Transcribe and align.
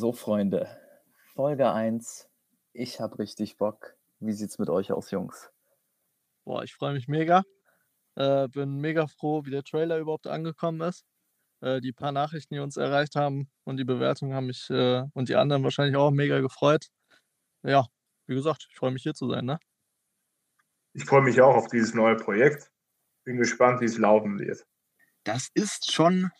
So, 0.00 0.12
Freunde, 0.12 0.68
Folge 1.34 1.72
1. 1.72 2.28
Ich 2.72 3.00
hab 3.00 3.18
richtig 3.18 3.56
Bock. 3.56 3.96
Wie 4.20 4.32
sieht's 4.32 4.60
mit 4.60 4.70
euch 4.70 4.92
aus, 4.92 5.10
Jungs? 5.10 5.50
Boah, 6.44 6.62
ich 6.62 6.72
freue 6.72 6.92
mich 6.92 7.08
mega. 7.08 7.42
Äh, 8.14 8.46
bin 8.46 8.76
mega 8.76 9.08
froh, 9.08 9.44
wie 9.44 9.50
der 9.50 9.64
Trailer 9.64 9.98
überhaupt 9.98 10.28
angekommen 10.28 10.82
ist. 10.82 11.04
Äh, 11.62 11.80
die 11.80 11.90
paar 11.90 12.12
Nachrichten, 12.12 12.54
die 12.54 12.60
uns 12.60 12.76
erreicht 12.76 13.16
haben 13.16 13.50
und 13.64 13.76
die 13.76 13.84
Bewertungen 13.84 14.34
haben 14.34 14.46
mich 14.46 14.70
äh, 14.70 15.02
und 15.14 15.28
die 15.28 15.34
anderen 15.34 15.64
wahrscheinlich 15.64 15.96
auch 15.96 16.12
mega 16.12 16.38
gefreut. 16.38 16.86
Ja, 17.64 17.88
wie 18.28 18.36
gesagt, 18.36 18.68
ich 18.70 18.76
freue 18.76 18.92
mich 18.92 19.02
hier 19.02 19.14
zu 19.14 19.28
sein, 19.28 19.46
ne? 19.46 19.58
Ich 20.92 21.06
freue 21.06 21.22
mich 21.22 21.40
auch 21.40 21.56
auf 21.56 21.66
dieses 21.66 21.92
neue 21.92 22.14
Projekt. 22.14 22.70
Bin 23.24 23.36
gespannt, 23.36 23.80
wie 23.80 23.86
es 23.86 23.98
laufen 23.98 24.38
wird. 24.38 24.64
Das 25.24 25.48
ist 25.54 25.90
schon 25.90 26.30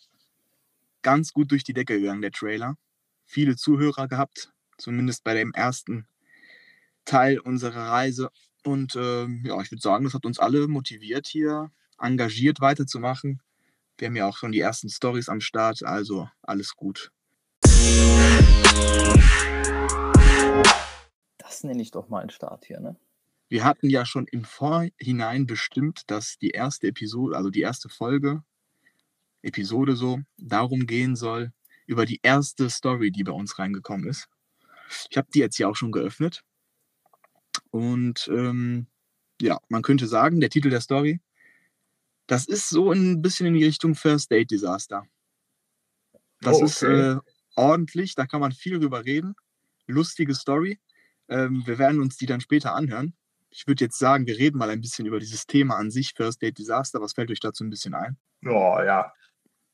ganz 1.02 1.32
gut 1.32 1.50
durch 1.50 1.64
die 1.64 1.74
Decke 1.74 1.98
gegangen, 1.98 2.22
der 2.22 2.30
Trailer. 2.30 2.76
Viele 3.30 3.56
Zuhörer 3.56 4.08
gehabt, 4.08 4.54
zumindest 4.78 5.22
bei 5.22 5.34
dem 5.34 5.52
ersten 5.52 6.08
Teil 7.04 7.38
unserer 7.38 7.88
Reise. 7.90 8.30
Und 8.64 8.96
ähm, 8.96 9.42
ja, 9.44 9.60
ich 9.60 9.70
würde 9.70 9.82
sagen, 9.82 10.04
das 10.04 10.14
hat 10.14 10.24
uns 10.24 10.38
alle 10.38 10.66
motiviert, 10.66 11.26
hier 11.26 11.70
engagiert 11.98 12.62
weiterzumachen. 12.62 13.42
Wir 13.98 14.08
haben 14.08 14.16
ja 14.16 14.26
auch 14.26 14.38
schon 14.38 14.50
die 14.50 14.60
ersten 14.60 14.88
Stories 14.88 15.28
am 15.28 15.42
Start, 15.42 15.82
also 15.82 16.30
alles 16.40 16.74
gut. 16.74 17.12
Das 21.36 21.64
nenne 21.64 21.82
ich 21.82 21.90
doch 21.90 22.08
mal 22.08 22.20
einen 22.20 22.30
Start 22.30 22.64
hier, 22.64 22.80
ne? 22.80 22.96
Wir 23.50 23.64
hatten 23.64 23.90
ja 23.90 24.06
schon 24.06 24.26
im 24.26 24.44
Vorhinein 24.44 25.46
bestimmt, 25.46 26.10
dass 26.10 26.38
die 26.38 26.50
erste 26.50 26.86
Episode, 26.86 27.36
also 27.36 27.50
die 27.50 27.60
erste 27.60 27.90
Folge, 27.90 28.42
Episode 29.42 29.96
so, 29.96 30.20
darum 30.38 30.86
gehen 30.86 31.14
soll, 31.14 31.52
über 31.88 32.04
die 32.06 32.20
erste 32.22 32.68
Story, 32.70 33.10
die 33.10 33.24
bei 33.24 33.32
uns 33.32 33.58
reingekommen 33.58 34.06
ist. 34.08 34.28
Ich 35.10 35.16
habe 35.16 35.28
die 35.34 35.38
jetzt 35.40 35.56
hier 35.56 35.68
auch 35.68 35.74
schon 35.74 35.90
geöffnet. 35.90 36.42
Und 37.70 38.28
ähm, 38.32 38.86
ja, 39.40 39.58
man 39.68 39.82
könnte 39.82 40.06
sagen, 40.06 40.40
der 40.40 40.50
Titel 40.50 40.70
der 40.70 40.82
Story, 40.82 41.20
das 42.26 42.46
ist 42.46 42.68
so 42.68 42.92
ein 42.92 43.22
bisschen 43.22 43.46
in 43.46 43.54
die 43.54 43.64
Richtung 43.64 43.94
First 43.94 44.30
Date 44.30 44.50
Disaster. 44.50 45.04
Das 46.40 46.58
Oh, 46.58 46.64
ist 46.64 46.82
okay. 46.82 47.12
äh, 47.12 47.18
ordentlich, 47.56 48.14
da 48.14 48.26
kann 48.26 48.40
man 48.40 48.52
viel 48.52 48.78
drüber 48.78 49.04
reden. 49.04 49.34
Lustige 49.86 50.34
Story. 50.34 50.78
Ähm, 51.28 51.62
wir 51.66 51.78
werden 51.78 52.00
uns 52.00 52.18
die 52.18 52.26
dann 52.26 52.40
später 52.42 52.74
anhören. 52.74 53.14
Ich 53.50 53.66
würde 53.66 53.84
jetzt 53.84 53.98
sagen, 53.98 54.26
wir 54.26 54.36
reden 54.36 54.58
mal 54.58 54.68
ein 54.68 54.82
bisschen 54.82 55.06
über 55.06 55.18
dieses 55.20 55.46
Thema 55.46 55.76
an 55.76 55.90
sich, 55.90 56.12
First 56.14 56.42
Date 56.42 56.58
Disaster. 56.58 57.00
Was 57.00 57.14
fällt 57.14 57.30
euch 57.30 57.40
dazu 57.40 57.64
ein 57.64 57.70
bisschen 57.70 57.94
ein? 57.94 58.18
Oh, 58.44 58.78
ja. 58.84 59.10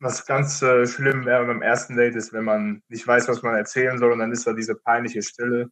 Was 0.00 0.26
ganz 0.26 0.60
äh, 0.62 0.86
schlimm 0.86 1.24
wäre 1.24 1.46
beim 1.46 1.62
ersten 1.62 1.96
Date 1.96 2.16
ist, 2.16 2.32
wenn 2.32 2.44
man 2.44 2.82
nicht 2.88 3.06
weiß, 3.06 3.28
was 3.28 3.42
man 3.42 3.54
erzählen 3.54 3.98
soll 3.98 4.12
und 4.12 4.18
dann 4.18 4.32
ist 4.32 4.46
da 4.46 4.52
diese 4.52 4.74
peinliche 4.74 5.22
Stille. 5.22 5.70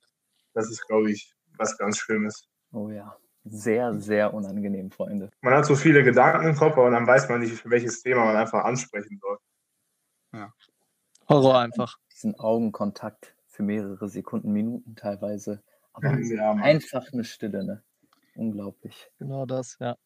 Das 0.55 0.71
ist, 0.71 0.87
glaube 0.87 1.11
ich, 1.11 1.35
was 1.57 1.77
ganz 1.77 1.99
Schlimmes. 1.99 2.49
Oh 2.73 2.89
ja. 2.89 3.17
Sehr, 3.45 3.95
sehr 3.95 4.33
unangenehm, 4.33 4.93
Freunde. 4.93 5.31
Man 5.41 5.55
hat 5.55 5.67
so 5.67 5.75
viele 5.75 6.05
Gedanken 6.05 6.47
im 6.47 6.55
Kopf, 6.55 6.79
aber 6.79 6.91
dann 6.91 7.07
weiß 7.07 7.29
man 7.29 7.41
nicht, 7.41 7.69
welches 7.69 8.01
Thema 8.01 8.25
man 8.25 8.37
einfach 8.37 8.65
ansprechen 8.65 9.19
soll. 9.21 9.39
Horror 11.29 11.59
einfach. 11.59 11.99
Diesen 12.13 12.39
Augenkontakt 12.39 13.35
für 13.47 13.63
mehrere 13.63 14.09
Sekunden, 14.09 14.53
Minuten 14.53 14.95
teilweise. 14.95 15.63
Aber 15.93 16.09
Ja, 16.21 16.53
einfach 16.53 17.13
eine 17.13 17.25
Stille, 17.25 17.65
ne? 17.65 17.83
Unglaublich. 18.35 19.11
Genau 19.19 19.45
das, 19.45 19.77
ja. 19.81 19.97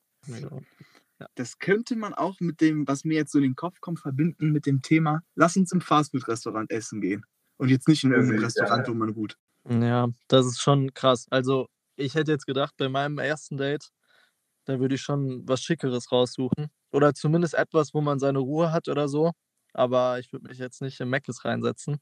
Das 1.34 1.58
könnte 1.58 1.96
man 1.96 2.14
auch 2.14 2.40
mit 2.40 2.60
dem, 2.60 2.86
was 2.88 3.04
mir 3.04 3.14
jetzt 3.14 3.32
so 3.32 3.38
in 3.38 3.44
den 3.44 3.56
Kopf 3.56 3.80
kommt, 3.80 4.00
verbinden 4.00 4.50
mit 4.52 4.66
dem 4.66 4.82
Thema, 4.82 5.22
lass 5.34 5.56
uns 5.56 5.72
im 5.72 5.80
Fastfood-Restaurant 5.80 6.70
essen 6.70 7.00
gehen. 7.00 7.24
Und 7.58 7.70
jetzt 7.70 7.88
nicht 7.88 8.04
in 8.04 8.10
Ja, 8.10 8.16
irgendeinem 8.16 8.40
ja, 8.40 8.46
Restaurant, 8.46 8.86
ja. 8.86 8.92
wo 8.92 8.94
man 8.94 9.14
gut. 9.14 9.36
Ja, 9.68 10.08
das 10.28 10.46
ist 10.46 10.60
schon 10.60 10.94
krass. 10.94 11.26
Also, 11.30 11.68
ich 11.96 12.14
hätte 12.14 12.32
jetzt 12.32 12.46
gedacht, 12.46 12.74
bei 12.76 12.88
meinem 12.88 13.18
ersten 13.18 13.56
Date, 13.56 13.90
da 14.66 14.80
würde 14.80 14.94
ich 14.96 15.02
schon 15.02 15.46
was 15.48 15.62
Schickeres 15.62 16.12
raussuchen. 16.12 16.68
Oder 16.92 17.14
zumindest 17.14 17.54
etwas, 17.54 17.94
wo 17.94 18.00
man 18.00 18.18
seine 18.18 18.38
Ruhe 18.40 18.72
hat 18.72 18.88
oder 18.88 19.08
so. 19.08 19.32
Aber 19.74 20.18
ich 20.18 20.32
würde 20.32 20.48
mich 20.48 20.58
jetzt 20.58 20.82
nicht 20.82 21.00
in 21.00 21.08
Meckes 21.10 21.44
reinsetzen. 21.44 21.98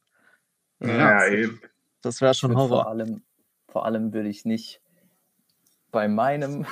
Äh, 0.81 0.99
Ja, 0.99 1.27
eben. 1.29 1.61
Das 2.03 2.21
wäre 2.21 2.35
schon 2.35 2.51
Würd 2.51 2.59
Vor 2.69 2.71
Horror. 2.71 2.87
allem, 2.87 3.23
vor 3.69 3.85
allem 3.87 4.13
würde 4.13 4.29
ich 4.29 4.45
nicht 4.45 4.83
bei 5.91 6.09
meinem, 6.09 6.67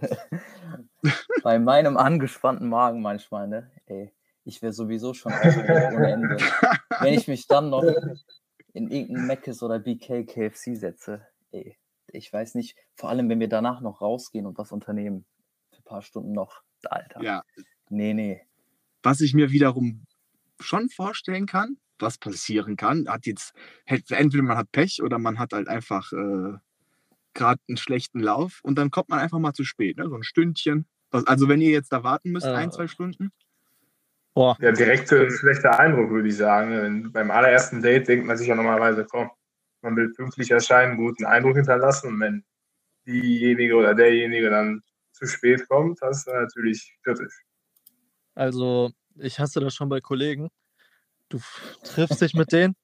bei 1.42 1.58
meinem 1.58 1.96
angespannten 1.96 2.68
Magen 2.68 3.02
manchmal, 3.02 3.48
ne? 3.48 3.70
Ey, 3.86 4.12
ich 4.44 4.62
wäre 4.62 4.72
sowieso 4.72 5.14
schon 5.14 5.32
ohne 5.32 6.12
Ende. 6.12 6.36
Wenn 7.00 7.14
ich 7.14 7.28
mich 7.28 7.46
dann 7.46 7.70
noch 7.70 7.84
in 8.72 8.90
irgendein 8.90 9.26
Mc's 9.26 9.62
oder 9.62 9.78
BK 9.78 10.24
KFC 10.24 10.76
setze, 10.76 11.26
ey, 11.50 11.78
ich 12.08 12.32
weiß 12.32 12.54
nicht, 12.54 12.76
vor 12.94 13.10
allem 13.10 13.28
wenn 13.28 13.40
wir 13.40 13.48
danach 13.48 13.80
noch 13.80 14.00
rausgehen 14.00 14.46
und 14.46 14.58
was 14.58 14.72
unternehmen, 14.72 15.24
für 15.70 15.78
ein 15.78 15.84
paar 15.84 16.02
Stunden 16.02 16.32
noch, 16.32 16.62
Alter. 16.84 17.22
Ja, 17.22 17.42
Nee, 17.90 18.14
nee. 18.14 18.40
was 19.02 19.20
ich 19.20 19.34
mir 19.34 19.50
wiederum 19.50 20.06
schon 20.60 20.88
vorstellen 20.88 21.46
kann, 21.46 21.76
was 21.98 22.18
passieren 22.18 22.76
kann, 22.76 23.08
hat 23.08 23.26
jetzt, 23.26 23.52
entweder 23.86 24.42
man 24.42 24.56
hat 24.56 24.72
Pech 24.72 25.02
oder 25.02 25.18
man 25.18 25.38
hat 25.38 25.52
halt 25.52 25.68
einfach 25.68 26.12
äh, 26.12 26.58
gerade 27.34 27.60
einen 27.68 27.76
schlechten 27.76 28.20
Lauf 28.20 28.60
und 28.62 28.76
dann 28.76 28.90
kommt 28.90 29.08
man 29.08 29.18
einfach 29.18 29.38
mal 29.38 29.52
zu 29.52 29.64
spät, 29.64 29.96
ne? 29.98 30.08
so 30.08 30.14
ein 30.16 30.22
Stündchen. 30.22 30.86
Also 31.10 31.48
wenn 31.48 31.60
ihr 31.60 31.70
jetzt 31.70 31.92
da 31.92 32.02
warten 32.02 32.30
müsst, 32.32 32.46
ein, 32.46 32.68
Äh. 32.68 32.72
zwei 32.72 32.86
Stunden, 32.88 33.30
Boah, 34.34 34.56
Der 34.60 34.72
direkte 34.72 35.30
schlechte 35.30 35.78
Eindruck, 35.78 36.10
würde 36.10 36.28
ich 36.28 36.36
sagen. 36.36 36.72
Denn 36.72 37.12
beim 37.12 37.30
allerersten 37.30 37.80
Date 37.82 38.08
denkt 38.08 38.26
man 38.26 38.36
sich 38.36 38.48
ja 38.48 38.56
normalerweise, 38.56 39.04
komm, 39.08 39.30
man 39.80 39.94
will 39.94 40.12
pünktlich 40.12 40.50
erscheinen, 40.50 40.96
guten 40.96 41.24
Eindruck 41.24 41.54
hinterlassen. 41.54 42.08
Und 42.08 42.20
wenn 42.20 42.44
diejenige 43.06 43.76
oder 43.76 43.94
derjenige 43.94 44.50
dann 44.50 44.82
zu 45.12 45.26
spät 45.26 45.68
kommt, 45.68 46.02
das 46.02 46.18
ist 46.18 46.26
natürlich 46.26 46.96
kritisch. 47.04 47.44
also 48.34 48.90
ich 49.16 49.38
hasse 49.38 49.60
das 49.60 49.72
schon 49.72 49.88
bei 49.88 50.00
Kollegen. 50.00 50.48
Du 51.28 51.38
triffst 51.84 52.20
dich 52.20 52.34
mit 52.34 52.50
denen 52.50 52.74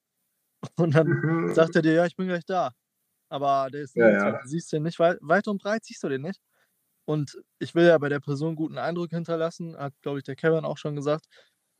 und 0.77 0.95
dann 0.95 1.53
sagt 1.55 1.75
er 1.75 1.83
dir, 1.83 1.95
ja, 1.95 2.07
ich 2.07 2.15
bin 2.15 2.29
gleich 2.29 2.45
da. 2.45 2.71
Aber 3.31 3.71
der 3.71 3.83
ist 3.83 3.97
Ja, 3.97 4.11
ja. 4.11 4.43
Du 4.43 4.49
siehst 4.49 4.73
den 4.73 4.83
nicht 4.83 4.99
weit, 4.99 5.19
weit 5.23 5.49
und 5.49 5.63
breit, 5.63 5.85
siehst 5.85 6.03
du 6.03 6.09
den 6.09 6.23
nicht. 6.23 6.41
Und 7.07 7.41
ich 7.59 7.75
will 7.75 7.87
ja 7.87 7.97
bei 7.97 8.09
der 8.09 8.21
Person 8.21 8.57
guten 8.57 8.77
Eindruck 8.77 9.11
hinterlassen, 9.11 9.77
hat, 9.79 9.95
glaube 10.03 10.19
ich, 10.19 10.25
der 10.25 10.37
Kevin 10.37 10.65
auch 10.65 10.77
schon 10.79 10.95
gesagt. 10.97 11.25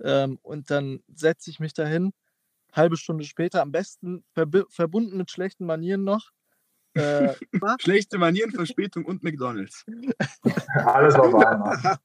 Ähm, 0.03 0.39
und 0.43 0.71
dann 0.71 1.03
setze 1.09 1.51
ich 1.51 1.61
mich 1.61 1.75
dahin, 1.75 2.13
halbe 2.73 2.97
Stunde 2.97 3.25
später, 3.25 3.61
am 3.63 3.73
besten 3.73 4.25
verbi- 4.35 4.65
verbunden 4.71 5.17
mit 5.17 5.31
schlechten 5.31 5.67
Manieren 5.67 6.05
noch. 6.05 6.31
Äh, 6.95 7.35
schlechte 7.81 8.19
Manieren, 8.19 8.53
Verspätung 8.53 9.05
und 9.05 9.23
McDonalds. 9.23 9.85
Alles 10.75 11.15
auf 11.17 11.35
einmal. 11.35 11.99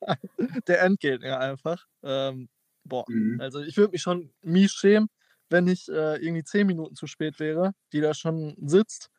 der 0.67 0.81
Endgegner 0.81 1.39
einfach. 1.39 1.85
Ähm, 2.03 2.50
boah, 2.84 3.05
Mhm. 3.07 3.39
also 3.39 3.61
ich 3.61 3.78
würde 3.78 3.91
mich 3.91 4.01
schon 4.01 4.34
mies 4.41 4.72
schämen, 4.73 5.09
wenn 5.50 5.67
ich 5.67 5.88
äh, 5.89 6.17
irgendwie 6.23 6.44
zehn 6.44 6.67
Minuten 6.67 6.95
zu 6.95 7.07
spät 7.07 7.39
wäre, 7.39 7.72
die 7.94 8.01
da 8.01 8.13
schon 8.13 8.55
sitzt, 8.67 9.09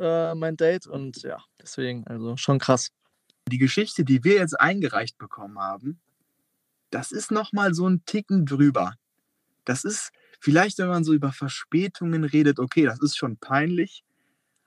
äh, 0.00 0.34
mein 0.34 0.56
Date. 0.56 0.86
Und 0.86 1.22
ja, 1.22 1.38
deswegen, 1.60 2.06
also 2.06 2.36
schon 2.36 2.58
krass. 2.58 2.90
Die 3.48 3.58
Geschichte, 3.58 4.04
die 4.04 4.24
wir 4.24 4.34
jetzt 4.34 4.58
eingereicht 4.58 5.18
bekommen 5.18 5.58
haben, 5.58 6.00
das 6.90 7.12
ist 7.12 7.30
nochmal 7.30 7.74
so 7.74 7.88
ein 7.88 8.04
Ticken 8.04 8.46
drüber. 8.46 8.94
Das 9.64 9.84
ist 9.84 10.10
vielleicht, 10.40 10.78
wenn 10.78 10.88
man 10.88 11.04
so 11.04 11.12
über 11.12 11.32
Verspätungen 11.32 12.24
redet, 12.24 12.58
okay, 12.58 12.84
das 12.84 13.00
ist 13.00 13.16
schon 13.16 13.36
peinlich. 13.36 14.02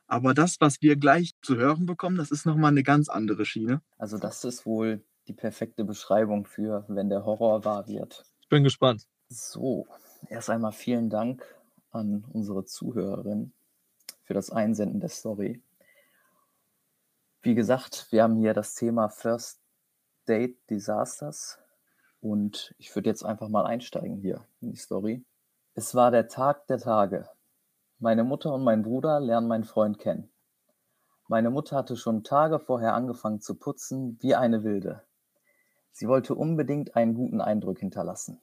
Aber 0.07 0.33
das, 0.33 0.57
was 0.59 0.81
wir 0.81 0.95
gleich 0.95 1.31
zu 1.41 1.57
hören 1.57 1.85
bekommen, 1.85 2.17
das 2.17 2.31
ist 2.31 2.45
nochmal 2.45 2.71
eine 2.71 2.83
ganz 2.83 3.09
andere 3.09 3.45
Schiene. 3.45 3.81
Also 3.97 4.18
das 4.18 4.44
ist 4.44 4.65
wohl 4.65 5.03
die 5.27 5.33
perfekte 5.33 5.83
Beschreibung 5.85 6.45
für, 6.45 6.85
wenn 6.88 7.09
der 7.09 7.25
Horror 7.25 7.65
wahr 7.65 7.88
wird. 7.88 8.24
Ich 8.41 8.50
bin 8.50 8.63
gespannt. 8.63 9.07
So, 9.30 9.88
erst 10.30 10.50
einmal 10.50 10.74
vielen 10.74 11.09
Dank 11.09 11.44
an 11.91 12.25
unsere 12.31 12.65
Zuhörerin 12.65 13.53
für 14.23 14.33
das 14.33 14.49
Einsenden 14.49 14.99
der 14.99 15.09
Story. 15.09 15.61
Wie 17.41 17.55
gesagt, 17.55 18.07
wir 18.11 18.23
haben 18.23 18.37
hier 18.37 18.53
das 18.53 18.75
Thema 18.75 19.09
First 19.09 19.61
Date 20.27 20.57
Disasters 20.69 21.59
und 22.21 22.73
ich 22.77 22.95
würde 22.95 23.09
jetzt 23.09 23.23
einfach 23.23 23.49
mal 23.49 23.65
einsteigen 23.65 24.17
hier 24.17 24.45
in 24.61 24.71
die 24.71 24.77
Story. 24.77 25.25
Es 25.75 25.93
war 25.93 26.11
der 26.11 26.27
Tag 26.29 26.67
der 26.67 26.77
Tage. 26.77 27.27
Meine 27.99 28.23
Mutter 28.23 28.53
und 28.53 28.63
mein 28.63 28.83
Bruder 28.83 29.19
lernen 29.19 29.47
meinen 29.47 29.65
Freund 29.65 29.99
kennen. 29.99 30.29
Meine 31.27 31.49
Mutter 31.49 31.75
hatte 31.75 31.97
schon 31.97 32.23
Tage 32.23 32.59
vorher 32.59 32.93
angefangen 32.93 33.41
zu 33.41 33.55
putzen 33.55 34.17
wie 34.21 34.35
eine 34.35 34.63
Wilde. 34.63 35.03
Sie 35.91 36.07
wollte 36.07 36.35
unbedingt 36.35 36.95
einen 36.95 37.13
guten 37.13 37.41
Eindruck 37.41 37.79
hinterlassen. 37.79 38.41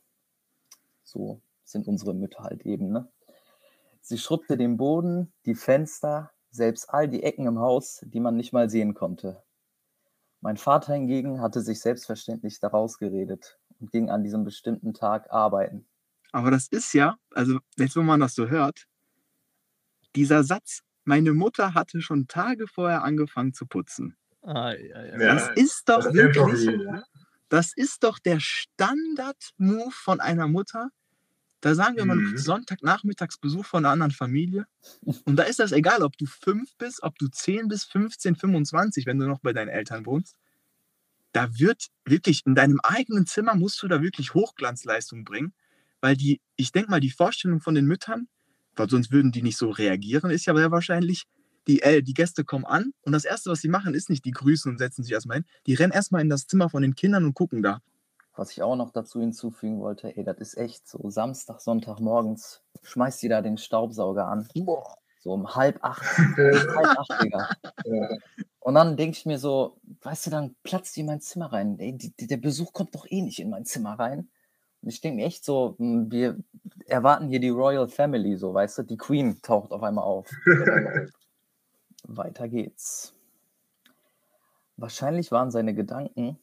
So 1.03 1.41
sind 1.65 1.89
unsere 1.89 2.15
Mütter 2.15 2.45
halt 2.45 2.67
eben, 2.67 2.91
ne? 2.91 3.09
Sie 4.03 4.19
schrubbte 4.19 4.59
den 4.59 4.77
Boden, 4.77 5.33
die 5.47 5.55
Fenster, 5.55 6.33
selbst 6.51 6.91
all 6.91 7.09
die 7.09 7.23
Ecken 7.23 7.47
im 7.47 7.59
Haus, 7.61 8.01
die 8.05 8.21
man 8.21 8.37
nicht 8.37 8.53
mal 8.53 8.69
sehen 8.69 8.93
konnte. 8.93 9.43
Mein 10.43 10.59
Vater 10.59 10.93
hingegen 10.93 11.41
hatte 11.41 11.63
sich 11.63 11.81
selbstverständlich 11.81 12.61
daraus 12.61 12.99
geredet 12.99 13.59
und 13.79 13.91
ging 13.91 14.11
an 14.11 14.23
diesem 14.23 14.45
bestimmten 14.45 14.93
Tag 14.93 15.31
arbeiten. 15.33 15.89
Aber 16.33 16.51
das 16.51 16.67
ist 16.69 16.93
ja, 16.93 17.17
also 17.35 17.59
jetzt, 17.77 17.95
wo 17.97 18.03
man 18.03 18.19
das 18.21 18.35
so 18.35 18.49
hört, 18.49 18.87
Dieser 20.15 20.45
Satz, 20.45 20.83
meine 21.05 21.33
Mutter 21.35 21.75
hatte 21.75 22.01
schon 22.01 22.29
Tage 22.29 22.69
vorher 22.69 23.03
angefangen 23.03 23.55
zu 23.55 23.67
putzen. 23.67 24.17
Ah, 24.43 24.73
ja, 24.73 25.05
ja. 25.05 25.19
Ja. 25.19 25.35
Das 25.35 25.49
ist 25.57 25.89
doch 25.89 26.05
Das 26.05 26.15
wirklich, 26.15 26.61
jeder. 26.63 27.05
das 27.49 27.73
ist 27.75 28.05
doch 28.05 28.19
der 28.19 28.41
Standard-Move 28.41 29.91
von 29.93 30.21
einer 30.21 30.49
Mutter. 30.49 30.91
Da 31.61 31.75
sagen 31.75 31.97
wir 31.97 32.07
mal, 32.07 32.17
Mhm. 32.17 32.39
Sonntagnachmittags 32.39 33.39
Besuch 33.39 33.67
von 33.67 33.85
einer 33.85 33.93
anderen 33.93 34.13
Familie. 34.13 34.67
Und 35.25 35.37
da 35.37 35.43
ist 35.43 35.59
das 35.59 35.73
egal, 35.73 36.03
ob 36.03 36.17
du 36.17 36.27
fünf 36.27 36.75
bist, 36.79 37.03
ob 37.03 37.19
du 37.19 37.29
10 37.29 37.69
bis 37.69 37.85
15, 37.85 38.35
25, 38.37 39.07
wenn 39.07 39.19
du 39.19 39.27
noch 39.27 39.41
bei 39.41 39.53
deinen 39.53 39.69
Eltern 39.69 40.07
wohnst. 40.07 40.37
Da 41.33 41.59
wird 41.59 41.89
wirklich, 42.05 42.45
in 42.47 42.55
deinem 42.55 42.81
eigenen 42.83 43.27
Zimmer 43.27 43.55
musst 43.55 43.83
du 43.83 43.89
da 43.89 44.03
wirklich 44.03 44.35
Hochglanzleistung 44.35 45.25
bringen, 45.25 45.53
weil 46.01 46.17
die, 46.17 46.41
ich 46.57 46.73
denke 46.73 46.91
mal, 46.91 47.01
die 47.01 47.11
Vorstellung 47.11 47.61
von 47.61 47.75
den 47.75 47.87
Müttern, 47.87 48.27
weil 48.75 48.89
sonst 48.91 49.13
würden 49.13 49.31
die 49.31 49.43
nicht 49.43 49.57
so 49.59 49.71
reagieren, 49.71 50.31
ist 50.31 50.47
ja 50.47 50.57
sehr 50.57 50.71
wahrscheinlich, 50.71 51.25
die, 51.69 51.83
äh, 51.83 52.03
die 52.03 52.15
Gäste 52.15 52.43
kommen 52.45 52.65
an 52.65 52.93
und 53.03 53.13
das 53.13 53.25
Erste, 53.25 53.51
was 53.51 53.61
sie 53.61 53.69
machen, 53.69 53.95
ist 53.95 54.11
nicht, 54.11 54.25
die 54.25 54.33
grüßen 54.33 54.73
und 54.73 54.79
setzen 54.79 55.05
sich 55.05 55.13
erstmal 55.13 55.37
hin. 55.39 55.47
Die 55.67 55.75
rennen 55.75 55.93
erstmal 55.93 56.23
in 56.23 56.31
das 56.31 56.47
Zimmer 56.47 56.71
von 56.71 56.83
den 56.83 56.95
Kindern 56.95 57.25
und 57.25 57.35
gucken 57.35 57.63
da. 57.63 57.81
Was 58.41 58.53
ich 58.53 58.63
auch 58.63 58.75
noch 58.75 58.91
dazu 58.91 59.21
hinzufügen 59.21 59.81
wollte, 59.81 60.17
ey, 60.17 60.25
das 60.25 60.39
ist 60.39 60.57
echt 60.57 60.89
so 60.89 61.11
Samstag, 61.11 61.61
Sonntag 61.61 62.01
morgens, 62.01 62.63
schmeißt 62.81 63.21
die 63.21 63.29
da 63.29 63.43
den 63.43 63.59
Staubsauger 63.59 64.29
an. 64.29 64.49
Boah. 64.55 64.97
So 65.19 65.35
um 65.35 65.55
halb 65.55 65.79
acht, 65.85 66.03
halb 66.17 66.99
acht, 66.99 67.23
Digga. 67.23 67.51
Und 68.61 68.77
dann 68.77 68.97
denke 68.97 69.19
ich 69.19 69.27
mir 69.27 69.39
so, 69.39 69.77
weißt 70.01 70.25
du, 70.25 70.31
dann 70.31 70.57
platzt 70.63 70.97
die 70.97 71.01
in 71.01 71.07
mein 71.07 71.21
Zimmer 71.21 71.53
rein. 71.53 71.79
Ey, 71.79 71.93
die, 71.93 72.17
die, 72.17 72.27
der 72.27 72.39
Besuch 72.39 72.73
kommt 72.73 72.95
doch 72.95 73.05
eh 73.11 73.21
nicht 73.21 73.41
in 73.41 73.51
mein 73.51 73.67
Zimmer 73.67 73.99
rein. 73.99 74.31
Und 74.81 74.89
ich 74.89 75.03
denke 75.03 75.17
mir 75.17 75.27
echt 75.27 75.45
so, 75.45 75.75
hm, 75.77 76.11
wir 76.11 76.39
erwarten 76.87 77.29
hier 77.29 77.41
die 77.41 77.51
Royal 77.51 77.89
Family, 77.89 78.39
so, 78.39 78.55
weißt 78.55 78.79
du, 78.79 78.83
die 78.85 78.97
Queen 78.97 79.43
taucht 79.43 79.71
auf 79.71 79.83
einmal 79.83 80.05
auf. 80.05 80.31
Weiter 82.05 82.49
geht's. 82.49 83.13
Wahrscheinlich 84.79 85.31
waren 85.31 85.51
seine 85.51 85.75
Gedanken, 85.75 86.39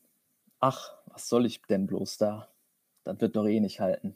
ach, 0.59 0.97
was 1.05 1.27
soll 1.27 1.45
ich 1.45 1.61
denn 1.63 1.87
bloß 1.87 2.17
da? 2.17 2.49
Das 3.03 3.19
wird 3.21 3.35
doch 3.35 3.45
eh 3.45 3.59
nicht 3.59 3.79
halten. 3.79 4.15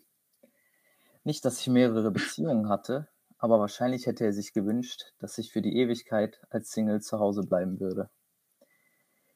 Nicht, 1.24 1.46
dass 1.46 1.60
ich 1.60 1.68
mehrere 1.68 2.12
Beziehungen 2.12 2.70
hatte, 2.70 3.08
aber 3.38 3.60
wahrscheinlich 3.60 4.06
hätte 4.06 4.26
er 4.26 4.34
sich 4.34 4.54
gewünscht, 4.54 5.14
dass 5.20 5.38
ich 5.38 5.52
für 5.52 5.62
die 5.62 5.78
Ewigkeit 5.78 6.42
als 6.50 6.72
Single 6.72 7.02
zu 7.02 7.20
Hause 7.20 7.44
bleiben 7.44 7.80
würde. 7.80 8.10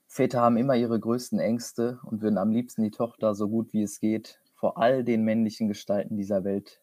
Väter 0.08 0.42
haben 0.42 0.58
immer 0.58 0.76
ihre 0.76 1.00
größten 1.00 1.40
Ängste 1.40 2.00
und 2.04 2.22
würden 2.22 2.38
am 2.38 2.52
liebsten 2.52 2.84
die 2.84 2.92
Tochter 2.92 3.36
so 3.36 3.50
gut 3.50 3.74
wie 3.74 3.84
es 3.84 4.00
geht 4.00 4.40
vor 4.56 4.78
all 4.78 5.04
den 5.04 5.24
männlichen 5.24 5.68
Gestalten 5.68 6.18
dieser 6.18 6.44
Welt 6.44 6.82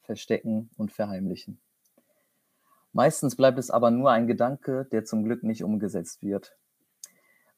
verstecken 0.00 0.70
und 0.76 0.92
verheimlichen. 0.92 1.60
Meistens 2.92 3.36
bleibt 3.36 3.58
es 3.58 3.70
aber 3.70 3.90
nur 3.90 4.10
ein 4.10 4.26
Gedanke, 4.26 4.86
der 4.90 5.04
zum 5.04 5.22
Glück 5.22 5.42
nicht 5.42 5.62
umgesetzt 5.62 6.22
wird. 6.22 6.56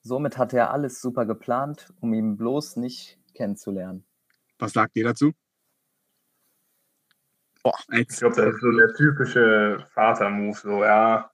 Somit 0.03 0.39
hatte 0.39 0.57
er 0.59 0.71
alles 0.71 1.01
super 1.01 1.27
geplant, 1.27 1.93
um 2.01 2.13
ihn 2.15 2.37
bloß 2.37 2.77
nicht 2.77 3.19
kennenzulernen. 3.35 4.05
Was 4.59 4.73
sagt 4.73 4.97
ihr 4.97 5.05
dazu? 5.05 5.33
Boah. 7.63 7.77
Ich 7.93 8.09
glaube, 8.09 8.37
das 8.37 8.55
ist 8.55 8.61
so 8.61 8.71
der 8.71 8.95
typische 8.95 9.87
Vater-Move. 9.93 10.59
So, 10.59 10.85
ja, 10.85 11.31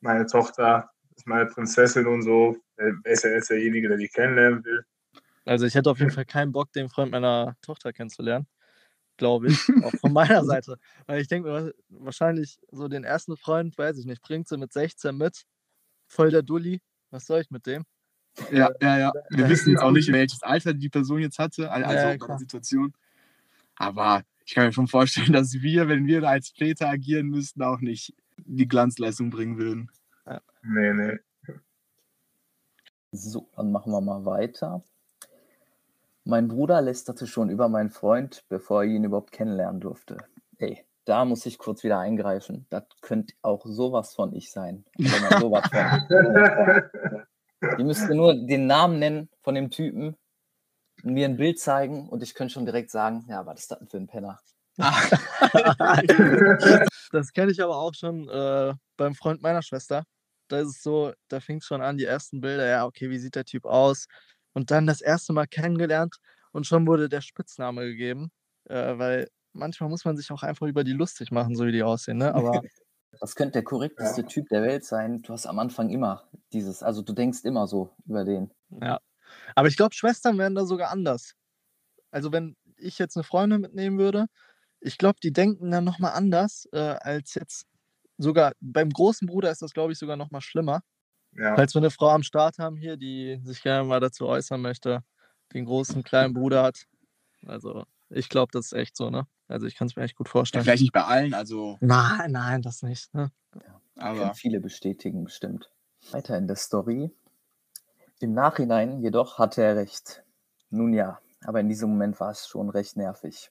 meine 0.00 0.26
Tochter 0.26 0.90
ist 1.14 1.26
meine 1.26 1.46
Prinzessin 1.46 2.06
und 2.06 2.22
so. 2.22 2.56
Wer 2.76 2.94
ist 3.04 3.24
ja 3.24 3.30
jetzt 3.30 3.50
derjenige, 3.50 3.88
der 3.88 3.96
die 3.96 4.08
kennenlernen 4.08 4.64
will? 4.64 4.84
Also 5.44 5.64
ich 5.64 5.74
hätte 5.74 5.90
auf 5.90 5.98
jeden 5.98 6.10
Fall 6.10 6.24
keinen 6.24 6.52
Bock, 6.52 6.72
den 6.72 6.88
Freund 6.88 7.12
meiner 7.12 7.56
Tochter 7.62 7.92
kennenzulernen. 7.92 8.46
Glaube 9.16 9.48
ich. 9.48 9.58
Auch 9.82 9.92
von 10.00 10.12
meiner 10.12 10.44
Seite. 10.44 10.78
Weil 11.06 11.20
ich 11.20 11.28
denke 11.28 11.48
mir, 11.48 11.74
wahrscheinlich 11.88 12.58
so 12.70 12.88
den 12.88 13.04
ersten 13.04 13.36
Freund, 13.36 13.78
weiß 13.78 13.98
ich 13.98 14.06
nicht, 14.06 14.22
bringt 14.22 14.48
sie 14.48 14.58
mit 14.58 14.72
16 14.72 15.16
mit. 15.16 15.44
Voll 16.08 16.30
der 16.30 16.42
Dulli. 16.42 16.80
Was 17.10 17.26
soll 17.26 17.40
ich 17.40 17.50
mit 17.50 17.66
dem? 17.66 17.84
ja, 18.50 18.70
ja, 18.82 18.98
ja. 18.98 19.12
Wir 19.30 19.48
wissen 19.48 19.70
jetzt 19.70 19.82
auch 19.82 19.92
nicht, 19.92 20.12
welches 20.12 20.42
Alter 20.42 20.74
die 20.74 20.88
Person 20.88 21.20
jetzt 21.20 21.38
hatte, 21.38 21.70
al- 21.70 21.84
also 21.84 22.08
Ja, 22.08 22.38
Situation. 22.38 22.92
Aber 23.76 24.22
ich 24.44 24.54
kann 24.54 24.66
mir 24.66 24.72
schon 24.72 24.88
vorstellen, 24.88 25.32
dass 25.32 25.54
wir, 25.54 25.88
wenn 25.88 26.06
wir 26.06 26.20
da 26.20 26.28
als 26.30 26.50
Väter 26.50 26.88
agieren 26.88 27.28
müssten, 27.28 27.62
auch 27.62 27.80
nicht 27.80 28.14
die 28.36 28.68
Glanzleistung 28.68 29.30
bringen 29.30 29.58
würden. 29.58 29.90
Nee, 30.62 30.92
nee. 30.92 31.18
So, 33.12 33.48
dann 33.56 33.72
machen 33.72 33.92
wir 33.92 34.00
mal 34.00 34.24
weiter. 34.24 34.82
Mein 36.24 36.48
Bruder 36.48 36.82
lästerte 36.82 37.26
schon 37.26 37.50
über 37.50 37.68
meinen 37.68 37.90
Freund, 37.90 38.44
bevor 38.48 38.82
er 38.82 38.90
ihn 38.90 39.04
überhaupt 39.04 39.30
kennenlernen 39.30 39.80
durfte. 39.80 40.18
Ey, 40.58 40.84
da 41.06 41.24
muss 41.24 41.46
ich 41.46 41.56
kurz 41.56 41.82
wieder 41.84 41.98
eingreifen. 41.98 42.66
Das 42.68 42.84
könnte 43.00 43.32
auch 43.40 43.64
sowas 43.64 44.14
von 44.14 44.34
ich 44.34 44.52
sein. 44.52 44.84
Sowas 45.40 45.66
von. 45.70 47.22
Ihr 47.78 47.84
müsst 47.84 48.10
nur 48.10 48.34
den 48.34 48.66
Namen 48.66 48.98
nennen 48.98 49.30
von 49.40 49.54
dem 49.54 49.70
Typen, 49.70 50.16
mir 51.02 51.26
ein 51.26 51.36
Bild 51.36 51.58
zeigen 51.58 52.08
und 52.08 52.22
ich 52.22 52.34
könnte 52.34 52.54
schon 52.54 52.66
direkt 52.66 52.90
sagen, 52.90 53.24
ja, 53.28 53.46
was 53.46 53.60
ist 53.60 53.70
das 53.70 53.78
denn 53.78 53.88
für 53.88 53.96
ein 53.96 54.06
Penner? 54.06 54.38
Das 57.12 57.32
kenne 57.32 57.52
ich 57.52 57.62
aber 57.62 57.76
auch 57.76 57.94
schon 57.94 58.28
äh, 58.28 58.74
beim 58.96 59.14
Freund 59.14 59.40
meiner 59.40 59.62
Schwester. 59.62 60.02
Da 60.48 60.58
ist 60.58 60.68
es 60.68 60.82
so, 60.82 61.12
da 61.28 61.38
fängt 61.38 61.64
schon 61.64 61.80
an, 61.80 61.96
die 61.96 62.04
ersten 62.04 62.40
Bilder, 62.40 62.66
ja, 62.66 62.84
okay, 62.84 63.10
wie 63.10 63.18
sieht 63.18 63.36
der 63.36 63.44
Typ 63.44 63.64
aus? 63.64 64.06
Und 64.52 64.72
dann 64.72 64.88
das 64.88 65.00
erste 65.00 65.32
Mal 65.32 65.46
kennengelernt 65.46 66.16
und 66.50 66.66
schon 66.66 66.86
wurde 66.86 67.08
der 67.08 67.20
Spitzname 67.20 67.84
gegeben, 67.84 68.32
äh, 68.64 68.98
weil 68.98 69.28
manchmal 69.56 69.90
muss 69.90 70.04
man 70.04 70.16
sich 70.16 70.30
auch 70.30 70.42
einfach 70.42 70.66
über 70.66 70.84
die 70.84 70.92
lustig 70.92 71.30
machen, 71.30 71.56
so 71.56 71.66
wie 71.66 71.72
die 71.72 71.82
aussehen, 71.82 72.18
ne? 72.18 72.34
Aber 72.34 72.62
Das 73.20 73.34
könnte 73.34 73.52
der 73.52 73.64
korrekteste 73.64 74.22
Ja. 74.22 74.26
Typ 74.26 74.48
der 74.48 74.62
Welt 74.62 74.84
sein. 74.84 75.22
Du 75.22 75.32
hast 75.32 75.46
am 75.46 75.58
Anfang 75.58 75.90
immer 75.90 76.28
dieses, 76.52 76.82
also 76.82 77.02
du 77.02 77.12
denkst 77.12 77.44
immer 77.44 77.66
so 77.66 77.94
über 78.04 78.24
den. 78.24 78.50
Ja. 78.70 79.00
Aber 79.54 79.68
ich 79.68 79.76
glaube, 79.76 79.94
Schwestern 79.94 80.38
wären 80.38 80.54
da 80.54 80.64
sogar 80.64 80.90
anders. 80.90 81.32
Also, 82.10 82.32
wenn 82.32 82.56
ich 82.76 82.98
jetzt 82.98 83.16
eine 83.16 83.24
Freundin 83.24 83.60
mitnehmen 83.60 83.98
würde, 83.98 84.26
ich 84.80 84.98
glaube, 84.98 85.18
die 85.22 85.32
denken 85.32 85.70
dann 85.70 85.84
nochmal 85.84 86.12
anders, 86.12 86.68
äh, 86.72 86.78
als 86.78 87.34
jetzt 87.34 87.66
sogar 88.18 88.52
beim 88.60 88.90
großen 88.90 89.26
Bruder 89.26 89.50
ist 89.50 89.62
das, 89.62 89.72
glaube 89.72 89.92
ich, 89.92 89.98
sogar 89.98 90.16
nochmal 90.16 90.40
schlimmer. 90.40 90.82
Ja. 91.32 91.54
Falls 91.56 91.74
wir 91.74 91.80
eine 91.80 91.90
Frau 91.90 92.10
am 92.10 92.22
Start 92.22 92.58
haben 92.58 92.76
hier, 92.76 92.96
die 92.96 93.40
sich 93.44 93.62
gerne 93.62 93.86
mal 93.86 94.00
dazu 94.00 94.26
äußern 94.26 94.60
möchte, 94.60 95.02
den 95.54 95.64
großen, 95.66 96.02
kleinen 96.02 96.34
Bruder 96.34 96.62
hat. 96.62 96.84
Also, 97.46 97.84
ich 98.10 98.28
glaube, 98.28 98.50
das 98.52 98.66
ist 98.66 98.72
echt 98.72 98.96
so, 98.96 99.10
ne? 99.10 99.26
Also, 99.48 99.66
ich 99.66 99.76
kann 99.76 99.88
es 99.88 99.96
mir 99.96 100.02
echt 100.02 100.16
gut 100.16 100.28
Ja, 100.28 100.32
vorstellen. 100.32 100.64
vielleicht 100.64 100.82
nicht 100.82 100.92
bei 100.92 101.04
allen, 101.04 101.34
also, 101.34 101.78
Nein, 101.80 102.32
nein, 102.32 102.62
das 102.62 102.82
nicht. 102.82 103.12
Ne? 103.14 103.30
Können 103.52 103.64
aber 103.98 104.34
viele 104.34 104.60
bestätigen, 104.60 105.24
bestimmt. 105.24 105.70
Weiter 106.10 106.36
in 106.38 106.46
der 106.46 106.56
Story. 106.56 107.10
Im 108.20 108.34
Nachhinein 108.34 109.00
jedoch 109.00 109.38
hatte 109.38 109.62
er 109.62 109.76
recht. 109.76 110.22
Nun 110.68 110.92
ja, 110.92 111.18
aber 111.44 111.60
in 111.60 111.68
diesem 111.70 111.88
Moment 111.90 112.20
war 112.20 112.30
es 112.30 112.46
schon 112.46 112.68
recht 112.68 112.96
nervig. 112.98 113.50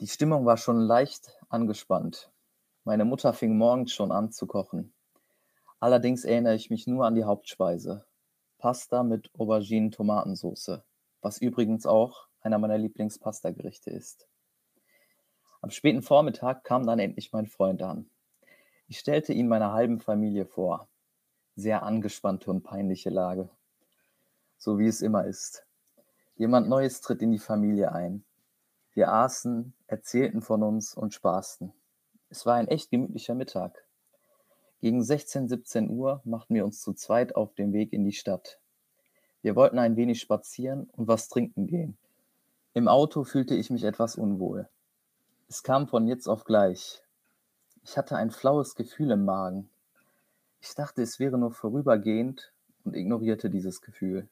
Die 0.00 0.06
Stimmung 0.08 0.46
war 0.46 0.56
schon 0.56 0.80
leicht 0.80 1.36
angespannt. 1.50 2.32
Meine 2.84 3.04
Mutter 3.04 3.32
fing 3.34 3.58
morgens 3.58 3.92
schon 3.92 4.10
an 4.10 4.30
zu 4.32 4.46
kochen. 4.46 4.94
Allerdings 5.80 6.24
erinnere 6.24 6.54
ich 6.56 6.70
mich 6.70 6.86
nur 6.86 7.06
an 7.06 7.14
die 7.14 7.24
Hauptspeise. 7.24 8.06
Pasta 8.58 9.02
mit 9.02 9.30
Auberginen-Tomatensoße, 9.38 10.84
was 11.22 11.38
übrigens 11.38 11.86
auch 11.86 12.28
einer 12.40 12.58
meiner 12.58 12.78
Lieblingspastagerichte 12.78 13.90
ist. 13.90 14.28
Am 15.66 15.70
späten 15.70 16.00
Vormittag 16.00 16.62
kam 16.62 16.86
dann 16.86 17.00
endlich 17.00 17.32
mein 17.32 17.48
Freund 17.48 17.82
an. 17.82 18.08
Ich 18.86 19.00
stellte 19.00 19.32
ihn 19.32 19.48
meiner 19.48 19.72
halben 19.72 19.98
Familie 19.98 20.46
vor. 20.46 20.86
Sehr 21.56 21.82
angespannte 21.82 22.52
und 22.52 22.62
peinliche 22.62 23.10
Lage. 23.10 23.48
So 24.58 24.78
wie 24.78 24.86
es 24.86 25.02
immer 25.02 25.24
ist. 25.24 25.66
Jemand 26.36 26.68
Neues 26.68 27.00
tritt 27.00 27.20
in 27.20 27.32
die 27.32 27.40
Familie 27.40 27.90
ein. 27.90 28.24
Wir 28.92 29.10
aßen, 29.10 29.74
erzählten 29.88 30.40
von 30.40 30.62
uns 30.62 30.94
und 30.94 31.14
spaßten. 31.14 31.72
Es 32.30 32.46
war 32.46 32.54
ein 32.54 32.68
echt 32.68 32.92
gemütlicher 32.92 33.34
Mittag. 33.34 33.88
Gegen 34.80 35.02
16, 35.02 35.48
17 35.48 35.90
Uhr 35.90 36.20
machten 36.22 36.54
wir 36.54 36.64
uns 36.64 36.80
zu 36.80 36.92
zweit 36.92 37.34
auf 37.34 37.54
den 37.54 37.72
Weg 37.72 37.92
in 37.92 38.04
die 38.04 38.12
Stadt. 38.12 38.60
Wir 39.42 39.56
wollten 39.56 39.80
ein 39.80 39.96
wenig 39.96 40.20
spazieren 40.20 40.88
und 40.92 41.08
was 41.08 41.28
trinken 41.28 41.66
gehen. 41.66 41.98
Im 42.72 42.86
Auto 42.86 43.24
fühlte 43.24 43.56
ich 43.56 43.68
mich 43.70 43.82
etwas 43.82 44.14
unwohl. 44.14 44.68
Es 45.48 45.62
kam 45.62 45.86
von 45.86 46.08
jetzt 46.08 46.26
auf 46.26 46.42
gleich. 46.42 47.02
Ich 47.84 47.96
hatte 47.96 48.16
ein 48.16 48.32
flaues 48.32 48.74
Gefühl 48.74 49.12
im 49.12 49.24
Magen. 49.24 49.70
Ich 50.60 50.74
dachte, 50.74 51.02
es 51.02 51.20
wäre 51.20 51.38
nur 51.38 51.52
vorübergehend 51.52 52.52
und 52.84 52.96
ignorierte 52.96 53.48
dieses 53.48 53.80
Gefühl. 53.80 54.28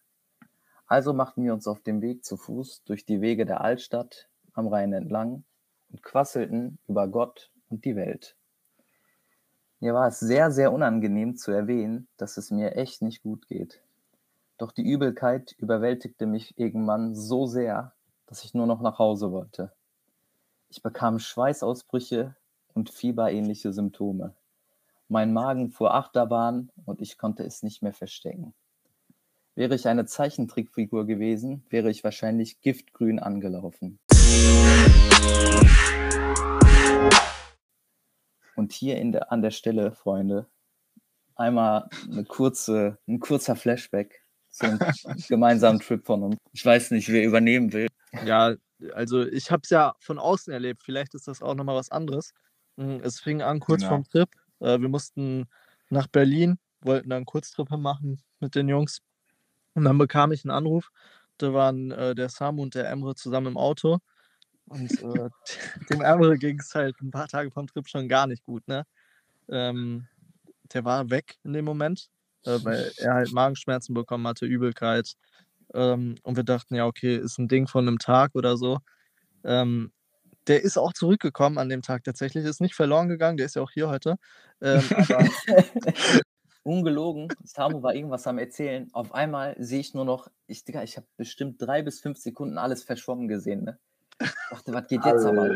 Also 0.88 1.12
machten 1.12 1.44
wir 1.44 1.52
uns 1.52 1.68
auf 1.68 1.80
den 1.80 2.02
Weg 2.02 2.25
zu 2.25 2.37
Fuß 2.37 2.83
durch 2.85 3.04
die 3.04 3.21
Wege 3.21 3.47
der 3.47 3.61
Altstadt 3.61 4.28
am 4.54 4.66
Rhein 4.66 4.92
entlang 4.92 5.44
und 5.90 6.02
quasselten 6.02 6.78
über 6.88 7.06
Gott 7.06 7.52
und 7.71 7.85
die 7.85 7.94
Welt. 7.94 8.35
Mir 9.78 9.94
war 9.94 10.09
es 10.09 10.18
sehr, 10.18 10.50
sehr 10.50 10.73
unangenehm 10.73 11.37
zu 11.37 11.52
erwähnen, 11.52 12.09
dass 12.16 12.38
es 12.38 12.50
mir 12.50 12.75
echt 12.75 13.02
nicht 13.02 13.23
gut 13.23 13.47
geht. 13.47 13.80
Doch 14.59 14.73
die 14.73 14.83
Übelkeit 14.83 15.54
überwältigte 15.59 16.26
mich 16.26 16.59
irgendwann 16.59 17.14
so 17.14 17.47
sehr, 17.47 17.92
dass 18.26 18.42
ich 18.42 18.52
nur 18.52 18.66
noch 18.66 18.80
nach 18.80 18.99
Hause 18.99 19.30
wollte. 19.30 19.71
Ich 20.76 20.83
bekam 20.83 21.21
Schweißausbrüche 21.21 22.35
und 22.73 22.90
fieberähnliche 22.90 23.73
Symptome. 23.73 24.35
Mein 25.07 25.33
Magen 25.33 25.71
fuhr 25.71 25.95
Achterbahn 25.95 26.73
und 26.85 27.00
ich 27.00 27.16
konnte 27.16 27.45
es 27.45 27.62
nicht 27.62 27.81
mehr 27.81 27.93
verstecken. 27.93 28.54
Wäre 29.54 29.76
ich 29.76 29.87
eine 29.87 30.04
Zeichentrickfigur 30.04 31.07
gewesen, 31.07 31.64
wäre 31.71 31.90
ich 31.90 32.02
wahrscheinlich 32.02 32.61
giftgrün 32.61 33.21
angelaufen. 33.21 34.00
Und 38.57 38.73
hier 38.73 38.97
in 38.97 39.12
der, 39.12 39.31
an 39.31 39.43
der 39.43 39.52
Stelle, 39.52 39.93
Freunde, 39.93 40.49
einmal 41.37 41.88
eine 42.11 42.25
kurze, 42.25 42.99
ein 43.07 43.21
kurzer 43.21 43.54
Flashback 43.54 44.25
zum 44.50 44.81
gemeinsamen 45.28 45.78
Trip 45.78 46.04
von 46.04 46.25
uns. 46.25 46.37
Ich 46.50 46.66
weiß 46.66 46.90
nicht, 46.90 47.12
wer 47.12 47.23
übernehmen 47.23 47.73
will. 47.73 47.87
Ja, 48.25 48.57
also 48.93 49.23
ich 49.26 49.50
habe 49.50 49.62
es 49.64 49.71
ja 49.71 49.95
von 50.00 50.19
außen 50.19 50.53
erlebt. 50.53 50.83
Vielleicht 50.83 51.14
ist 51.14 51.29
das 51.29 51.43
auch 51.43 51.55
nochmal 51.55 51.76
was 51.76 51.91
anderes. 51.91 52.33
Hm, 52.76 53.00
Es 53.03 53.21
fing 53.21 53.43
an 53.43 53.61
kurz 53.61 53.83
Genau. 53.83 53.95
vorm 53.95 54.05
Trip. 54.05 54.29
Äh, 54.61 54.81
Wir 54.81 54.88
mussten 54.88 55.47
nach 55.91 56.07
Berlin, 56.07 56.59
wollten 56.81 57.11
dann 57.11 57.19
einen 57.19 57.26
Kurztrip 57.26 57.71
machen 57.71 58.21
mit 58.41 58.55
den 58.55 58.69
Jungs. 58.69 59.00
Und 59.75 59.85
dann 59.85 59.99
bekam 59.99 60.33
ich 60.33 60.45
einen 60.45 60.53
Anruf. 60.53 60.91
Da 61.38 61.53
waren 61.53 61.91
äh, 61.91 62.14
der 62.14 62.29
Samu 62.29 62.62
und 62.62 62.75
der 62.75 62.88
Emre 62.88 63.14
zusammen 63.14 63.49
im 63.49 63.57
Auto. 63.57 63.99
Und 64.67 64.91
äh, 65.03 65.29
dem 65.91 66.00
Emre 66.00 66.38
ging 66.38 66.59
es 66.61 66.75
halt 66.75 67.00
ein 67.00 67.11
paar 67.11 67.29
Tage 67.29 67.50
vom 67.50 67.67
Trip 67.67 67.88
schon 67.88 68.09
gar 68.09 68.26
nicht 68.26 68.45
gut. 68.45 68.67
Ne? 68.69 68.87
Ähm, 69.49 70.07
der 70.73 70.85
war 70.85 71.11
weg 71.11 71.37
in 71.45 71.53
dem 71.53 71.64
Moment, 71.64 72.09
äh, 72.45 72.59
weil 72.62 72.93
er 72.99 73.14
halt 73.14 73.33
Magenschmerzen 73.33 73.95
bekommen 73.95 74.26
hatte, 74.26 74.47
Übelkeit. 74.47 75.14
Ähm, 75.73 76.16
und 76.23 76.37
wir 76.37 76.44
dachten, 76.44 76.75
ja, 76.75 76.87
okay, 76.87 77.16
ist 77.16 77.38
ein 77.38 77.49
Ding 77.49 77.66
von 77.66 77.87
einem 77.87 77.99
Tag 77.99 78.35
oder 78.35 78.56
so. 78.56 78.78
Ähm, 79.44 79.92
der 80.47 80.62
ist 80.62 80.76
auch 80.76 80.92
zurückgekommen 80.92 81.59
an 81.59 81.68
dem 81.68 81.83
Tag 81.83 82.04
tatsächlich, 82.04 82.44
ist 82.44 82.61
nicht 82.61 82.75
verloren 82.75 83.09
gegangen, 83.09 83.37
der 83.37 83.47
ist 83.47 83.56
ja 83.56 83.62
auch 83.62 83.71
hier 83.71 83.88
heute. 83.88 84.16
Ähm, 84.61 84.83
Ungelogen, 86.62 87.28
Samu 87.44 87.83
war 87.83 87.94
irgendwas 87.94 88.26
am 88.26 88.38
Erzählen. 88.38 88.88
Auf 88.92 89.14
einmal 89.14 89.54
sehe 89.59 89.80
ich 89.80 89.92
nur 89.92 90.06
noch, 90.06 90.28
ich, 90.47 90.64
Digga, 90.64 90.83
ich 90.83 90.97
habe 90.97 91.06
bestimmt 91.16 91.61
drei 91.61 91.83
bis 91.83 92.00
fünf 92.00 92.18
Sekunden 92.18 92.56
alles 92.56 92.83
verschwommen 92.85 93.28
gesehen. 93.28 93.64
Ne? 93.64 93.78
Ich 94.21 94.30
dachte, 94.50 94.73
was 94.73 94.88
geht 94.88 95.04
jetzt 95.04 95.26
aber? 95.26 95.50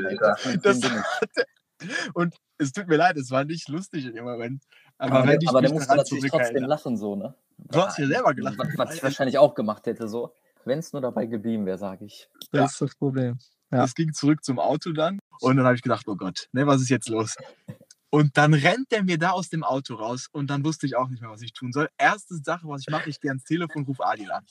Und 2.14 2.34
es 2.58 2.72
tut 2.72 2.88
mir 2.88 2.96
leid, 2.96 3.16
es 3.16 3.30
war 3.30 3.44
nicht 3.44 3.68
lustig 3.68 4.04
in 4.04 4.14
dem 4.14 4.24
Moment. 4.24 4.64
Aber, 4.98 5.12
Aber, 5.12 5.20
wenn 5.20 5.30
der, 5.30 5.42
ich 5.42 5.48
aber 5.48 5.60
der 5.60 5.70
mich 5.70 5.74
musste 5.74 5.88
daran 5.88 6.04
natürlich 6.04 6.30
trotzdem 6.30 6.64
lachen, 6.64 6.96
so, 6.96 7.14
ne? 7.16 7.34
Du 7.58 7.80
hast 7.80 7.98
ja 7.98 8.06
selber 8.06 8.34
gelacht. 8.34 8.58
Was, 8.58 8.68
was 8.76 8.94
ich 8.96 9.02
wahrscheinlich 9.02 9.38
auch 9.38 9.54
gemacht 9.54 9.86
hätte, 9.86 10.08
so. 10.08 10.34
Wenn 10.64 10.80
es 10.80 10.92
nur 10.92 11.00
dabei 11.00 11.26
geblieben 11.26 11.66
wäre, 11.66 11.78
sage 11.78 12.04
ich. 12.04 12.28
das 12.50 12.58
Ja. 12.60 12.64
ist 12.66 12.80
das 12.80 12.94
Problem. 12.96 13.38
Ja. 13.70 13.84
Es 13.84 13.94
ging 13.94 14.12
zurück 14.12 14.44
zum 14.44 14.58
Auto 14.58 14.92
dann 14.92 15.18
und 15.40 15.56
dann 15.56 15.64
habe 15.64 15.76
ich 15.76 15.82
gedacht, 15.82 16.06
oh 16.08 16.16
Gott, 16.16 16.48
ne, 16.52 16.66
was 16.66 16.80
ist 16.80 16.88
jetzt 16.88 17.08
los? 17.08 17.36
Und 18.10 18.36
dann 18.38 18.54
rennt 18.54 18.90
der 18.90 19.04
mir 19.04 19.18
da 19.18 19.30
aus 19.30 19.50
dem 19.50 19.62
Auto 19.62 19.94
raus 19.94 20.28
und 20.32 20.48
dann 20.48 20.64
wusste 20.64 20.86
ich 20.86 20.96
auch 20.96 21.08
nicht 21.08 21.20
mehr, 21.20 21.30
was 21.30 21.42
ich 21.42 21.52
tun 21.52 21.72
soll. 21.72 21.88
Erste 21.98 22.36
Sache, 22.36 22.66
was 22.66 22.80
ich 22.80 22.90
mache, 22.90 23.10
ich 23.10 23.20
gehe 23.20 23.30
ans 23.30 23.44
Telefon, 23.44 23.84
rufe 23.84 24.04
Adil 24.04 24.30
an. 24.32 24.44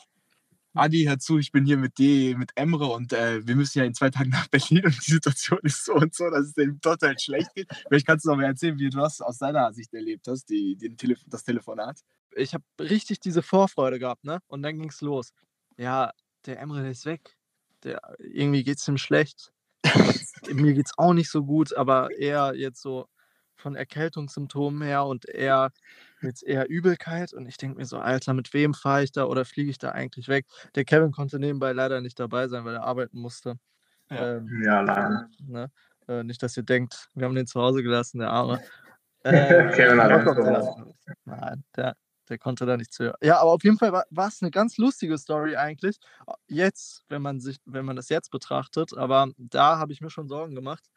Adi, 0.78 1.06
hör 1.06 1.18
zu, 1.18 1.40
ich 1.40 1.52
bin 1.52 1.66
hier 1.66 1.78
mit 1.78 1.98
D, 1.98 2.36
mit 2.36 2.52
Emre 2.56 2.86
und 2.86 3.12
äh, 3.12 3.46
wir 3.48 3.56
müssen 3.56 3.80
ja 3.80 3.86
in 3.86 3.96
zwei 3.96 4.10
Tagen 4.12 4.30
nach 4.30 4.48
Berlin 4.48 4.86
und 4.86 4.96
die 5.08 5.12
Situation 5.12 5.60
ist 5.64 5.84
so 5.84 5.96
und 5.96 6.14
so, 6.14 6.30
dass 6.30 6.48
es 6.48 6.54
dem 6.54 6.80
total 6.80 7.18
schlecht 7.18 7.54
geht. 7.56 7.68
Vielleicht 7.88 8.06
kannst 8.06 8.26
du 8.26 8.30
noch 8.30 8.38
mal 8.38 8.46
erzählen, 8.46 8.78
wie 8.78 8.90
du 8.90 8.98
das 8.98 9.20
aus 9.22 9.40
deiner 9.40 9.74
Sicht 9.74 9.94
erlebt 9.94 10.28
hast, 10.28 10.46
die, 10.50 10.76
den 10.76 10.96
Telef 10.96 11.20
das 11.26 11.44
Telefonat. 11.44 12.02
Ich 12.36 12.54
habe 12.54 12.64
richtig 12.80 13.20
diese 13.20 13.42
Vorfreude 13.42 13.98
gehabt, 13.98 14.24
ne? 14.24 14.40
Und 14.48 14.62
dann 14.62 14.78
ging 14.78 14.90
es 14.90 15.02
los. 15.02 15.34
Ja, 15.78 16.12
der 16.46 16.60
Emre, 16.60 16.82
der 16.82 16.92
ist 16.92 17.06
weg. 17.06 17.36
Der, 17.84 18.00
irgendwie 18.20 18.64
geht 18.64 18.78
es 18.78 18.88
ihm 18.88 18.98
schlecht. 18.98 19.52
Mir 20.52 20.74
geht 20.74 20.86
es 20.86 20.98
auch 20.98 21.14
nicht 21.14 21.32
so 21.32 21.44
gut, 21.44 21.76
aber 21.76 22.16
eher 22.16 22.54
jetzt 22.56 22.82
so 22.82 23.08
von 23.58 23.76
Erkältungssymptomen 23.76 24.82
her 24.82 25.06
und 25.06 25.26
eher 25.28 25.72
jetzt 26.22 26.44
eher 26.44 26.70
Übelkeit. 26.70 27.34
Und 27.34 27.48
ich 27.48 27.58
denke 27.58 27.78
mir 27.78 27.86
so, 27.86 27.98
Alter, 27.98 28.34
mit 28.34 28.54
wem 28.54 28.74
fahre 28.74 29.04
ich 29.04 29.12
da 29.12 29.26
oder 29.26 29.46
fliege 29.46 29.70
ich 29.70 29.78
da 29.78 29.90
eigentlich 29.92 30.28
weg? 30.28 30.46
Der 30.76 30.86
Kevin 30.86 31.12
konnte 31.12 31.40
nebenbei 31.40 31.74
leider 31.74 32.02
nicht 32.02 32.20
dabei 32.20 32.48
sein, 32.48 32.66
weil 32.66 32.76
er 32.76 32.84
arbeiten 32.84 33.20
musste. 33.20 33.58
Ja. 34.10 34.38
Ähm, 34.38 34.62
Ja, 34.64 34.82
leider. 34.82 35.30
ne? 35.40 35.72
äh, 36.08 36.24
nicht, 36.24 36.42
dass 36.42 36.56
ihr 36.56 36.64
denkt, 36.64 37.10
wir 37.14 37.26
haben 37.26 37.36
den 37.36 37.48
zu 37.48 37.60
Hause 37.62 37.84
gelassen, 37.84 38.20
der 38.20 38.30
Arme. 38.30 38.62
Äh, 39.24 39.32
Kevin 39.76 40.02
hat 40.02 40.26
doch, 40.26 40.36
der- 40.36 40.62
vor. 40.62 40.96
Nein, 41.26 41.64
der, 41.76 41.96
der 42.30 42.38
konnte 42.38 42.66
da 42.66 42.78
nicht 42.78 42.94
zu. 42.94 43.14
Ja, 43.22 43.40
aber 43.40 43.52
auf 43.52 43.64
jeden 43.64 43.78
Fall 43.78 43.92
war 43.92 44.28
es 44.28 44.42
eine 44.42 44.52
ganz 44.52 44.78
lustige 44.78 45.18
Story 45.18 45.56
eigentlich. 45.56 46.00
Jetzt, 46.48 47.04
wenn 47.10 47.22
man 47.22 47.40
sich, 47.40 47.58
wenn 47.66 47.86
man 47.86 47.96
das 47.96 48.10
jetzt 48.10 48.32
betrachtet, 48.32 48.96
aber 48.98 49.30
da 49.38 49.78
habe 49.78 49.92
ich 49.92 50.02
mir 50.02 50.10
schon 50.10 50.28
Sorgen 50.30 50.56
gemacht, 50.56 50.90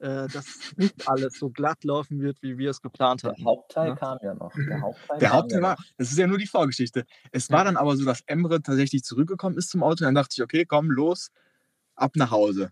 äh, 0.00 0.28
dass 0.28 0.72
nicht 0.76 1.08
alles 1.08 1.38
so 1.38 1.50
glatt 1.50 1.84
laufen 1.84 2.20
wird, 2.20 2.42
wie 2.42 2.58
wir 2.58 2.70
es 2.70 2.80
geplant 2.82 3.22
Der 3.22 3.30
hatten. 3.32 3.44
Hauptteil 3.44 3.88
Ja. 3.88 3.96
kam 3.96 4.18
ja 4.22 4.34
noch. 4.34 4.52
Der 4.54 4.80
Hauptteil, 4.80 5.18
Der 5.18 5.30
Hauptteil 5.32 5.58
ja 5.60 5.62
war, 5.62 5.76
noch. 5.78 5.84
das 5.96 6.10
ist 6.12 6.18
ja 6.18 6.26
nur 6.26 6.38
die 6.38 6.46
Vorgeschichte. 6.46 7.04
Es 7.32 7.50
war 7.50 7.60
Ja. 7.60 7.64
dann 7.64 7.76
aber 7.76 7.96
so, 7.96 8.04
dass 8.04 8.22
Emre 8.26 8.62
tatsächlich 8.62 9.02
zurückgekommen 9.04 9.56
ist 9.58 9.70
zum 9.70 9.82
Auto. 9.82 10.04
Dann 10.04 10.14
dachte 10.14 10.34
ich, 10.36 10.42
okay, 10.42 10.64
komm, 10.66 10.90
los, 10.90 11.30
ab 11.96 12.12
nach 12.16 12.30
Hause. 12.30 12.70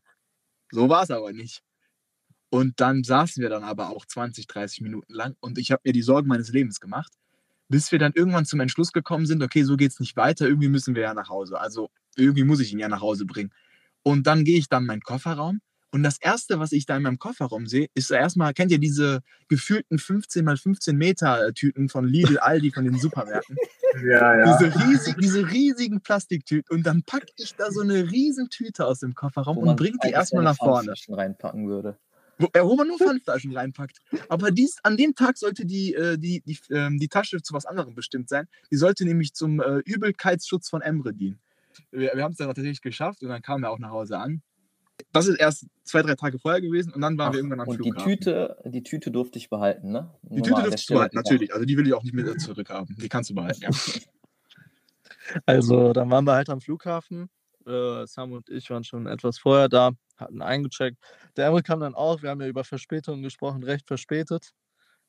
So 0.73 0.89
war 0.89 1.03
es 1.05 1.11
aber 1.11 1.33
nicht. 1.33 1.63
Und 2.51 2.81
dann 2.81 3.03
saßen 3.05 3.43
wir 3.43 3.51
dann 3.51 3.65
aber 3.65 3.91
auch 3.91 4.07
20, 4.07 4.47
30 4.47 4.81
Minuten 4.81 5.13
lang 5.13 5.37
und 5.41 5.59
ich 5.59 5.73
habe 5.73 5.83
mir 5.85 5.93
die 5.93 6.03
Sorgen 6.03 6.29
meines 6.29 6.51
Lebens 6.53 6.81
gemacht, 6.81 7.13
bis 7.69 7.91
wir 7.93 7.99
dann 7.99 8.13
irgendwann 8.15 8.47
zum 8.47 8.61
Entschluss 8.61 8.93
gekommen 8.93 9.27
sind, 9.27 9.43
okay, 9.43 9.65
so 9.65 9.77
geht 9.77 9.91
es 9.93 10.01
nicht 10.01 10.17
weiter, 10.17 10.47
irgendwie 10.47 10.69
müssen 10.69 10.95
wir 10.95 11.03
ja 11.03 11.15
nach 11.15 11.29
Hause. 11.29 11.59
Also 11.61 11.91
irgendwie 12.17 12.45
muss 12.45 12.61
ich 12.61 12.73
ihn 12.73 12.79
ja 12.79 12.89
nach 12.89 13.01
Hause 13.01 13.27
bringen. 13.27 13.53
Und 14.05 14.27
dann 14.29 14.45
gehe 14.45 14.59
ich 14.59 14.69
dann 14.69 14.85
in 14.85 14.87
meinen 14.89 15.03
Kofferraum 15.03 15.61
und 15.93 16.03
das 16.03 16.19
Erste, 16.19 16.59
was 16.59 16.73
ich 16.73 16.85
da 16.87 16.97
in 16.97 17.03
meinem 17.03 17.19
Kofferraum 17.19 17.67
sehe, 17.67 17.89
ist 17.95 18.11
erstmal, 18.11 18.53
kennt 18.55 18.71
ihr 18.71 18.79
diese 18.79 19.21
gefühlten 19.49 19.99
15 19.99 20.45
mal 20.45 20.57
15 20.57 20.97
Meter 20.97 21.53
Tüten 21.55 21.89
von 21.89 22.07
Lidl, 22.07 22.39
Aldi, 22.39 22.73
von 22.73 22.85
den 22.85 22.99
Supermärkten? 22.99 23.57
Ja, 24.05 24.37
ja. 24.37 24.59
Diese, 24.59 24.79
riesig, 24.85 25.15
diese 25.19 25.51
riesigen 25.51 26.03
Plastiktüten. 26.03 26.77
Und 26.77 26.87
dann 26.87 27.03
packe 27.03 27.29
ich 27.39 27.55
da 27.55 27.71
so 27.71 27.81
eine 27.81 28.11
riesen 28.11 28.51
Tüte 28.51 28.85
aus 28.85 29.01
dem 29.01 29.15
Kofferraum 29.15 29.57
Wo 29.57 29.61
und 29.63 29.77
bringe 29.77 29.97
die 30.05 30.11
erstmal 30.11 30.43
seine 30.43 30.51
nach 30.51 30.57
vorne. 30.57 30.75
Pfandflaschen 30.75 31.15
reinpacken 31.15 31.67
würde. 31.67 31.97
Wo, 32.37 32.49
äh, 32.53 32.63
wo 32.63 32.77
man 32.77 32.89
nur 32.89 32.99
Pfandflaschen 32.99 33.57
reinpackt. 33.57 33.99
Aber 34.29 34.51
dies, 34.51 34.77
an 34.83 34.99
dem 34.99 35.15
Tag 35.15 35.39
sollte 35.39 35.65
die, 35.65 35.95
äh, 35.95 36.19
die, 36.19 36.43
die, 36.43 36.59
ähm, 36.71 36.99
die 36.99 37.09
Tasche 37.09 37.41
zu 37.41 37.55
was 37.55 37.65
anderem 37.65 37.95
bestimmt 37.95 38.29
sein. 38.29 38.49
Die 38.71 38.77
sollte 38.77 39.07
nämlich 39.07 39.33
zum 39.33 39.61
äh, 39.61 39.79
Übelkeitsschutz 39.87 40.69
von 40.69 40.83
Emre 40.83 41.15
dienen. 41.15 41.41
Wir, 41.91 42.13
wir 42.15 42.23
haben 42.23 42.33
es 42.33 42.39
dann 42.39 42.49
tatsächlich 42.49 42.83
geschafft 42.83 43.23
und 43.23 43.31
dann 43.31 43.41
kam 43.41 43.65
er 43.65 43.71
auch 43.71 43.79
nach 43.79 43.91
Hause 43.91 44.19
an. 44.19 44.43
Das 45.13 45.27
ist 45.27 45.39
erst 45.39 45.67
zwei, 45.85 46.03
drei 46.03 46.15
Tage 46.15 46.39
vorher 46.39 46.61
gewesen 46.61 46.93
und 46.93 47.01
dann 47.01 47.19
waren 47.19 47.29
Ach, 47.29 47.33
wir 47.33 47.39
irgendwann 47.39 47.61
am 47.61 47.69
und 47.69 47.79
die 47.85 47.91
Flughafen. 47.91 48.19
Tüte, 48.19 48.57
die 48.65 48.83
Tüte 48.83 49.11
durfte 49.11 49.39
ich 49.39 49.51
behalten, 49.51 49.93
ne? 49.93 50.15
Die 50.23 50.37
Nur 50.37 50.43
Tüte 50.43 50.51
mal 50.51 50.57
an 50.57 50.63
der 50.63 50.71
dürftest 50.71 50.83
du 50.83 50.83
Stelle 50.85 50.99
behalten, 50.99 51.17
natürlich. 51.17 51.55
Also 51.55 51.67
die 51.67 51.77
will 51.77 51.87
ich 51.87 51.95
auch 51.95 52.03
nicht 52.03 52.15
mehr 52.15 52.37
zurückhaben. 52.39 52.97
Die 52.99 53.09
kannst 53.09 53.31
du 53.31 53.35
behalten, 53.35 53.63
ja. 53.63 53.71
Also, 55.45 55.93
dann 55.93 56.11
waren 56.11 56.25
wir 56.25 56.35
halt 56.35 56.49
am 56.51 56.61
Flughafen. 56.61 57.29
Äh, 57.67 58.07
Sam 58.07 58.33
und 58.33 58.49
ich 58.49 58.71
waren 58.71 58.85
schon 58.85 59.07
etwas 59.07 59.39
vorher 59.39 59.69
da, 59.69 59.91
hatten 60.17 60.41
eingecheckt. 60.41 60.99
Der 61.37 61.47
Emre 61.47 61.63
kam 61.63 61.81
dann 61.81 61.95
auch. 61.95 62.23
Wir 62.23 62.31
haben 62.31 62.41
ja 62.41 62.47
über 62.47 62.65
Verspätungen 62.65 63.23
gesprochen, 63.23 63.65
recht 63.65 63.87
verspätet. 63.89 64.53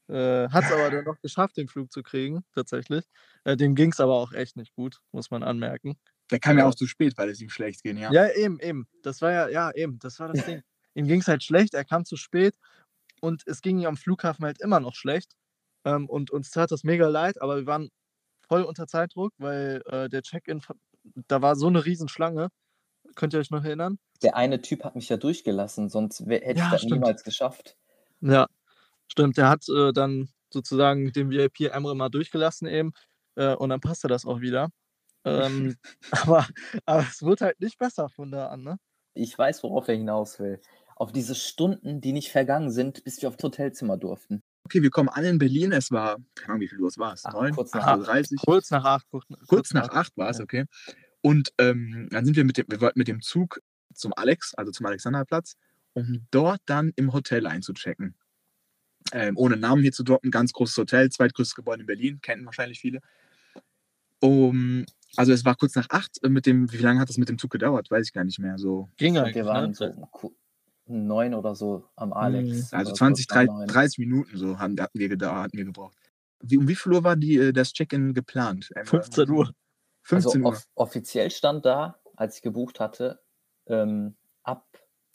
Äh, 0.07 0.49
Hat 0.49 0.63
es 0.63 0.71
aber 0.71 0.89
dann 0.89 1.03
noch 1.03 1.19
geschafft, 1.21 1.57
den 1.57 1.67
Flug 1.67 1.91
zu 1.91 2.01
kriegen, 2.01 2.43
tatsächlich. 2.55 3.05
Äh, 3.43 3.57
dem 3.57 3.75
ging 3.75 3.91
es 3.91 3.99
aber 3.99 4.15
auch 4.15 4.31
echt 4.31 4.55
nicht 4.55 4.73
gut, 4.73 5.01
muss 5.11 5.29
man 5.31 5.43
anmerken. 5.43 5.97
Der 6.31 6.39
kam 6.39 6.57
ja 6.57 6.63
Ja. 6.63 6.69
auch 6.69 6.75
zu 6.75 6.87
spät, 6.87 7.17
weil 7.17 7.29
es 7.29 7.41
ihm 7.41 7.49
schlecht 7.49 7.83
ging, 7.83 7.97
ja. 7.97 8.11
Ja, 8.11 8.29
eben, 8.33 8.59
eben. 8.59 8.87
Das 9.03 9.21
war 9.21 9.31
ja, 9.31 9.47
ja, 9.49 9.71
eben, 9.73 9.99
das 9.99 10.19
war 10.19 10.27
das 10.27 10.43
Ding. 10.43 10.61
Ihm 10.93 11.07
ging 11.07 11.21
es 11.21 11.27
halt 11.27 11.43
schlecht, 11.43 11.73
er 11.73 11.85
kam 11.85 12.05
zu 12.05 12.17
spät 12.17 12.55
und 13.21 13.43
es 13.47 13.61
ging 13.61 13.79
ihm 13.79 13.85
am 13.87 13.97
Flughafen 13.97 14.45
halt 14.45 14.59
immer 14.61 14.79
noch 14.79 14.95
schlecht. 14.95 15.33
Ähm, 15.85 16.09
und 16.09 16.31
uns 16.31 16.51
tat 16.51 16.71
das 16.71 16.83
mega 16.83 17.07
leid, 17.07 17.41
aber 17.41 17.57
wir 17.57 17.65
waren 17.67 17.89
voll 18.47 18.63
unter 18.63 18.87
Zeitdruck, 18.87 19.33
weil 19.37 19.81
äh, 19.87 20.09
der 20.09 20.21
Check-in, 20.23 20.61
da 21.27 21.41
war 21.41 21.55
so 21.55 21.67
eine 21.67 21.85
Riesenschlange. 21.85 22.49
Könnt 23.15 23.33
ihr 23.33 23.39
euch 23.41 23.51
noch 23.51 23.63
erinnern? 23.65 23.99
Der 24.21 24.35
eine 24.35 24.61
Typ 24.61 24.83
hat 24.83 24.95
mich 24.95 25.09
ja 25.09 25.17
durchgelassen, 25.17 25.89
sonst 25.89 26.19
hätte 26.27 26.59
Ja, 26.59 26.65
ich 26.65 26.69
das 26.69 26.81
stimmt. 26.83 26.93
niemals 26.93 27.23
geschafft. 27.23 27.77
Ja, 28.21 28.47
stimmt. 29.07 29.37
Der 29.37 29.49
hat 29.49 29.67
äh, 29.69 29.93
dann 29.93 30.29
sozusagen 30.51 31.11
den 31.13 31.29
VIP 31.31 31.61
Emre 31.61 31.95
mal 31.95 32.09
durchgelassen 32.09 32.67
eben 32.67 32.93
äh, 33.35 33.55
und 33.55 33.69
dann 33.69 33.81
passte 33.81 34.07
das 34.07 34.25
auch 34.25 34.41
wieder. 34.41 34.69
Ähm, 35.27 35.75
aber, 36.11 36.47
aber 36.85 37.01
es 37.09 37.21
wird 37.21 37.41
halt 37.41 37.59
nicht 37.59 37.77
besser 37.77 38.09
von 38.09 38.31
da 38.31 38.47
an, 38.47 38.63
ne? 38.63 38.79
Ich 39.13 39.37
weiß, 39.37 39.63
worauf 39.63 39.87
er 39.87 39.95
hinaus 39.95 40.39
will. 40.39 40.61
Auf 40.95 41.11
diese 41.11 41.35
Stunden, 41.35 42.01
die 42.01 42.11
nicht 42.11 42.31
vergangen 42.31 42.71
sind, 42.71 43.03
bis 43.03 43.21
wir 43.21 43.29
aufs 43.29 43.43
Hotelzimmer 43.43 43.97
durften. 43.97 44.43
Okay, 44.63 44.81
wir 44.81 44.89
kommen 44.89 45.09
an 45.09 45.23
in 45.23 45.37
Berlin. 45.37 45.71
Es 45.71 45.91
war, 45.91 46.17
keine 46.35 46.49
Ahnung, 46.49 46.61
wie 46.61 46.67
viel 46.67 46.79
Uhr 46.79 46.89
es 46.89 46.97
war. 46.97 47.13
Es 47.13 47.25
Ach, 47.25 47.33
neun, 47.33 47.53
kurz 47.53 47.73
nach 47.73 47.87
8.30 47.87 48.35
Kurz 48.43 48.69
nach 48.71 48.83
acht. 48.83 49.05
Kurz, 49.09 49.25
Kurz 49.47 49.73
nach 49.73 49.89
acht 49.89 50.17
war 50.17 50.29
es, 50.29 50.39
ja. 50.39 50.43
okay. 50.43 50.65
Und 51.21 51.53
ähm, 51.57 52.07
dann 52.11 52.25
sind 52.25 52.35
wir 52.35 52.43
mit 52.43 52.57
dem, 52.57 52.65
wir 52.69 52.81
wollten 52.81 52.99
mit 52.99 53.07
dem 53.07 53.21
Zug 53.21 53.61
zum 53.93 54.13
Alex, 54.15 54.53
also 54.55 54.71
zum 54.71 54.85
Alexanderplatz, 54.85 55.55
um 55.93 56.27
dort 56.31 56.61
dann 56.65 56.91
im 56.95 57.13
Hotel 57.13 57.47
einzuchecken. 57.47 58.15
Ähm, 59.13 59.37
ohne 59.37 59.57
Namen 59.57 59.81
hier 59.81 59.91
zu 59.91 60.03
droppen, 60.03 60.31
ganz 60.31 60.51
großes 60.51 60.77
Hotel, 60.77 61.09
zweitgrößtes 61.09 61.55
Gebäude 61.55 61.81
in 61.81 61.87
Berlin, 61.87 62.19
kennen 62.21 62.45
wahrscheinlich 62.45 62.79
viele. 62.79 62.99
Um, 64.19 64.85
also 65.17 65.31
es 65.33 65.43
war 65.45 65.55
kurz 65.55 65.75
nach 65.75 65.87
acht. 65.89 66.23
äh, 66.23 66.29
Mit 66.29 66.45
dem, 66.45 66.71
wie 66.71 66.77
lange 66.77 66.99
hat 66.99 67.09
das 67.09 67.17
mit 67.17 67.29
dem 67.29 67.37
Zug 67.37 67.51
gedauert? 67.51 67.89
Weiß 67.91 68.05
ich 68.07 68.13
gar 68.13 68.23
nicht 68.23 68.39
mehr. 68.39 68.57
So 68.57 68.89
Ging 68.97 69.17
Und 69.17 69.23
eigentlich. 69.23 69.35
wir 69.35 69.45
waren 69.45 69.71
ne? 69.71 69.75
so 69.75 70.33
neun 70.85 71.33
oder 71.33 71.55
so 71.55 71.85
am 71.95 72.13
Alex. 72.13 72.71
Also 72.73 72.91
oder 72.91 72.97
20, 72.97 73.27
kurz 73.27 73.35
nach 73.35 73.43
30, 73.45 73.57
neun. 73.57 73.67
30 73.67 73.97
Minuten 73.99 74.37
so 74.37 74.59
haben, 74.59 74.79
hatten, 74.79 74.97
wir, 74.99 75.09
geda- 75.09 75.41
hatten 75.43 75.57
wir 75.57 75.65
gebraucht. 75.65 75.97
Wie, 76.41 76.57
um 76.57 76.67
wie 76.67 76.75
viel 76.75 76.93
Uhr 76.93 77.03
war 77.03 77.15
die, 77.15 77.35
äh, 77.37 77.51
das 77.53 77.73
Check-in 77.73 78.13
geplant? 78.13 78.69
15 78.83 79.29
Uhr. 79.29 79.51
15 80.03 80.27
also 80.27 80.39
Uhr. 80.39 80.45
off 80.53 80.63
offiziell 80.75 81.29
stand 81.31 81.65
da, 81.65 81.99
als 82.15 82.37
ich 82.37 82.41
gebucht 82.41 82.79
hatte, 82.79 83.19
ähm, 83.65 84.15
ab 84.43 84.65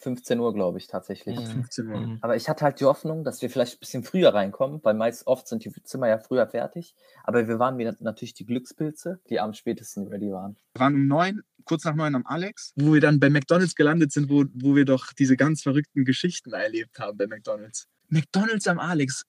15 0.03 0.41
Uhr, 0.41 0.53
glaube 0.53 0.79
ich, 0.79 0.89
tatsächlich. 0.89 1.39
Mhm. 1.39 1.47
15 1.47 1.89
Uhr. 1.89 2.01
Mhm. 2.01 2.19
Aber 2.21 2.37
ich 2.37 2.49
hatte 2.49 2.65
halt 2.65 2.81
die 2.81 2.85
Hoffnung, 2.85 3.25
dass 3.25 3.41
wir 3.41 3.51
vielleicht 3.51 3.77
ein 3.77 3.81
bisschen 3.81 4.03
früher 4.03 4.35
reinkommen, 4.35 4.81
weil 4.83 4.95
meist 4.95 5.27
oft 5.27 5.47
sind 5.47 5.65
die 5.65 5.73
Zimmer 5.85 6.09
ja 6.09 6.19
früher 6.19 6.47
fertig. 6.47 6.95
Aber 7.25 7.47
wir 7.47 7.59
waren 7.59 7.79
wieder 7.79 7.95
natürlich 8.01 8.35
die 8.35 8.45
Glückspilze, 8.45 9.21
die 9.31 9.39
am 9.39 9.55
spätesten 9.55 10.09
ready 10.09 10.33
waren. 10.33 10.57
Wir 10.75 10.81
waren 10.81 10.95
um 10.95 11.07
neun, 11.07 11.43
kurz 11.65 11.85
nach 11.85 11.95
neun 11.95 12.15
am 12.15 12.27
Alex, 12.27 12.73
wo 12.77 12.95
wir 12.95 13.01
dann 13.01 13.21
bei 13.21 13.31
McDonalds 13.31 13.77
gelandet 13.77 14.13
sind, 14.13 14.29
wo, 14.29 14.45
wo 14.55 14.75
wir 14.75 14.85
doch 14.85 15.13
diese 15.13 15.37
ganz 15.37 15.63
verrückten 15.63 16.05
Geschichten 16.05 16.53
erlebt 16.53 16.99
haben 16.99 17.17
bei 17.17 17.27
McDonalds. 17.27 17.89
McDonalds 18.09 18.67
am 18.67 18.79
Alex. 18.79 19.25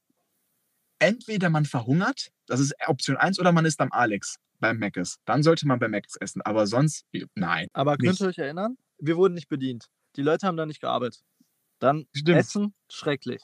Entweder 0.99 1.49
man 1.49 1.65
verhungert, 1.65 2.31
das 2.47 2.59
ist 2.59 2.73
Option 2.87 3.17
1, 3.17 3.39
oder 3.39 3.51
man 3.51 3.65
ist 3.65 3.79
am 3.79 3.91
Alex 3.91 4.37
beim 4.59 4.79
Mc's. 4.79 5.19
Dann 5.25 5.43
sollte 5.43 5.67
man 5.67 5.77
beim 5.77 5.91
Mc's 5.91 6.15
essen. 6.15 6.41
Aber 6.41 6.65
sonst, 6.65 7.05
nein. 7.35 7.67
Aber 7.73 7.97
könnt 7.97 8.11
Nicht. 8.13 8.21
ihr 8.21 8.27
euch 8.27 8.37
erinnern? 8.37 8.77
Wir 8.97 9.17
wurden 9.17 9.33
nicht 9.33 9.49
bedient. 9.49 9.89
Die 10.15 10.21
Leute 10.21 10.47
haben 10.47 10.57
da 10.57 10.65
nicht 10.65 10.81
gearbeitet. 10.81 11.23
Dann 11.79 12.07
Stimmt. 12.13 12.37
Essen, 12.37 12.73
schrecklich. 12.89 13.41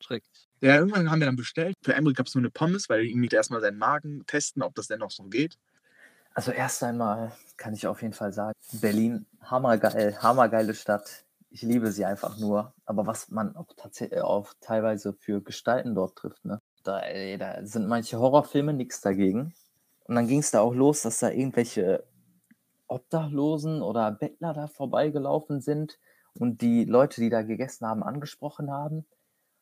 Schrecklich. 0.00 0.48
Ja, 0.60 0.76
irgendwann 0.76 1.10
haben 1.10 1.20
wir 1.20 1.26
dann 1.26 1.36
bestellt. 1.36 1.74
Für 1.82 1.94
Emre 1.94 2.12
gab 2.12 2.26
es 2.26 2.34
nur 2.34 2.42
eine 2.42 2.50
Pommes, 2.50 2.88
weil 2.88 3.04
irgendwie 3.04 3.34
erstmal 3.34 3.60
seinen 3.60 3.78
Magen 3.78 4.24
testen, 4.26 4.62
ob 4.62 4.74
das 4.74 4.88
denn 4.88 5.00
noch 5.00 5.10
so 5.10 5.24
geht. 5.24 5.58
Also 6.34 6.50
erst 6.50 6.82
einmal 6.82 7.32
kann 7.56 7.74
ich 7.74 7.86
auf 7.86 8.02
jeden 8.02 8.14
Fall 8.14 8.32
sagen, 8.32 8.54
Berlin, 8.72 9.26
hammergeil, 9.40 10.20
hammergeile 10.20 10.74
Stadt. 10.74 11.24
Ich 11.50 11.62
liebe 11.62 11.92
sie 11.92 12.04
einfach 12.04 12.38
nur. 12.38 12.74
Aber 12.84 13.06
was 13.06 13.30
man 13.30 13.54
auch 13.54 13.68
tatsächlich 13.76 14.20
auch 14.20 14.52
teilweise 14.60 15.12
für 15.12 15.40
Gestalten 15.40 15.94
dort 15.94 16.16
trifft, 16.16 16.44
ne? 16.44 16.60
Da, 16.82 16.98
ey, 17.00 17.38
da 17.38 17.64
sind 17.64 17.86
manche 17.86 18.18
Horrorfilme 18.18 18.74
nichts 18.74 19.00
dagegen. 19.00 19.54
Und 20.04 20.16
dann 20.16 20.26
ging 20.26 20.40
es 20.40 20.50
da 20.50 20.60
auch 20.60 20.74
los, 20.74 21.02
dass 21.02 21.20
da 21.20 21.30
irgendwelche 21.30 22.04
Obdachlosen 22.88 23.82
oder 23.82 24.10
Bettler 24.12 24.52
da 24.54 24.66
vorbeigelaufen 24.66 25.60
sind 25.60 25.98
und 26.34 26.60
die 26.62 26.84
Leute, 26.84 27.20
die 27.20 27.30
da 27.30 27.42
gegessen 27.42 27.86
haben, 27.86 28.02
angesprochen 28.02 28.70
haben. 28.70 29.06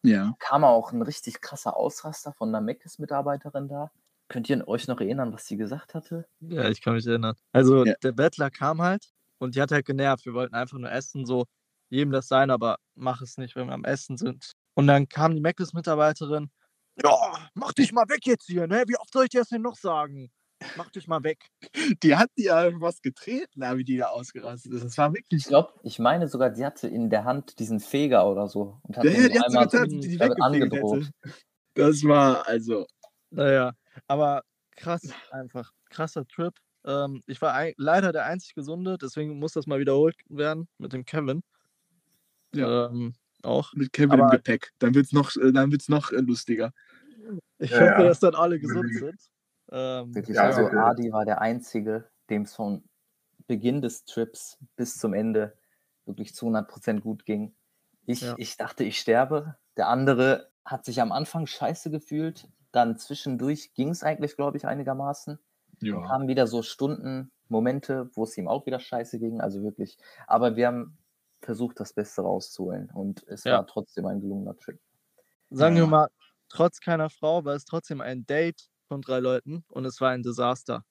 Ja. 0.02 0.34
Kam 0.38 0.64
auch 0.64 0.92
ein 0.92 1.02
richtig 1.02 1.40
krasser 1.40 1.76
Ausraster 1.76 2.32
von 2.32 2.48
einer 2.48 2.60
Meckes-Mitarbeiterin 2.60 3.68
da. 3.68 3.92
Könnt 4.28 4.48
ihr 4.50 4.66
euch 4.66 4.88
noch 4.88 5.00
erinnern, 5.00 5.32
was 5.32 5.46
sie 5.46 5.56
gesagt 5.56 5.94
hatte? 5.94 6.26
Ja, 6.40 6.68
ich 6.68 6.80
kann 6.82 6.94
mich 6.94 7.06
erinnern. 7.06 7.36
Also 7.52 7.84
Ja. 7.84 7.94
der 8.02 8.12
Bettler 8.12 8.50
kam 8.50 8.82
halt 8.82 9.10
und 9.38 9.54
die 9.54 9.62
hat 9.62 9.70
halt 9.72 9.86
genervt. 9.86 10.24
Wir 10.26 10.34
wollten 10.34 10.54
einfach 10.54 10.78
nur 10.78 10.90
essen, 10.90 11.26
so 11.26 11.44
jedem 11.90 12.10
das 12.12 12.28
sein, 12.28 12.50
aber 12.50 12.78
mach 12.94 13.20
es 13.20 13.36
nicht, 13.36 13.54
wenn 13.54 13.66
wir 13.68 13.74
am 13.74 13.84
Essen 13.84 14.16
sind. 14.16 14.52
Und 14.74 14.86
dann 14.86 15.08
kam 15.08 15.34
die 15.34 15.40
Mc's-Mitarbeiterin. 15.42 16.50
Ja, 17.02 17.50
mach 17.54 17.72
dich 17.72 17.92
mal 17.92 18.08
weg 18.08 18.26
jetzt 18.26 18.46
hier, 18.46 18.66
ne? 18.66 18.84
Wie 18.86 18.96
oft 18.96 19.12
soll 19.12 19.24
ich 19.24 19.30
dir 19.30 19.40
das 19.40 19.48
denn 19.48 19.62
noch 19.62 19.76
sagen? 19.76 20.30
Mach 20.76 20.90
dich 20.90 21.06
mal 21.08 21.22
weg. 21.24 21.50
Die 22.02 22.16
hat 22.16 22.30
die 22.38 22.44
ja 22.44 22.70
was 22.80 23.00
getreten, 23.02 23.60
wie 23.76 23.84
die 23.84 23.96
da 23.98 24.06
ausgerastet 24.06 24.72
ist. 24.72 24.84
Das 24.84 24.98
war 24.98 25.12
wirklich 25.14 25.42
Ich 25.42 25.48
glaube, 25.48 25.72
ich 25.82 25.98
meine 25.98 26.28
sogar, 26.28 26.54
sie 26.54 26.64
hatte 26.64 26.88
in 26.88 27.10
der 27.10 27.24
Hand 27.24 27.58
diesen 27.58 27.80
Feger 27.80 28.26
oder 28.28 28.48
so 28.48 28.78
und 28.82 28.96
hat 28.96 29.04
Ja, 29.04 29.10
ja, 29.10 29.28
die 29.28 29.38
hat 29.38 29.46
einmal 29.48 29.64
getan, 29.66 29.90
so 29.90 29.96
die, 30.00 30.08
die 30.08 30.20
weggefegt 30.20 30.42
angedroht. 30.42 31.04
hätte. 31.24 31.34
Das 31.74 32.04
war 32.04 32.46
also. 32.46 32.86
Naja, 33.30 33.72
aber 34.06 34.42
krass 34.76 35.02
einfach. 35.30 35.72
Krasser 35.90 36.26
Trip. 36.26 36.54
Ähm, 36.84 37.22
ich 37.26 37.40
war 37.40 37.54
ei- 37.54 37.74
leider 37.76 38.12
der 38.12 38.24
einzig 38.26 38.54
Gesunde, 38.54 38.98
deswegen 39.00 39.38
muss 39.38 39.52
das 39.52 39.66
mal 39.66 39.78
wiederholt 39.78 40.16
werden 40.28 40.68
mit 40.78 40.92
dem 40.92 41.04
Kevin. 41.04 41.42
Ja. 42.54 42.86
Ähm, 42.86 43.14
auch. 43.42 43.72
Mit 43.74 43.92
Kevin 43.92 44.12
Aber- 44.20 44.24
im 44.24 44.30
Gepäck. 44.30 44.70
Dann 44.78 44.94
wird 44.94 45.06
es 45.06 45.12
noch, 45.12 45.34
äh, 45.36 45.52
dann 45.52 45.70
wird's 45.72 45.88
noch 45.88 46.10
äh, 46.12 46.16
lustiger. 46.20 46.72
Ich 47.58 47.70
Ja, 47.70 47.76
hoffe, 47.80 47.84
ja. 47.84 48.02
dass 48.04 48.20
dann 48.20 48.34
alle 48.34 48.58
gesund 48.58 48.92
sind. 48.92 49.18
Ähm, 49.72 50.14
Wirklich, 50.14 50.36
Ja, 50.36 50.44
also 50.44 50.62
wirklich. 50.62 50.80
Adi 50.80 51.12
war 51.12 51.24
der 51.24 51.40
Einzige, 51.40 52.10
dem 52.30 52.42
es 52.42 52.54
von 52.54 52.84
Beginn 53.46 53.82
des 53.82 54.04
Trips 54.04 54.58
bis 54.76 54.98
zum 54.98 55.14
Ende 55.14 55.56
wirklich 56.06 56.34
zu 56.34 56.46
100% 56.46 57.00
gut 57.02 57.24
ging. 57.26 57.54
Ich, 58.06 58.22
Ja. 58.22 58.34
ich 58.36 58.56
dachte, 58.56 58.84
ich 58.84 58.98
sterbe. 59.00 59.56
Der 59.76 59.88
andere 59.88 60.50
hat 60.64 60.84
sich 60.84 61.00
am 61.00 61.12
Anfang 61.12 61.46
scheiße 61.46 61.90
gefühlt. 61.90 62.48
Dann 62.72 62.98
zwischendurch 62.98 63.74
ging 63.74 63.90
es 63.90 64.02
eigentlich, 64.04 64.36
glaube 64.36 64.56
ich, 64.58 64.66
einigermaßen. 64.66 65.38
Dann 65.80 66.02
kamen 66.02 66.28
wieder 66.28 66.46
so 66.46 66.62
Stunden, 66.62 67.32
Momente, 67.48 68.10
wo 68.14 68.24
es 68.24 68.36
ihm 68.38 68.48
auch 68.48 68.66
wieder 68.66 68.80
scheiße 68.80 69.18
ging. 69.18 69.40
Also 69.40 69.62
wirklich. 69.62 69.98
Aber 70.26 70.56
wir 70.56 70.68
haben 70.68 70.98
versucht, 71.42 71.80
das 71.80 71.92
Beste 71.94 72.22
rauszuholen. 72.22 72.90
Und 72.94 73.24
es 73.28 73.44
Ja. 73.44 73.58
war 73.58 73.66
trotzdem 73.66 74.06
ein 74.06 74.20
gelungener 74.20 74.56
Trip. 74.56 74.80
sagen 75.50 75.76
Ja. 75.76 75.82
wir 75.82 75.86
mal, 75.86 76.08
trotz 76.48 76.80
keiner 76.80 77.10
Frau 77.10 77.44
war 77.44 77.54
es 77.54 77.64
trotzdem 77.66 78.00
ein 78.00 78.26
Date 78.26 78.68
von 78.92 79.00
drei 79.02 79.20
Leuten 79.20 79.64
und 79.68 79.84
es 79.84 80.00
war 80.00 80.10
ein 80.10 80.22
Desaster. 80.22 80.84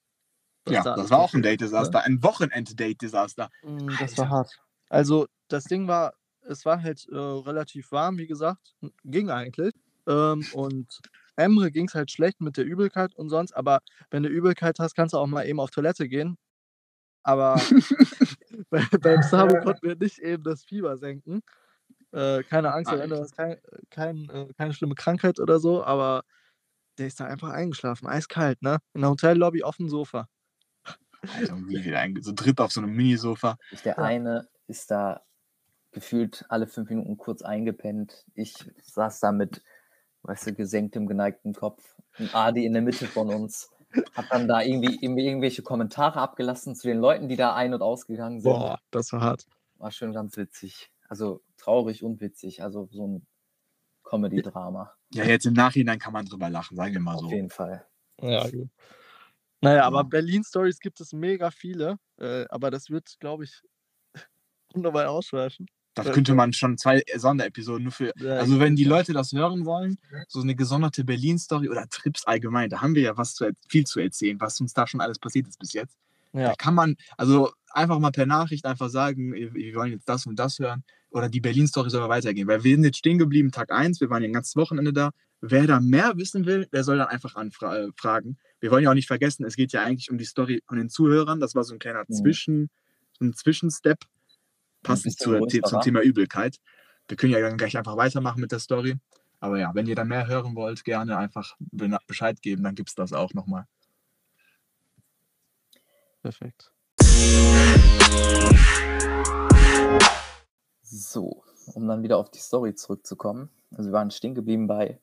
was 0.65 0.73
Ja, 0.73 0.83
da 0.83 0.95
das 0.95 0.99
alles 0.99 1.11
war 1.11 1.19
auch 1.19 1.33
ein 1.33 1.41
ist, 1.41 1.45
Date-Desaster. 1.45 2.03
Ein 2.03 2.23
Wochenend-Date-Desaster. 2.23 3.49
Ne? 3.63 3.71
Mm, 3.83 3.97
Das 3.99 4.17
war 4.17 4.29
hart. 4.29 4.59
Also, 4.89 5.27
das 5.47 5.65
Ding 5.65 5.87
war, 5.87 6.13
es 6.41 6.65
war 6.65 6.81
halt 6.81 7.07
äh, 7.11 7.15
relativ 7.15 7.91
warm, 7.91 8.17
wie 8.17 8.27
gesagt. 8.27 8.75
Ging 9.03 9.29
eigentlich. 9.29 9.73
Ähm, 10.07 10.45
und 10.53 10.99
Emre 11.35 11.71
ging 11.71 11.87
es 11.87 11.95
halt 11.95 12.11
schlecht 12.11 12.41
mit 12.41 12.57
der 12.57 12.65
Übelkeit 12.65 13.13
und 13.15 13.29
sonst, 13.29 13.53
aber 13.55 13.79
wenn 14.09 14.23
du 14.23 14.29
Übelkeit 14.29 14.79
hast, 14.79 14.95
kannst 14.95 15.13
du 15.13 15.17
auch 15.19 15.27
mal 15.27 15.45
eben 15.47 15.59
auf 15.59 15.69
Toilette 15.71 16.07
gehen. 16.07 16.37
Aber 17.23 17.55
bei, 18.69 18.83
beim 18.99 19.21
Sabo 19.21 19.59
konnten 19.59 19.81
wir 19.87 19.95
nicht 19.95 20.19
eben 20.19 20.43
das 20.43 20.63
Fieber 20.63 20.97
senken. 20.97 21.41
Äh, 22.11 22.43
keine 22.43 22.73
Angst, 22.73 22.91
am 22.91 22.99
Ende 22.99 23.25
kein, 23.35 23.57
kein, 23.89 24.29
äh, 24.29 24.47
keine 24.57 24.73
schlimme 24.73 24.95
Krankheit 24.95 25.39
oder 25.39 25.59
so, 25.59 25.83
aber 25.83 26.23
der 27.01 27.07
ist 27.07 27.19
da 27.19 27.25
einfach 27.25 27.49
eingeschlafen, 27.49 28.07
eiskalt, 28.07 28.61
ne? 28.61 28.77
In 28.93 29.01
der 29.01 29.09
Hotellobby 29.09 29.63
auf 29.63 29.77
dem 29.77 29.89
Sofa. 29.89 30.27
Also 31.35 31.55
wie 31.67 31.83
wieder 31.83 31.99
ein, 31.99 32.15
so 32.21 32.31
dritt 32.33 32.59
auf 32.61 32.71
so 32.71 32.81
einem 32.81 32.93
Minisofa. 32.95 33.57
Ich, 33.71 33.81
der 33.81 33.95
Ja. 33.97 34.03
eine 34.03 34.47
ist 34.67 34.91
da 34.91 35.21
gefühlt 35.91 36.45
alle 36.49 36.67
fünf 36.67 36.89
Minuten 36.89 37.17
kurz 37.17 37.41
eingepennt. 37.41 38.23
Ich 38.33 38.53
saß 38.83 39.19
da 39.19 39.31
mit, 39.31 39.61
weißt 40.23 40.47
du, 40.47 40.53
gesenktem, 40.53 41.07
geneigtem 41.07 41.53
Kopf. 41.53 41.95
Und 42.17 42.33
Adi 42.33 42.65
in 42.65 42.73
der 42.73 42.81
Mitte 42.81 43.07
von 43.07 43.29
uns 43.33 43.69
hat 44.13 44.25
dann 44.29 44.47
da 44.47 44.61
irgendwie, 44.61 44.97
irgendwie 45.01 45.25
irgendwelche 45.25 45.63
Kommentare 45.63 46.19
abgelassen 46.19 46.75
zu 46.75 46.87
den 46.87 46.99
Leuten, 46.99 47.27
die 47.29 47.35
da 47.35 47.55
ein- 47.55 47.73
und 47.73 47.81
ausgegangen 47.81 48.39
sind. 48.39 48.51
Boah, 48.51 48.79
das 48.91 49.11
war 49.11 49.21
hart. 49.21 49.45
War 49.77 49.91
schon 49.91 50.13
ganz 50.13 50.37
witzig. 50.37 50.91
Also 51.09 51.41
traurig 51.57 52.03
und 52.03 52.21
witzig. 52.21 52.63
Also 52.63 52.87
so 52.91 53.07
ein 53.07 53.27
Comedy-Drama. 54.11 54.91
Ja, 55.13 55.23
jetzt 55.23 55.45
im 55.45 55.53
Nachhinein 55.53 55.99
kann 55.99 56.11
man 56.13 56.25
drüber 56.25 56.49
lachen, 56.49 56.75
sagen 56.75 56.93
wir 56.93 56.99
mal 56.99 57.15
Auf 57.15 57.21
so. 57.21 57.29
jeden 57.31 57.49
Fall. 57.49 57.85
Ja, 58.21 58.47
gut. 58.49 58.69
Naja, 59.61 59.83
aber 59.85 59.99
Ja. 59.99 60.03
Berlin-Stories 60.03 60.79
gibt 60.79 60.99
es 60.99 61.13
mega 61.13 61.49
viele, 61.51 61.97
äh, 62.19 62.45
aber 62.49 62.71
das 62.71 62.89
wird, 62.89 63.15
glaube 63.19 63.45
ich, 63.45 63.61
wunderbar 64.73 65.09
ausschweifen. 65.09 65.67
Das 65.93 66.07
Ja, 66.07 66.13
könnte 66.13 66.33
man 66.33 66.53
schon 66.53 66.77
zwei 66.77 67.03
Sonderepisoden 67.15 67.83
nur 67.83 67.91
für. 67.91 68.13
Also, 68.17 68.59
wenn 68.59 68.75
die 68.77 68.85
Leute 68.85 69.11
das 69.13 69.33
hören 69.33 69.65
wollen, 69.65 69.97
so 70.27 70.39
eine 70.41 70.55
gesonderte 70.55 71.03
Berlin-Story 71.03 71.67
oder 71.69 71.87
Trips 71.89 72.25
allgemein, 72.25 72.69
da 72.69 72.81
haben 72.81 72.95
wir 72.95 73.01
ja 73.01 73.17
was 73.17 73.35
zu, 73.35 73.51
viel 73.67 73.85
zu 73.85 73.99
erzählen, 73.99 74.39
was 74.39 74.59
uns 74.61 74.73
da 74.73 74.87
schon 74.87 75.01
alles 75.01 75.19
passiert 75.19 75.47
ist 75.47 75.59
bis 75.59 75.73
jetzt. 75.73 75.97
Ja. 76.33 76.49
Da 76.49 76.55
kann 76.55 76.75
man, 76.75 76.95
also 77.17 77.51
einfach 77.71 77.99
mal 77.99 78.11
per 78.11 78.25
Nachricht 78.25 78.65
einfach 78.65 78.89
sagen, 78.89 79.33
wir 79.33 79.75
wollen 79.75 79.91
jetzt 79.91 80.07
das 80.07 80.25
und 80.25 80.37
das 80.37 80.59
hören 80.59 80.83
oder 81.11 81.29
die 81.29 81.41
Berlin-Story 81.41 81.89
soll 81.89 82.07
weitergehen. 82.09 82.47
Weil 82.47 82.63
wir 82.63 82.75
sind 82.75 82.85
jetzt 82.85 82.97
stehen 82.97 83.17
geblieben, 83.17 83.51
Tag 83.51 83.71
1, 83.71 84.01
wir 84.01 84.09
waren 84.09 84.23
ja 84.23 84.29
ein 84.29 84.33
ganzes 84.33 84.55
Wochenende 84.55 84.93
da. 84.93 85.11
Wer 85.41 85.67
da 85.67 85.79
mehr 85.79 86.13
wissen 86.17 86.45
will, 86.45 86.67
der 86.67 86.83
soll 86.83 86.97
dann 86.97 87.07
einfach 87.07 87.35
anfragen. 87.35 88.37
Wir 88.59 88.71
wollen 88.71 88.83
ja 88.83 88.91
auch 88.91 88.95
nicht 88.95 89.07
vergessen, 89.07 89.43
es 89.45 89.55
geht 89.55 89.71
ja 89.73 89.83
eigentlich 89.83 90.11
um 90.11 90.17
die 90.17 90.25
Story 90.25 90.63
von 90.67 90.77
den 90.77 90.89
Zuhörern. 90.89 91.39
Das 91.39 91.55
war 91.55 91.63
so 91.63 91.73
ein 91.73 91.79
kleiner 91.79 92.05
Mhm. 92.07 92.13
Zwischen, 92.13 92.69
so 93.17 93.25
ein 93.25 93.33
Zwischenstep, 93.33 93.99
passend 94.83 95.17
größerer. 95.17 95.63
zum 95.67 95.81
Thema 95.81 96.01
Übelkeit. 96.01 96.57
Wir 97.07 97.17
können 97.17 97.33
ja 97.33 97.41
dann 97.41 97.57
gleich 97.57 97.77
einfach 97.77 97.97
weitermachen 97.97 98.39
mit 98.39 98.51
der 98.51 98.59
Story. 98.59 98.95
Aber 99.39 99.59
ja, 99.59 99.73
wenn 99.73 99.87
ihr 99.87 99.95
da 99.95 100.05
mehr 100.05 100.27
hören 100.27 100.55
wollt, 100.55 100.83
gerne 100.83 101.17
einfach 101.17 101.57
Bescheid 102.07 102.41
geben, 102.43 102.63
dann 102.63 102.75
gibt 102.75 102.89
es 102.89 102.95
das 102.95 103.11
auch 103.11 103.33
nochmal. 103.33 103.65
Perfekt. 106.21 106.71
So, 110.93 111.45
um 111.73 111.87
dann 111.87 112.03
wieder 112.03 112.17
auf 112.17 112.29
die 112.31 112.39
Story 112.39 112.75
zurückzukommen. 112.75 113.49
Also 113.73 113.89
wir 113.89 113.93
waren 113.93 114.11
stehen 114.11 114.35
geblieben 114.35 114.67
bei, 114.67 114.99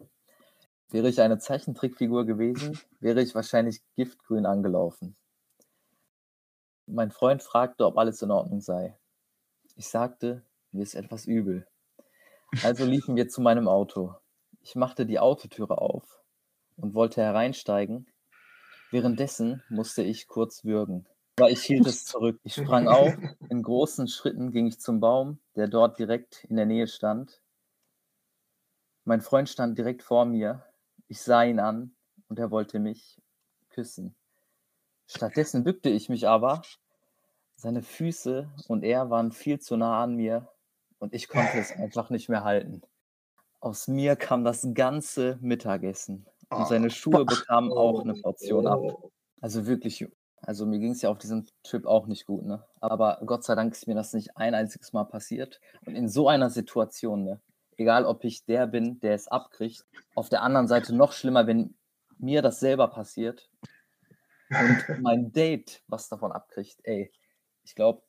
wäre 0.91 1.09
ich 1.09 1.23
eine 1.23 1.39
Zeichentrickfigur 1.39 2.27
gewesen, 2.27 2.79
wäre 3.01 3.23
ich 3.23 3.35
wahrscheinlich 3.35 3.81
giftgrün 3.97 4.45
angelaufen. 4.45 5.17
Mein 6.85 7.11
Freund 7.11 7.43
fragte, 7.43 7.87
ob 7.87 7.97
alles 7.97 8.21
in 8.21 8.31
Ordnung 8.31 8.61
sei. 8.61 8.99
Ich 9.77 9.89
sagte, 9.89 10.45
mir 10.73 10.83
ist 10.83 10.95
etwas 10.95 11.25
übel. 11.25 11.67
Also 12.63 12.85
liefen 12.85 13.17
wir 13.17 13.31
zu 13.31 13.41
meinem 13.41 13.67
Auto. 13.67 14.15
Ich 14.61 14.75
machte 14.75 15.07
die 15.07 15.19
Autotüre 15.19 15.79
auf 15.79 16.23
und 16.77 16.93
wollte 16.93 17.23
hereinsteigen. 17.23 18.07
Währenddessen 18.91 19.63
musste 19.71 20.03
ich 20.03 20.27
kurz 20.27 20.67
würgen. 20.67 21.07
Aber 21.39 21.51
ich 21.51 21.63
hielt 21.63 21.87
es 21.87 22.05
zurück. 22.05 22.41
Ich 22.43 22.55
sprang 22.55 22.89
auf, 22.89 23.15
in 23.49 23.63
großen 23.63 24.09
Schritten 24.09 24.51
ging 24.51 24.67
ich 24.67 24.81
zum 24.81 25.01
Baum, 25.01 25.39
der 25.57 25.69
dort 25.69 25.99
direkt 25.99 26.45
in 26.45 26.57
der 26.57 26.67
Nähe 26.67 26.87
stand. 26.87 27.41
Mein 29.05 29.21
Freund 29.21 29.49
stand 29.49 29.79
direkt 29.79 30.03
vor 30.03 30.25
mir. 30.25 30.65
Ich 31.07 31.21
sah 31.21 31.45
ihn 31.45 31.61
an 31.61 31.95
und 32.29 32.39
er 32.39 32.51
wollte 32.51 32.79
mich 32.79 33.21
küssen. 33.71 34.15
Stattdessen 35.07 35.65
bückte 35.65 35.89
ich 35.89 36.09
mich 36.09 36.29
aber. 36.29 36.63
Seine 37.57 37.83
Füße 37.83 38.49
und 38.69 38.85
er 38.85 39.11
waren 39.11 39.33
viel 39.33 39.59
zu 39.59 39.77
nah 39.77 40.03
an 40.03 40.15
mir 40.15 40.49
und 40.99 41.15
ich 41.15 41.29
konnte 41.29 41.59
es 41.59 41.73
einfach 41.73 42.11
nicht 42.11 42.29
mehr 42.29 42.45
halten. 42.45 42.83
Aus 43.61 43.89
mir 43.89 44.15
kam 44.15 44.45
das 44.45 44.69
ganze 44.75 45.39
Mittagessen 45.41 46.27
und 46.51 46.69
seine 46.69 46.91
Schuhe 46.91 47.25
bekamen 47.25 47.73
auch 47.73 48.01
eine 48.01 48.15
Portion 48.15 48.67
ab. 48.67 48.83
Also 49.41 49.69
wirklich, 49.69 50.05
also 50.43 50.67
mir 50.67 50.79
ging 50.79 50.93
es 50.93 51.03
ja 51.03 51.11
auf 51.11 51.19
diesem 51.19 51.47
Trip 51.63 51.87
auch 51.87 52.07
nicht 52.07 52.27
gut, 52.27 52.45
ne? 52.45 52.65
Aber 52.81 53.21
Gott 53.25 53.45
sei 53.45 53.55
Dank 53.55 53.73
ist 53.73 53.87
mir 53.87 53.95
das 53.95 54.13
nicht 54.13 54.37
ein 54.37 54.55
einziges 54.55 54.93
Mal 54.93 55.05
passiert. 55.05 55.61
Und 55.87 55.95
in 55.95 56.09
so 56.09 56.29
einer 56.29 56.51
Situation, 56.51 57.25
ne? 57.25 57.41
Egal 57.77 58.05
ob 58.05 58.25
ich 58.25 58.45
der 58.45 58.67
bin, 58.67 58.99
der 59.01 59.15
es 59.15 59.29
abkriegt, 59.29 59.87
auf 60.15 60.29
der 60.29 60.43
anderen 60.43 60.69
Seite 60.69 60.95
noch 60.95 61.13
schlimmer, 61.13 61.47
wenn 61.47 61.75
mir 62.19 62.43
das 62.43 62.61
selber 62.61 62.89
passiert 62.89 63.51
und 64.51 64.85
mein 65.03 65.33
Date 65.33 65.83
was 65.87 66.09
davon 66.09 66.33
abkriegt, 66.33 66.81
ey, 66.83 67.13
ich 67.63 67.75
glaube, 67.75 68.03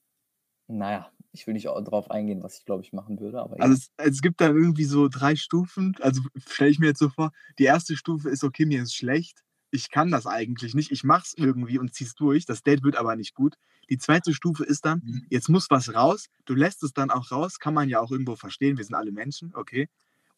naja, 0.67 1.11
ich 1.31 1.45
will 1.45 1.53
nicht 1.53 1.65
darauf 1.65 2.09
eingehen, 2.09 2.41
was 2.43 2.59
ich 2.59 2.65
glaube 2.65 2.83
ich 2.83 2.93
machen 2.93 3.19
würde, 3.19 3.41
aber 3.41 3.59
Also 3.59 3.73
es, 3.73 3.91
es 3.97 4.21
gibt 4.21 4.41
dann 4.41 4.55
irgendwie 4.55 4.85
so 4.85 5.07
drei 5.07 5.35
Stufen. 5.35 5.95
Also 5.99 6.21
stelle 6.47 6.71
ich 6.71 6.79
mir 6.79 6.87
jetzt 6.87 6.99
so 6.99 7.09
vor, 7.09 7.31
die 7.57 7.65
erste 7.65 7.95
Stufe 7.95 8.29
ist, 8.29 8.43
okay, 8.43 8.65
mir 8.65 8.81
ist 8.81 8.95
schlecht. 8.95 9.43
Ich 9.71 9.89
kann 9.89 10.11
das 10.11 10.25
eigentlich 10.25 10.73
nicht. 10.75 10.91
Ich 10.91 11.03
mache 11.03 11.23
es 11.25 11.33
irgendwie 11.37 11.77
und 11.79 11.93
zieh's 11.93 12.15
durch. 12.15 12.45
Das 12.45 12.63
Date 12.63 12.83
wird 12.83 12.95
aber 12.95 13.15
nicht 13.15 13.35
gut. 13.35 13.55
Die 13.89 13.97
zweite 13.97 14.33
Stufe 14.33 14.63
ist 14.63 14.85
dann, 14.85 15.01
Mhm. 15.03 15.25
jetzt 15.29 15.49
muss 15.49 15.69
was 15.69 15.93
raus. 15.93 16.27
Du 16.45 16.55
lässt 16.55 16.83
es 16.83 16.93
dann 16.93 17.11
auch 17.11 17.31
raus. 17.31 17.59
Kann 17.59 17.73
man 17.73 17.89
ja 17.89 17.99
auch 17.99 18.11
irgendwo 18.11 18.35
verstehen. 18.35 18.77
Wir 18.77 18.83
sind 18.85 18.95
alle 18.95 19.11
Menschen, 19.11 19.51
okay. 19.55 19.87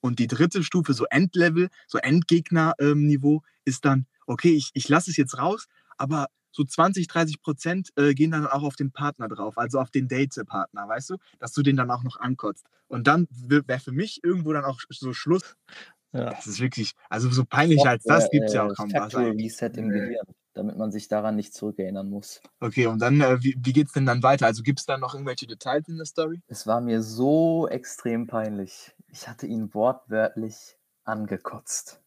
Und 0.01 0.19
die 0.19 0.27
dritte 0.27 0.63
Stufe, 0.63 0.93
so 0.93 1.05
Endlevel, 1.09 1.69
so 1.87 1.99
Endgegner-Niveau, 1.99 3.43
ist 3.65 3.85
dann, 3.85 4.07
okay, 4.25 4.51
ich, 4.55 4.71
ich 4.73 4.89
lasse 4.89 5.11
es 5.11 5.17
jetzt 5.17 5.37
raus, 5.37 5.67
aber 5.97 6.27
so 6.51 6.63
20, 6.63 7.07
30 7.07 7.41
Prozent 7.41 7.89
äh, 7.95 8.13
gehen 8.13 8.31
dann 8.31 8.45
auch 8.47 8.63
auf 8.63 8.75
den 8.75 8.91
Partner 8.91 9.29
drauf, 9.29 9.57
also 9.57 9.79
auf 9.79 9.89
den 9.91 10.07
Date-Partner, 10.07 10.87
weißt 10.87 11.11
du, 11.11 11.17
dass 11.39 11.53
du 11.53 11.61
den 11.61 11.77
dann 11.77 11.89
auch 11.91 12.03
noch 12.03 12.17
ankotzt. 12.19 12.65
Und 12.87 13.07
dann 13.07 13.27
wäre 13.29 13.79
für 13.79 13.93
mich 13.93 14.21
irgendwo 14.23 14.51
dann 14.51 14.65
auch 14.65 14.79
so 14.89 15.13
Schluss. 15.13 15.55
Ja. 16.13 16.31
Das 16.31 16.45
ist 16.45 16.59
wirklich, 16.59 16.93
also 17.09 17.29
so 17.29 17.45
peinlicher 17.45 17.89
als 17.89 18.03
das 18.03 18.29
gibt 18.29 18.47
es 18.47 18.53
ja 18.53 18.65
auch 18.65 18.75
kaum 18.75 18.91
was. 18.91 19.15
Reset 19.15 19.71
im. 19.77 19.89
Gehirn, 19.89 20.25
damit 20.53 20.77
man 20.77 20.91
sich 20.91 21.07
daran 21.07 21.35
nicht 21.35 21.53
zurückerinnern 21.53 22.09
muss. 22.09 22.41
Okay, 22.59 22.87
und 22.87 23.01
dann, 23.01 23.21
äh, 23.21 23.41
wie, 23.41 23.55
wie 23.57 23.73
geht 23.73 23.87
es 23.87 23.93
denn 23.93 24.05
dann 24.05 24.21
weiter? 24.21 24.45
Also 24.45 24.63
gibt 24.63 24.79
es 24.79 24.85
da 24.85 24.97
noch 24.97 25.13
irgendwelche 25.13 25.47
Details 25.47 25.87
in 25.87 25.97
der 25.97 26.05
Story? 26.05 26.41
Es 26.47 26.67
war 26.67 26.81
mir 26.81 27.01
so 27.01 27.67
extrem 27.69 28.27
peinlich. 28.27 28.93
Ich 29.07 29.27
hatte 29.27 29.47
ihn 29.47 29.73
wortwörtlich 29.73 30.77
angekotzt. 31.05 32.01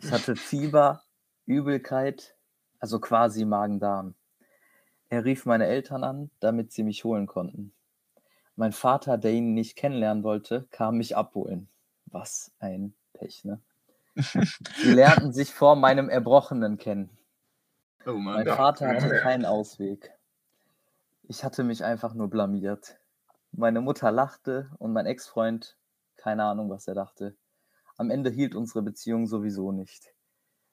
Ich 0.00 0.10
hatte 0.10 0.36
Fieber, 0.36 1.02
Übelkeit, 1.44 2.36
also 2.78 3.00
quasi 3.00 3.44
Magen-Darm. 3.44 4.14
Er 5.10 5.24
rief 5.24 5.44
meine 5.44 5.66
Eltern 5.66 6.04
an, 6.04 6.30
damit 6.40 6.72
sie 6.72 6.84
mich 6.84 7.04
holen 7.04 7.26
konnten. 7.26 7.74
Mein 8.56 8.72
Vater, 8.72 9.18
der 9.18 9.32
ihn 9.32 9.54
nicht 9.54 9.76
kennenlernen 9.76 10.22
wollte, 10.22 10.66
kam 10.70 10.98
mich 10.98 11.16
abholen. 11.16 11.68
Was 12.06 12.52
ein 12.58 12.94
Pech, 13.20 13.44
ne? 13.44 13.60
Sie 14.16 14.92
lernten 14.92 15.32
sich 15.32 15.52
vor 15.54 15.76
meinem 15.76 16.08
Erbrochenen 16.08 16.78
kennen. 16.78 17.16
Oh. 18.06 18.12
Mein 18.12 18.46
Ja, 18.46 18.56
Vater 18.56 18.92
ja, 18.92 19.00
hatte 19.00 19.14
ja. 19.14 19.20
keinen 19.20 19.44
Ausweg. 19.44 20.10
Ich 21.28 21.44
hatte 21.44 21.62
mich 21.64 21.84
einfach 21.84 22.14
nur 22.14 22.28
blamiert. 22.28 22.98
Meine 23.52 23.80
Mutter 23.82 24.10
lachte 24.10 24.70
und 24.78 24.92
mein 24.92 25.06
Ex-Freund, 25.06 25.76
keine 26.16 26.44
Ahnung, 26.44 26.70
was 26.70 26.88
er 26.88 26.94
dachte. 26.94 27.36
Am 27.98 28.10
Ende 28.10 28.30
hielt 28.30 28.54
unsere 28.54 28.82
Beziehung 28.82 29.26
sowieso 29.26 29.70
nicht. 29.70 30.14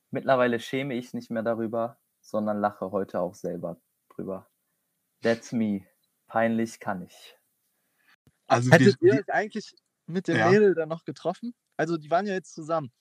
Mittlerweile 0.09 0.59
schäme 0.59 0.93
ich 0.95 1.13
nicht 1.13 1.29
mehr 1.29 1.43
darüber, 1.43 1.97
sondern 2.21 2.59
lache 2.59 2.91
heute 2.91 3.19
auch 3.19 3.35
selber 3.35 3.77
drüber. 4.09 4.47
That's 5.21 5.51
me. 5.51 5.81
Peinlich 6.27 6.79
kann 6.79 7.01
ich. 7.01 7.37
Also 8.47 8.71
wir, 8.71 8.79
Hättet 8.79 9.01
ihr 9.01 9.13
wir, 9.13 9.19
euch 9.19 9.33
eigentlich 9.33 9.75
mit 10.05 10.27
dem 10.29 10.37
Ja. 10.37 10.49
Mädel 10.49 10.73
dann 10.75 10.89
noch 10.89 11.03
getroffen? 11.03 11.53
Also 11.77 11.97
die 11.97 12.11
waren 12.11 12.27
ja 12.27 12.33
jetzt 12.33 12.53
zusammen. 12.53 12.91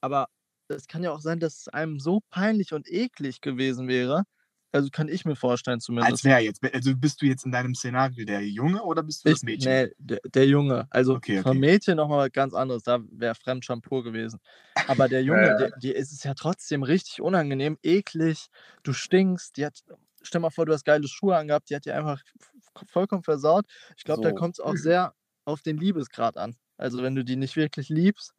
Aber 0.00 0.28
es 0.68 0.86
kann 0.88 1.04
ja 1.04 1.12
auch 1.12 1.20
sein, 1.20 1.40
dass 1.40 1.58
es 1.62 1.68
einem 1.68 2.00
so 2.00 2.20
peinlich 2.30 2.72
und 2.72 2.88
eklig 2.90 3.40
gewesen 3.42 3.88
wäre. 3.88 4.24
Also 4.72 4.90
kann 4.90 5.08
ich 5.08 5.24
mir 5.26 5.36
vorstellen 5.36 5.80
als 5.98 6.22
zumindest. 6.22 6.24
wer 6.24 6.40
jetzt? 6.40 6.62
Also 6.74 6.94
bist 6.96 7.22
du 7.22 7.26
jetzt 7.26 7.44
in 7.46 7.52
deinem 7.52 7.74
Szenario 7.74 8.24
der 8.26 8.46
Junge 8.46 8.82
oder 8.82 9.02
bist 9.02 9.24
du 9.24 9.28
das 9.28 9.42
Ich, 9.42 9.42
Mädchen? 9.42 9.80
nee, 9.80 9.90
der, 9.98 10.20
der 10.24 10.46
Junge. 10.46 10.88
Also 10.90 11.18
Okay, 11.18 11.38
okay. 11.40 11.42
vom 11.42 11.58
Mädchen 11.58 11.96
nochmal 11.96 12.30
ganz 12.30 12.54
anderes. 12.54 12.82
Da 12.82 13.00
wäre 13.10 13.34
Fremdschampur 13.34 14.02
gewesen. 14.04 14.40
Aber 14.84 15.08
der 15.08 15.22
Junge, 15.22 15.54
der, 15.54 15.70
dir 15.72 15.94
ist 15.96 16.12
es 16.12 16.24
ja 16.24 16.34
trotzdem 16.34 16.82
richtig 16.82 17.20
unangenehm, 17.22 17.78
eklig. 17.82 18.46
Du 18.82 18.92
stinkst. 18.92 19.56
Die 19.56 19.64
hat, 19.66 19.78
stell 20.22 20.40
mal 20.40 20.50
vor, 20.50 20.66
du 20.66 20.72
hast 20.72 20.84
geile 20.84 21.06
Schuhe 21.06 21.36
angehabt. 21.36 21.70
Die 21.70 21.76
hat 21.76 21.84
dir 21.84 21.96
einfach 21.96 22.20
vollkommen 22.88 23.22
versaut. 23.22 23.66
Ich 23.96 24.04
glaube, 24.04 24.20
da 24.22 24.32
So. 24.32 24.32
kommt 24.32 24.56
es 24.56 24.60
auch 24.60 24.76
sehr 24.76 25.14
auf 25.44 25.62
den 25.62 25.78
Liebesgrad 25.78 26.36
an. 26.36 26.56
Also 26.76 27.02
wenn 27.02 27.14
du 27.14 27.24
die 27.24 27.36
nicht 27.36 27.56
wirklich 27.56 27.88
liebst. 27.88 28.34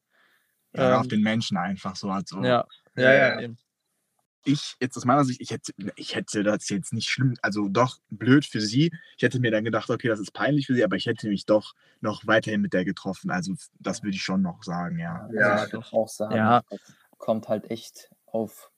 Ja, 0.76 1.00
auf 1.00 1.08
ähm, 1.08 1.08
den 1.08 1.22
Menschen 1.22 1.58
einfach 1.58 1.96
so. 1.96 2.10
Also 2.10 2.38
Ja, 2.38 2.68
ja, 2.96 3.12
Ja, 3.12 3.14
ja, 3.14 3.44
eben. 3.44 3.58
ich, 4.46 4.76
jetzt 4.82 4.98
aus 4.98 5.06
meiner 5.06 5.24
Sicht, 5.24 5.40
ich 5.42 5.52
hätte, 5.52 5.72
ich 5.96 6.16
hätte 6.16 6.44
das 6.44 6.68
jetzt 6.70 6.92
nicht 6.94 7.10
schlimm, 7.10 7.36
also 7.42 7.70
doch 7.70 8.00
blöd 8.10 8.46
für 8.46 8.60
sie. 8.60 8.92
Ich 9.18 9.24
hätte 9.24 9.40
mir 9.40 9.52
dann 9.52 9.64
gedacht, 9.64 9.90
okay, 9.90 10.10
das 10.10 10.20
ist 10.20 10.34
peinlich 10.34 10.68
für 10.68 10.76
sie, 10.76 10.84
aber 10.84 10.98
ich 10.98 11.06
hätte 11.06 11.30
mich 11.30 11.46
doch 11.46 11.74
noch 12.02 12.28
weiterhin 12.28 12.60
mit 12.62 12.74
der 12.74 12.84
getroffen. 12.86 13.32
Also 13.32 13.54
das 13.80 14.04
würde 14.04 14.16
ich 14.16 14.22
schon 14.24 14.42
noch 14.42 14.64
sagen, 14.64 15.00
ja. 15.00 15.30
Also 15.38 15.40
Ja, 15.40 15.66
ich 15.74 15.74
auch 15.92 16.08
sagen, 16.08 16.38
Ja. 16.38 16.64
das 16.70 16.80
kommt 17.18 17.48
halt 17.48 17.70
echt 17.72 18.10
auf, 18.26 18.72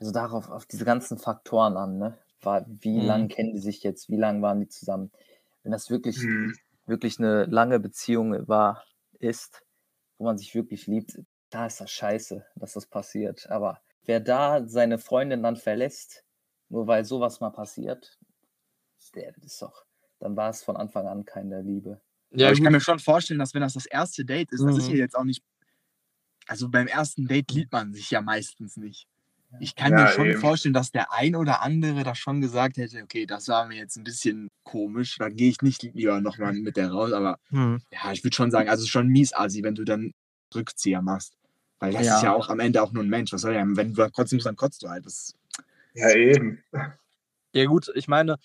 also 0.00 0.12
darauf, 0.12 0.50
auf 0.50 0.66
diese 0.66 0.84
ganzen 0.84 1.18
Faktoren 1.18 1.76
an, 1.76 1.98
ne? 1.98 2.18
War, 2.42 2.66
wie 2.68 3.00
Mhm. 3.00 3.02
lang 3.02 3.28
kennen 3.28 3.54
die 3.54 3.60
sich 3.60 3.82
jetzt, 3.82 4.10
wie 4.10 4.16
lange 4.16 4.42
waren 4.42 4.60
die 4.60 4.68
zusammen? 4.68 5.12
Wenn 5.62 5.72
das 5.72 5.90
wirklich, 5.90 6.16
Mhm. 6.16 6.54
Wirklich 6.86 7.18
eine 7.18 7.44
lange 7.46 7.80
Beziehung 7.80 8.48
war, 8.48 8.84
ist, 9.18 9.62
wo 10.18 10.24
man 10.24 10.38
sich 10.38 10.54
wirklich 10.54 10.86
liebt, 10.86 11.18
da 11.50 11.66
ist 11.66 11.80
das 11.80 11.90
scheiße, 11.90 12.46
dass 12.56 12.74
das 12.74 12.86
passiert. 12.86 13.48
Aber 13.50 13.82
wer 14.04 14.20
da 14.20 14.66
seine 14.68 14.98
Freundin 14.98 15.42
dann 15.42 15.56
verlässt, 15.56 16.24
nur 16.70 16.86
weil 16.86 17.04
sowas 17.04 17.40
mal 17.40 17.50
passiert, 17.50 18.18
der 19.14 19.36
ist 19.36 19.60
doch, 19.60 19.84
dann 20.18 20.34
war 20.36 20.48
es 20.50 20.62
von 20.64 20.76
Anfang 20.78 21.06
an 21.06 21.24
keine 21.26 21.60
Liebe. 21.62 22.00
Ja, 22.34 22.46
aber 22.46 22.54
ich 22.54 22.60
gut. 22.60 22.62
kann 22.62 22.72
mir 22.72 22.80
schon 22.80 22.98
vorstellen, 22.98 23.38
dass 23.38 23.54
wenn 23.54 23.60
das 23.60 23.74
das 23.74 23.86
erste 23.86 24.24
Date 24.24 24.52
ist, 24.52 24.64
das 24.66 24.76
ist 24.76 24.86
Mhm. 24.86 24.88
ja 24.88 24.96
jetzt 24.96 25.14
auch 25.16 25.24
nicht, 25.24 25.42
also 26.46 26.68
beim 26.68 26.86
ersten 26.86 27.26
Date 27.26 27.50
liebt 27.52 27.72
man 27.72 27.94
sich 27.94 28.10
ja 28.10 28.20
meistens 28.20 28.76
nicht. 28.76 29.06
Ich 29.60 29.74
kann 29.76 29.92
Ja, 29.92 29.96
mir 29.96 30.08
schon 30.08 30.26
eben. 30.30 30.40
vorstellen, 30.40 30.72
dass 30.74 30.90
der 30.90 31.12
ein 31.12 31.36
oder 31.36 31.62
andere 31.62 32.04
da 32.04 32.14
schon 32.14 32.40
gesagt 32.40 32.76
hätte, 32.78 33.02
okay, 33.02 33.26
das 33.26 33.48
war 33.48 33.66
mir 33.66 33.76
jetzt 33.76 33.96
ein 33.96 34.04
bisschen 34.04 34.48
komisch, 34.64 35.16
dann 35.18 35.36
gehe 35.36 35.50
ich 35.50 35.60
nicht 35.62 35.82
lieber 35.82 36.20
nochmal 36.20 36.54
mit 36.54 36.76
der 36.76 36.90
raus, 36.90 37.12
aber 37.12 37.38
Hm. 37.50 37.82
ja, 37.92 38.12
ich 38.12 38.24
würde 38.24 38.34
schon 38.36 38.50
sagen, 38.50 38.68
also 38.68 38.82
es 38.82 38.86
ist 38.86 38.92
schon 38.92 39.08
mies 39.08 39.34
assi, 39.34 39.62
wenn 39.62 39.74
du 39.74 39.84
dann 39.84 40.12
Rückzieher 40.54 41.02
machst. 41.02 41.34
Weil 41.80 41.92
das 41.92 42.02
Ja. 42.06 42.16
ist 42.16 42.22
ja 42.22 42.32
auch 42.32 42.48
am 42.48 42.60
Ende 42.60 42.82
auch 42.82 42.92
nur 42.92 43.02
ein 43.04 43.08
Mensch. 43.10 43.32
Was 43.32 43.42
soll 43.42 43.54
ja, 43.54 43.64
wenn 43.66 43.94
du 43.94 44.10
kotzen 44.10 44.36
musst, 44.36 44.46
dann 44.46 44.56
kotzt 44.56 44.82
du 44.82 44.88
halt. 44.88 45.06
Das, 45.06 45.34
Ja, 45.94 46.10
eben. 46.14 46.62
Ja, 47.54 47.66
gut, 47.66 47.90
ich 47.94 48.08
meine, 48.08 48.36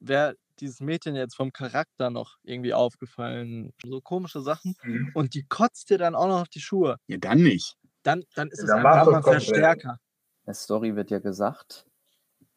wäre 0.00 0.36
dieses 0.60 0.80
Mädchen 0.80 1.14
jetzt 1.16 1.36
vom 1.36 1.52
Charakter 1.52 2.10
noch 2.10 2.36
irgendwie 2.42 2.74
aufgefallen, 2.74 3.72
so 3.84 4.00
komische 4.00 4.40
Sachen, 4.40 4.74
Mhm. 4.82 5.12
und 5.12 5.34
die 5.34 5.44
kotzt 5.48 5.90
dir 5.90 5.98
dann 5.98 6.14
auch 6.16 6.28
noch 6.28 6.42
auf 6.42 6.48
die 6.48 6.60
Schuhe, 6.60 6.96
ja, 7.08 7.16
dann 7.18 7.42
nicht. 7.42 7.76
dann, 8.04 8.24
dann 8.34 8.48
ist 8.50 8.62
Ja, 8.62 8.66
es 8.66 8.70
dann 8.74 8.86
einfach 8.86 9.12
mal. 9.12 9.22
Verstärker. 9.22 9.98
In 10.44 10.48
der 10.48 10.54
Story 10.54 10.94
wird 10.94 11.10
ja 11.10 11.20
gesagt, 11.20 11.86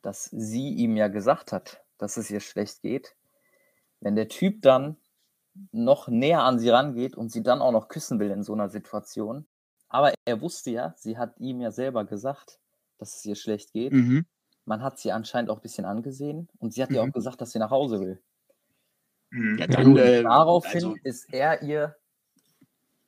dass 0.02 0.26
sie 0.26 0.69
ihm 0.73 0.97
ja 0.97 1.08
gesagt 1.08 1.54
hat, 1.54 1.84
dass 1.97 2.17
es 2.17 2.30
ihr 2.30 2.41
schlecht 2.41 2.82
geht. 2.82 3.15
Wenn 4.02 4.15
der 4.15 4.28
Typ 4.30 4.62
dann 4.62 4.97
noch 5.71 6.08
näher 6.10 6.43
an 6.43 6.60
sie 6.60 6.69
rangeht 6.69 7.15
und 7.17 7.32
sie 7.32 7.43
dann 7.43 7.62
auch 7.62 7.71
noch 7.71 7.88
küssen 7.89 8.19
will 8.19 8.32
in 8.32 8.43
so 8.43 8.54
einer 8.54 8.69
Situation, 8.69 9.47
aber 9.89 10.13
er 10.26 10.41
wusste 10.41 10.71
ja, 10.71 10.93
sie 10.97 11.17
hat 11.17 11.39
ihm 11.39 11.62
ja 11.62 11.71
selber 11.71 12.06
gesagt, 12.06 12.60
dass 13.00 13.15
es 13.17 13.26
ihr 13.26 13.36
schlecht 13.36 13.73
geht. 13.73 13.93
Mhm. 13.93 14.26
Man 14.65 14.84
hat 14.84 15.00
sie 15.00 15.12
anscheinend 15.13 15.50
auch 15.50 15.58
ein 15.60 15.62
bisschen 15.62 15.86
angesehen 15.86 16.50
und 16.60 16.73
sie 16.73 16.84
hat 16.84 16.93
ja 16.93 17.02
Mhm. 17.04 17.10
auch 17.10 17.13
gesagt, 17.13 17.41
dass 17.41 17.52
sie 17.52 17.60
nach 17.60 17.71
Hause 17.71 18.02
will. 18.02 18.21
Mhm. 19.32 19.58
Ja, 19.60 19.67
Ja, 19.69 19.84
dann, 19.84 19.95
äh, 19.97 20.23
Daraufhin 20.23 20.73
also, 20.84 20.95
ist 21.04 21.34
er 21.34 21.62
ihr 21.63 21.95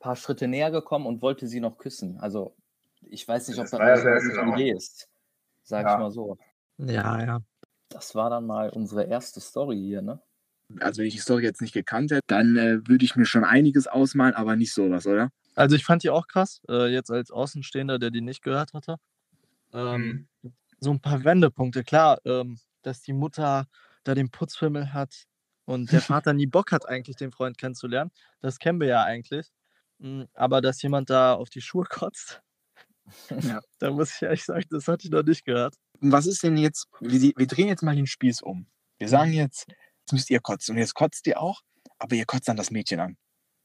paar 0.00 0.16
Schritte 0.16 0.48
näher 0.48 0.70
gekommen 0.70 1.06
und 1.06 1.22
wollte 1.22 1.46
sie 1.46 1.60
noch 1.60 1.78
küssen. 1.78 2.18
Also 2.18 2.56
ich 3.02 3.26
weiß 3.26 3.48
nicht, 3.48 3.58
ob 3.58 3.64
Das 3.64 3.70
das 3.72 3.80
eine 3.80 4.20
genau. 4.20 4.54
Idee 4.54 4.72
ist, 4.72 5.08
sage 5.62 5.88
Ja. 5.88 5.94
ich 5.94 6.00
mal 6.00 6.10
so. 6.10 6.36
Ja, 6.78 7.22
ja. 7.24 7.40
Das 7.88 8.14
war 8.14 8.30
dann 8.30 8.46
mal 8.46 8.70
unsere 8.70 9.04
erste 9.04 9.40
Story 9.40 9.76
hier, 9.78 10.02
ne? 10.02 10.20
also 10.78 11.00
wenn 11.00 11.06
ich 11.08 11.14
die 11.14 11.20
Story 11.20 11.42
jetzt 11.42 11.60
nicht 11.60 11.72
gekannt 11.74 12.12
hätte, 12.12 12.22
dann 12.28 12.56
äh, 12.56 12.86
würde 12.86 13.04
ich 13.04 13.16
mir 13.16 13.26
schon 13.26 13.44
einiges 13.44 13.88
ausmalen, 13.88 14.34
aber 14.34 14.54
nicht 14.54 14.72
sowas, 14.72 15.06
oder? 15.06 15.30
Also 15.56 15.74
ich 15.74 15.84
fand 15.84 16.04
die 16.04 16.10
auch 16.10 16.28
krass, 16.28 16.60
äh, 16.68 16.86
jetzt 16.86 17.10
als 17.10 17.32
Außenstehender, 17.32 17.98
der 17.98 18.10
die 18.10 18.20
nicht 18.20 18.42
gehört 18.42 18.72
hatte. 18.72 18.96
Ähm, 19.72 20.28
Mhm. 20.42 20.52
so 20.80 20.90
ein 20.92 21.00
paar 21.00 21.24
Wendepunkte, 21.24 21.84
klar, 21.84 22.20
ähm, 22.24 22.58
dass 22.82 23.02
die 23.02 23.12
Mutter 23.12 23.66
da 24.04 24.14
den 24.14 24.30
Putzfimmel 24.30 24.92
hat 24.92 25.24
und 25.64 25.92
der 25.92 26.00
Vater 26.22 26.32
nie 26.32 26.46
Bock 26.46 26.72
hat, 26.72 26.88
eigentlich 26.88 27.16
den 27.16 27.32
Freund 27.32 27.58
kennenzulernen. 27.58 28.10
Das 28.40 28.58
kennen 28.58 28.80
wir 28.80 28.88
ja 28.88 29.02
eigentlich. 29.04 29.48
Mm, 29.98 30.22
Aber 30.34 30.60
dass 30.60 30.80
jemand 30.82 31.10
da 31.10 31.34
auf 31.34 31.50
die 31.50 31.60
Schuhe 31.60 31.84
kotzt, 31.88 32.42
Ja. 33.30 33.60
da 33.78 33.90
muss 33.90 34.14
ich 34.14 34.22
ehrlich 34.22 34.44
sagen, 34.44 34.64
das 34.70 34.88
hatte 34.88 35.06
ich 35.06 35.10
noch 35.10 35.22
nicht 35.22 35.44
gehört. 35.44 35.74
Und 36.00 36.12
was 36.12 36.26
ist 36.26 36.42
denn 36.42 36.56
jetzt, 36.56 36.86
wir, 37.00 37.32
wir 37.36 37.46
drehen 37.46 37.68
jetzt 37.68 37.82
mal 37.82 37.96
den 37.96 38.06
Spieß 38.06 38.42
um. 38.42 38.66
Wir 38.98 39.08
sagen 39.08 39.32
jetzt, 39.32 39.66
jetzt 39.68 40.12
müsst 40.12 40.30
ihr 40.30 40.40
kotzen. 40.40 40.74
Und 40.74 40.78
jetzt 40.78 40.94
kotzt 40.94 41.26
ihr 41.26 41.40
auch, 41.40 41.62
aber 41.98 42.16
ihr 42.16 42.26
kotzt 42.26 42.48
dann 42.48 42.56
das 42.56 42.70
Mädchen 42.70 43.00
an. 43.00 43.16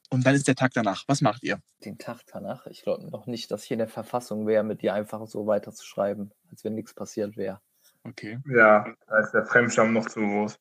Und 0.10 0.25
dann 0.25 0.36
ist 0.36 0.47
der 0.47 0.55
Tag 0.55 0.71
danach. 0.73 1.03
Was 1.08 1.21
macht 1.21 1.43
ihr? 1.43 1.60
Den 1.84 1.97
Tag 1.97 2.21
danach, 2.27 2.67
ich 2.67 2.84
glaube 2.84 3.10
noch 3.10 3.25
nicht, 3.25 3.51
dass 3.51 3.65
ich 3.65 3.71
in 3.71 3.79
der 3.79 3.88
Verfassung 3.88 4.45
wäre, 4.47 4.63
mit 4.63 4.81
dir 4.81 4.93
einfach 4.93 5.25
so 5.27 5.47
weiterzuschreiben, 5.47 6.31
als 6.51 6.63
wenn 6.63 6.75
nichts 6.75 6.93
passiert 6.93 7.38
wäre. 7.38 7.60
Okay. 8.03 8.39
Ja, 8.47 8.86
da 9.08 9.19
ist 9.19 9.31
der 9.31 9.45
Fremdscham 9.45 9.93
noch 9.93 10.08
zu 10.08 10.19
groß. 10.19 10.60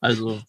Also, 0.00 0.40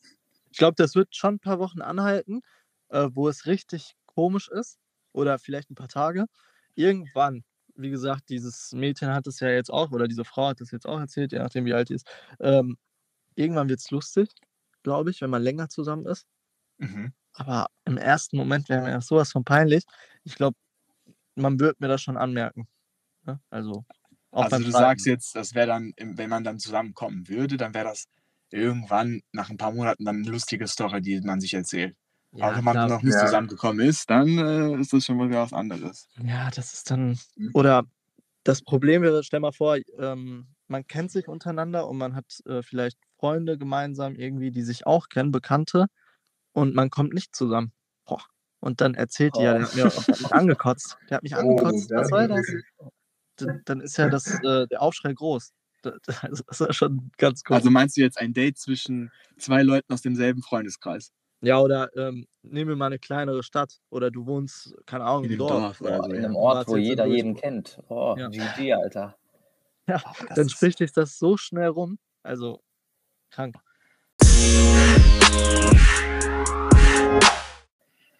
ich 0.51 0.58
glaube, 0.58 0.75
das 0.77 0.95
wird 0.95 1.15
schon 1.15 1.36
ein 1.36 1.39
paar 1.39 1.60
Wochen 1.60 1.81
anhalten, 1.81 2.41
äh, 2.89 3.10
wo 3.12 3.27
es 3.27 3.47
richtig 3.47 3.95
komisch 4.05 4.49
ist. 4.49 4.77
Oder 5.12 5.39
vielleicht 5.39 5.71
ein 5.71 5.75
paar 5.75 5.88
Tage. 5.88 6.25
Irgendwann, 6.75 7.43
wie 7.75 7.89
gesagt, 7.89 8.29
dieses 8.29 8.71
Mädchen 8.73 9.09
hat 9.13 9.27
es 9.27 9.39
ja 9.39 9.49
jetzt 9.49 9.71
auch, 9.71 9.91
oder 9.91 10.07
diese 10.07 10.25
Frau 10.25 10.47
hat 10.47 10.61
es 10.61 10.71
jetzt 10.71 10.88
auch 10.88 10.99
erzählt, 10.99 11.31
je 11.31 11.39
nachdem, 11.39 11.65
wie 11.65 11.73
alt 11.73 11.89
die 11.89 11.95
ist. 11.95 12.07
Ähm, 12.39 12.77
irgendwann 13.35 13.69
wird 13.69 13.79
es 13.79 13.91
lustig, 13.91 14.29
glaube 14.83 15.11
ich, 15.11 15.21
wenn 15.21 15.29
man 15.29 15.41
länger 15.41 15.69
zusammen 15.69 16.05
ist. 16.05 16.25
Mhm. 16.77 17.13
Aber 17.33 17.67
im 17.85 17.97
ersten 17.97 18.38
Moment 18.38 18.69
wäre 18.69 18.81
mir 18.83 18.91
das 18.91 19.07
sowas 19.07 19.31
von 19.31 19.43
peinlich. 19.43 19.83
Ich 20.23 20.35
glaube, 20.35 20.57
man 21.35 21.59
wird 21.59 21.79
mir 21.79 21.88
das 21.88 22.01
schon 22.01 22.17
anmerken. 22.17 22.67
Ne? 23.25 23.39
Also, 23.49 23.85
auch 24.31 24.43
Also 24.43 24.57
du 24.57 24.63
Schreiben. 24.63 24.73
sagst 24.73 25.05
jetzt, 25.05 25.35
das 25.35 25.53
wäre 25.53 25.67
dann, 25.67 25.93
wenn 25.97 26.29
man 26.29 26.43
dann 26.43 26.59
zusammenkommen 26.59 27.27
würde, 27.27 27.57
dann 27.57 27.73
wäre 27.73 27.85
das 27.85 28.05
irgendwann 28.51 29.21
nach 29.33 29.49
ein 29.49 29.57
paar 29.57 29.71
Monaten 29.73 30.05
dann 30.05 30.17
eine 30.17 30.29
lustige 30.29 30.67
Story, 30.67 31.01
die 31.01 31.19
man 31.21 31.41
sich 31.41 31.53
erzählt. 31.53 31.95
Ja, 32.35 32.45
Aber 32.47 32.57
wenn 32.57 32.63
man 32.63 32.89
noch 32.89 33.01
nicht 33.01 33.13
Ja. 33.13 33.25
zusammengekommen 33.25 33.85
ist, 33.87 34.09
dann 34.09 34.27
äh, 34.37 34.79
ist 34.79 34.93
das 34.93 35.05
schon 35.05 35.17
mal 35.17 35.29
wieder 35.29 35.41
was 35.41 35.53
anderes. 35.53 36.07
Ja, 36.23 36.49
das 36.51 36.73
ist 36.73 36.91
dann. 36.91 37.17
Mhm. 37.35 37.51
Oder 37.53 37.83
das 38.43 38.61
Problem 38.61 39.01
wäre, 39.01 39.23
stell 39.23 39.39
mal 39.39 39.51
vor, 39.51 39.77
ähm, 39.99 40.47
man 40.67 40.85
kennt 40.87 41.11
sich 41.11 41.27
untereinander 41.27 41.87
und 41.87 41.97
man 41.97 42.15
hat 42.15 42.25
äh, 42.45 42.61
vielleicht 42.61 42.97
Freunde 43.19 43.57
gemeinsam 43.57 44.15
irgendwie, 44.15 44.51
die 44.51 44.63
sich 44.63 44.85
auch 44.85 45.09
kennen, 45.09 45.31
Bekannte, 45.31 45.87
und 46.53 46.75
man 46.75 46.89
kommt 46.89 47.13
nicht 47.13 47.35
zusammen. 47.35 47.71
Boah. 48.05 48.21
Und 48.59 48.81
dann 48.81 48.93
erzählt 48.95 49.35
die 49.37 49.43
ja, 49.43 49.53
der 49.53 49.63
hat, 49.67 49.75
mir, 49.75 49.83
der 49.83 49.95
hat 49.95 50.07
mich 50.21 50.33
angekotzt. 50.33 50.97
Der 51.09 51.17
hat 51.17 51.23
mich 51.23 51.35
angekotzt. 51.35 51.89
ja, 51.91 51.97
Was 51.97 52.09
soll 52.09 52.27
das? 52.27 52.45
Dann, 53.65 53.81
ist 53.81 53.97
ja 53.97 54.09
das, 54.09 54.27
äh, 54.43 54.65
der 54.67 54.81
Aufschrei 54.81 55.13
groß. 55.13 55.51
Da- 55.81 55.91
da- 56.03 56.13
Das 56.29 56.41
ist 56.49 56.59
ja 56.59 56.73
schon 56.73 57.11
ganz 57.17 57.43
cool. 57.49 57.55
Also 57.57 57.69
meinst 57.69 57.97
du 57.97 58.01
jetzt 58.01 58.17
ein 58.17 58.33
Date 58.33 58.57
zwischen 58.57 59.11
zwei 59.37 59.61
Leuten 59.61 59.91
aus 59.93 60.01
demselben 60.01 60.41
Freundeskreis? 60.41 61.11
Ja, 61.45 61.60
oder 61.60 61.95
ähm, 61.95 62.27
nehmen 62.41 62.69
wir 62.69 62.75
mal 62.75 62.88
eine 62.88 62.99
kleinere 62.99 63.43
Stadt. 63.43 63.79
Oder 63.89 64.10
du 64.10 64.25
wohnst, 64.25 64.75
keine 64.86 65.03
Ahnung, 65.03 65.25
In 65.25 65.31
im 65.31 65.38
dem 65.38 65.47
Dorf. 65.47 65.51
Dorf 65.51 65.81
oder 65.81 65.97
so. 66.03 66.10
in 66.10 66.15
ja. 66.21 66.25
einem 66.25 66.36
Ort, 66.36 66.67
wo 66.67 66.75
jeder 66.77 67.05
jeden 67.05 67.36
kennt. 67.36 67.79
Oh, 67.88 68.15
Ja. 68.17 68.29
GG, 68.29 68.73
Alter. 68.73 69.15
Ja, 69.88 70.01
das 70.27 70.36
dann 70.36 70.49
spricht 70.49 70.79
sich 70.79 70.91
das 70.93 71.19
so 71.19 71.38
schnell 71.38 71.67
rum. 71.67 71.99
Also, 72.23 72.63
krank. 73.29 73.55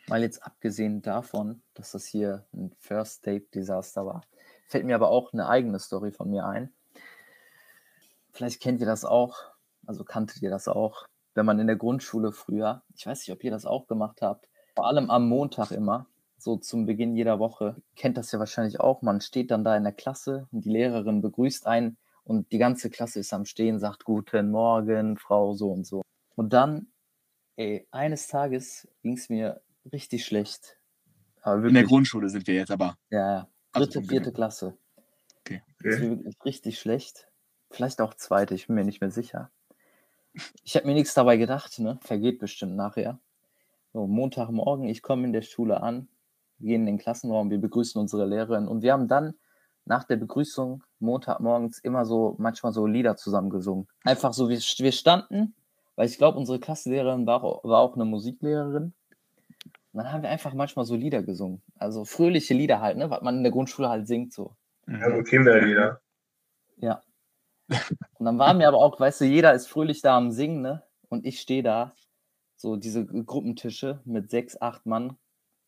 Mal 0.08 0.22
jetzt 0.22 0.44
abgesehen 0.44 1.02
davon, 1.02 1.64
dass 1.74 1.94
das 1.94 2.06
hier 2.06 2.46
ein 2.54 2.72
First 2.78 3.26
Date 3.26 3.56
Desaster 3.56 4.06
war, 4.06 4.22
fällt 4.68 4.86
mir 4.86 4.94
aber 4.94 5.10
auch 5.10 5.34
eine 5.34 5.48
eigene 5.50 5.80
Story 5.80 6.12
von 6.12 6.30
mir 6.30 6.46
ein. 6.46 6.72
Vielleicht 8.32 8.62
kennt 8.62 8.80
ihr 8.80 8.86
das 8.86 9.04
auch, 9.04 9.36
also 9.88 10.04
kanntet 10.04 10.44
ihr 10.44 10.52
das 10.52 10.68
auch, 10.68 11.08
wenn 11.36 11.46
man 11.46 11.60
in 11.60 11.68
der 11.68 11.76
Grundschule 11.76 12.32
früher, 12.32 12.82
ich 12.96 13.06
weiß 13.06 13.20
nicht, 13.20 13.32
ob 13.32 13.44
ihr 13.44 13.52
das 13.52 13.66
auch 13.66 13.88
gemacht 13.88 14.22
habt, 14.22 14.50
vor 14.76 14.88
allem 14.88 15.10
am 15.10 15.30
Montag 15.30 15.72
immer, 15.72 16.08
so 16.38 16.58
zum 16.58 16.86
Beginn 16.86 17.16
jeder 17.16 17.40
Woche, 17.40 17.82
kennt 17.96 18.18
das 18.18 18.32
ja 18.32 18.40
wahrscheinlich 18.40 18.80
auch, 18.80 19.02
man 19.02 19.22
steht 19.22 19.52
dann 19.52 19.64
da 19.64 19.76
in 19.78 19.84
der 19.84 19.94
Klasse 19.94 20.48
und 20.52 20.66
die 20.66 20.70
Lehrerin 20.70 21.22
begrüßt 21.22 21.68
einen 21.68 21.98
und 22.24 22.52
die 22.52 22.58
ganze 22.58 22.90
Klasse 22.90 23.20
ist 23.20 23.34
am 23.34 23.46
Stehen, 23.46 23.80
sagt 23.80 24.04
Guten 24.06 24.52
Morgen, 24.52 25.18
Frau 25.18 25.54
so 25.54 25.72
und 25.72 25.86
so. 25.86 26.02
Und 26.36 26.54
dann, 26.54 26.88
ey, 27.56 27.88
eines 27.92 28.28
Tages 28.28 28.88
ging 29.04 29.14
es 29.14 29.30
mir 29.30 29.62
richtig 29.92 30.26
schlecht. 30.26 30.78
Aber 31.42 31.64
In 31.66 31.76
der 31.76 31.84
Grundschule 31.84 32.30
sind 32.30 32.48
wir 32.48 32.56
jetzt 32.56 32.72
aber. 32.72 32.98
ja, 33.12 33.32
ja. 33.32 33.48
Also 33.72 33.86
dritte, 33.88 34.00
vom 34.00 34.10
vierte. 34.10 34.32
Klasse. 34.32 34.78
Okay. 35.40 35.62
Wirklich 35.80 36.36
richtig 36.46 36.80
schlecht. 36.80 37.28
Vielleicht 37.70 38.02
auch 38.02 38.14
zweite, 38.14 38.56
ich 38.56 38.68
bin 38.68 38.76
mir 38.76 38.86
nicht 38.86 39.02
mehr 39.02 39.12
sicher. 39.12 39.52
Ich 40.64 40.76
habe 40.76 40.88
mir 40.88 40.94
nichts 40.94 41.14
dabei 41.14 41.38
gedacht, 41.38 41.80
ne? 41.80 41.98
Vergeht 42.02 42.40
bestimmt 42.40 42.76
nachher. 42.76 43.20
So, 43.94 44.08
Montagmorgen, 44.08 44.88
ich 44.88 45.02
komme 45.02 45.26
in 45.26 45.34
der 45.34 45.42
Schule 45.42 45.82
an, 45.82 46.10
wir 46.58 46.70
gehen 46.70 46.82
in 46.82 46.86
den 46.88 46.98
Klassenraum, 46.98 47.50
wir 47.50 47.60
begrüßen 47.60 48.00
unsere 48.00 48.26
Lehrerin 48.26 48.68
und 48.68 48.82
wir 48.82 48.94
haben 48.94 49.08
dann 49.08 49.36
nach 49.86 50.04
der 50.04 50.18
Begrüßung 50.18 50.84
Montagmorgens 51.00 51.80
immer 51.80 52.06
so, 52.06 52.36
manchmal 52.40 52.74
so 52.74 52.86
Lieder 52.88 53.16
zusammen 53.16 53.50
gesungen. 53.50 53.88
Einfach 54.04 54.34
so, 54.34 54.50
wir, 54.50 54.58
wir 54.58 54.92
standen, 54.92 55.56
weil 55.96 56.08
ich 56.08 56.18
glaube, 56.18 56.38
unsere 56.38 56.60
Klassenlehrerin 56.60 57.26
war, 57.26 57.44
auch- 57.44 57.64
war 57.64 57.80
auch 57.80 57.96
eine 57.96 58.06
Musiklehrerin. 58.06 58.94
Und 59.94 60.04
dann 60.04 60.12
haben 60.12 60.24
wir 60.24 60.30
einfach 60.30 60.54
manchmal 60.54 60.84
so 60.86 60.96
Lieder 60.96 61.24
gesungen. 61.24 61.62
Also 61.78 62.04
fröhliche 62.04 62.54
Lieder 62.54 62.82
halt, 62.82 62.98
ne? 62.98 63.10
Was 63.10 63.22
man 63.22 63.38
in 63.38 63.44
der 63.44 63.52
Grundschule 63.54 63.88
halt 63.88 64.08
singt 64.08 64.34
so. 64.34 64.56
Ja, 64.88 65.16
so 65.16 65.24
Kinderlieder. 65.24 66.02
Ja. 66.78 67.02
Und 67.68 68.26
dann 68.26 68.38
waren 68.38 68.60
wir 68.60 68.68
aber 68.68 68.78
auch, 68.78 69.00
weißt 69.00 69.22
du, 69.22 69.26
jeder 69.26 69.54
ist 69.54 69.68
fröhlich 69.68 70.02
da 70.02 70.18
am 70.18 70.32
Singen, 70.32 70.62
ne? 70.62 70.84
Und 71.10 71.26
ich 71.26 71.40
stehe 71.40 71.64
da, 71.64 71.96
so 72.56 72.76
diese 72.76 73.06
Gruppentische 73.06 74.02
mit 74.06 74.30
sechs, 74.30 74.60
acht 74.62 74.86
Mann 74.86 75.18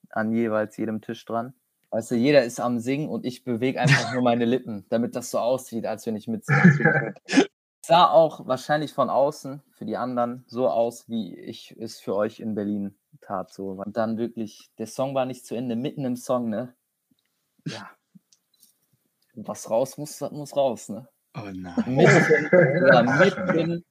an 0.09 0.31
jeweils 0.31 0.77
jedem 0.77 1.01
Tisch 1.01 1.25
dran. 1.25 1.53
Weißt 1.89 2.11
du, 2.11 2.15
jeder 2.15 2.43
ist 2.43 2.59
am 2.59 2.79
Singen 2.79 3.09
und 3.09 3.25
ich 3.25 3.43
bewege 3.43 3.79
einfach 3.79 4.13
nur 4.13 4.21
meine 4.21 4.45
Lippen, 4.45 4.85
damit 4.89 5.15
das 5.15 5.31
so 5.31 5.39
aussieht, 5.39 5.85
als 5.85 6.05
wenn 6.05 6.15
ich 6.15 6.27
mitsinge. 6.27 7.13
Sah 7.81 8.09
auch 8.09 8.45
wahrscheinlich 8.47 8.93
von 8.93 9.09
außen 9.09 9.63
für 9.71 9.85
die 9.85 9.95
anderen 9.95 10.43
so 10.47 10.67
aus, 10.69 11.07
wie 11.07 11.37
ich 11.39 11.73
es 11.79 12.01
für 12.01 12.15
euch 12.15 12.41
in 12.41 12.55
Berlin 12.55 12.97
tat. 13.21 13.53
So. 13.53 13.69
Und 13.69 13.95
dann 13.95 14.17
wirklich, 14.17 14.69
der 14.77 14.87
Song 14.87 15.15
war 15.15 15.25
nicht 15.25 15.45
zu 15.45 15.55
Ende, 15.55 15.77
mitten 15.77 16.03
im 16.03 16.17
Song, 16.17 16.49
ne? 16.49 16.75
Ja. 17.65 17.89
Was 19.35 19.69
raus 19.69 19.97
muss, 19.97 20.17
das 20.17 20.31
muss 20.31 20.55
raus, 20.57 20.89
ne? 20.89 21.07
Oh 21.35 21.49
nein. 21.53 21.73
mitten, 21.85 22.87
ja, 22.87 23.03
mitten 23.03 23.85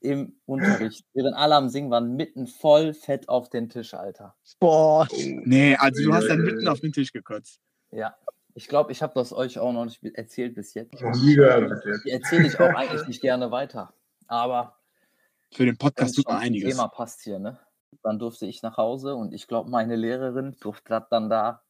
im 0.00 0.36
Unterricht, 0.46 1.04
während 1.14 1.36
alle 1.36 1.54
am 1.56 1.68
Singen 1.68 1.90
waren, 1.90 2.16
mitten 2.16 2.46
voll 2.46 2.94
fett 2.94 3.28
auf 3.28 3.48
den 3.48 3.68
Tisch, 3.68 3.94
Alter. 3.94 4.36
Boah. 4.60 5.08
Nee, 5.12 5.76
also 5.76 6.02
du 6.02 6.14
hast 6.14 6.28
dann 6.28 6.42
mitten 6.42 6.68
auf 6.68 6.80
den 6.80 6.92
Tisch 6.92 7.12
gekotzt. 7.12 7.60
Ja, 7.90 8.16
ich 8.54 8.68
glaube, 8.68 8.92
ich 8.92 9.02
habe 9.02 9.12
das 9.14 9.32
euch 9.32 9.58
auch 9.58 9.72
noch 9.72 9.84
nicht 9.84 10.02
erzählt 10.02 10.54
bis 10.54 10.74
jetzt. 10.74 10.94
Erzähle 11.02 12.46
ich 12.46 12.58
auch 12.58 12.74
eigentlich 12.74 13.06
nicht 13.06 13.20
gerne 13.20 13.50
weiter. 13.50 13.92
Aber 14.26 14.78
Für 15.52 15.66
den 15.66 15.76
Podcast 15.76 16.16
tut 16.16 16.26
man 16.26 16.38
einiges. 16.38 16.74
Thema 16.74 16.88
passt 16.88 17.22
hier, 17.22 17.38
ne? 17.38 17.58
Dann 18.02 18.18
durfte 18.18 18.46
ich 18.46 18.62
nach 18.62 18.76
Hause 18.76 19.14
und 19.14 19.32
ich 19.32 19.46
glaube, 19.46 19.70
meine 19.70 19.96
Lehrerin 19.96 20.56
durfte 20.60 20.88
das 20.88 21.04
dann 21.10 21.28
da 21.28 21.62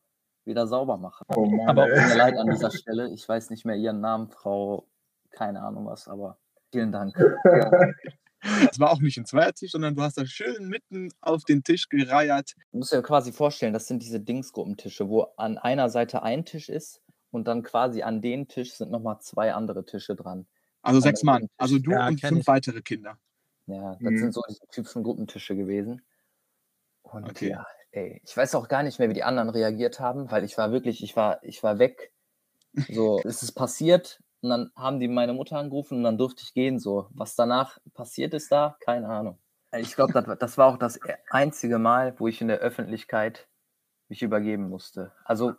wieder 0.44 0.66
sauber 0.66 0.96
machen. 0.96 1.26
Oh 1.34 1.46
Mann, 1.46 1.68
Aber 1.68 1.86
tut 1.86 2.08
mir 2.08 2.16
leid 2.16 2.36
an 2.38 2.50
dieser 2.50 2.70
Stelle. 2.70 3.10
Ich 3.12 3.28
weiß 3.28 3.50
nicht 3.50 3.64
mehr 3.64 3.76
ihren 3.76 4.00
Namen, 4.00 4.28
Frau, 4.28 4.86
keine 5.36 5.62
Ahnung 5.62 5.86
was, 5.86 6.08
aber 6.08 6.38
vielen 6.72 6.90
Dank. 6.92 7.14
Es 8.70 8.78
war 8.78 8.92
auch 8.92 9.00
nicht 9.00 9.16
ein 9.18 9.24
Zweiertisch, 9.24 9.72
sondern 9.72 9.94
du 9.96 10.02
hast 10.02 10.18
da 10.18 10.26
schön 10.26 10.68
mitten 10.68 11.08
auf 11.20 11.44
den 11.44 11.64
Tisch 11.64 11.88
gereiert. 11.88 12.52
Du 12.70 12.78
musst 12.78 12.92
dir 12.92 13.02
quasi 13.02 13.32
vorstellen, 13.32 13.72
das 13.72 13.88
sind 13.88 14.02
diese 14.02 14.20
Dingsgruppentische, 14.20 15.08
wo 15.08 15.22
an 15.36 15.58
einer 15.58 15.88
Seite 15.88 16.22
ein 16.22 16.44
Tisch 16.44 16.68
ist 16.68 17.02
und 17.32 17.48
dann 17.48 17.62
quasi 17.64 18.02
an 18.02 18.20
den 18.20 18.46
Tisch 18.46 18.74
sind 18.74 18.90
nochmal 18.92 19.18
zwei 19.20 19.52
andere 19.52 19.84
Tische 19.84 20.14
dran. 20.14 20.46
Also 20.82 20.98
An 20.98 21.02
sechs 21.02 21.22
Mann. 21.24 21.40
Tisch. 21.40 21.50
Also 21.56 21.78
du 21.80 21.90
Ja, 21.90 22.06
und 22.06 22.20
fünf 22.20 22.40
ich. 22.42 22.46
weitere 22.46 22.82
Kinder. 22.82 23.18
Ja, 23.66 23.92
das 23.94 24.00
Mhm. 24.00 24.18
sind 24.18 24.34
so 24.34 24.42
diese 24.48 24.66
typischen 24.70 25.02
Gruppentische 25.02 25.56
gewesen. 25.56 26.02
Und 27.02 27.30
Okay. 27.30 27.50
ja, 27.50 27.66
ey, 27.92 28.20
ich 28.24 28.36
weiß 28.36 28.54
auch 28.54 28.68
gar 28.68 28.82
nicht 28.84 28.98
mehr, 28.98 29.08
wie 29.08 29.14
die 29.14 29.24
anderen 29.24 29.48
reagiert 29.50 29.98
haben, 29.98 30.30
weil 30.30 30.44
ich 30.44 30.56
war 30.56 30.70
wirklich, 30.70 31.02
ich 31.02 31.16
war, 31.16 31.42
ich 31.42 31.62
war 31.62 31.78
weg. 31.78 32.12
So, 32.88 33.20
es 33.24 33.42
ist 33.42 33.52
passiert 33.52 34.20
und 34.42 34.50
dann 34.50 34.70
haben 34.76 35.00
die 35.00 35.08
meine 35.08 35.32
Mutter 35.32 35.58
angerufen 35.58 35.98
und 35.98 36.04
dann 36.04 36.18
durfte 36.18 36.42
ich 36.44 36.54
gehen. 36.54 36.78
So, 36.78 37.08
was 37.10 37.34
danach 37.36 37.78
passiert 37.94 38.34
ist 38.34 38.52
da, 38.52 38.76
keine 38.80 39.08
Ahnung. 39.08 39.38
Ich 39.76 39.94
glaube, 39.94 40.12
das, 40.12 40.26
war- 40.26 40.36
das 40.36 40.58
war 40.58 40.66
auch 40.68 40.78
das 40.78 40.98
einzige 41.30 41.78
Mal, 41.78 42.14
wo 42.18 42.28
ich 42.28 42.40
in 42.40 42.48
der 42.48 42.58
Öffentlichkeit 42.58 43.48
mich 44.08 44.22
übergeben 44.22 44.68
musste. 44.68 45.12
Also, 45.24 45.54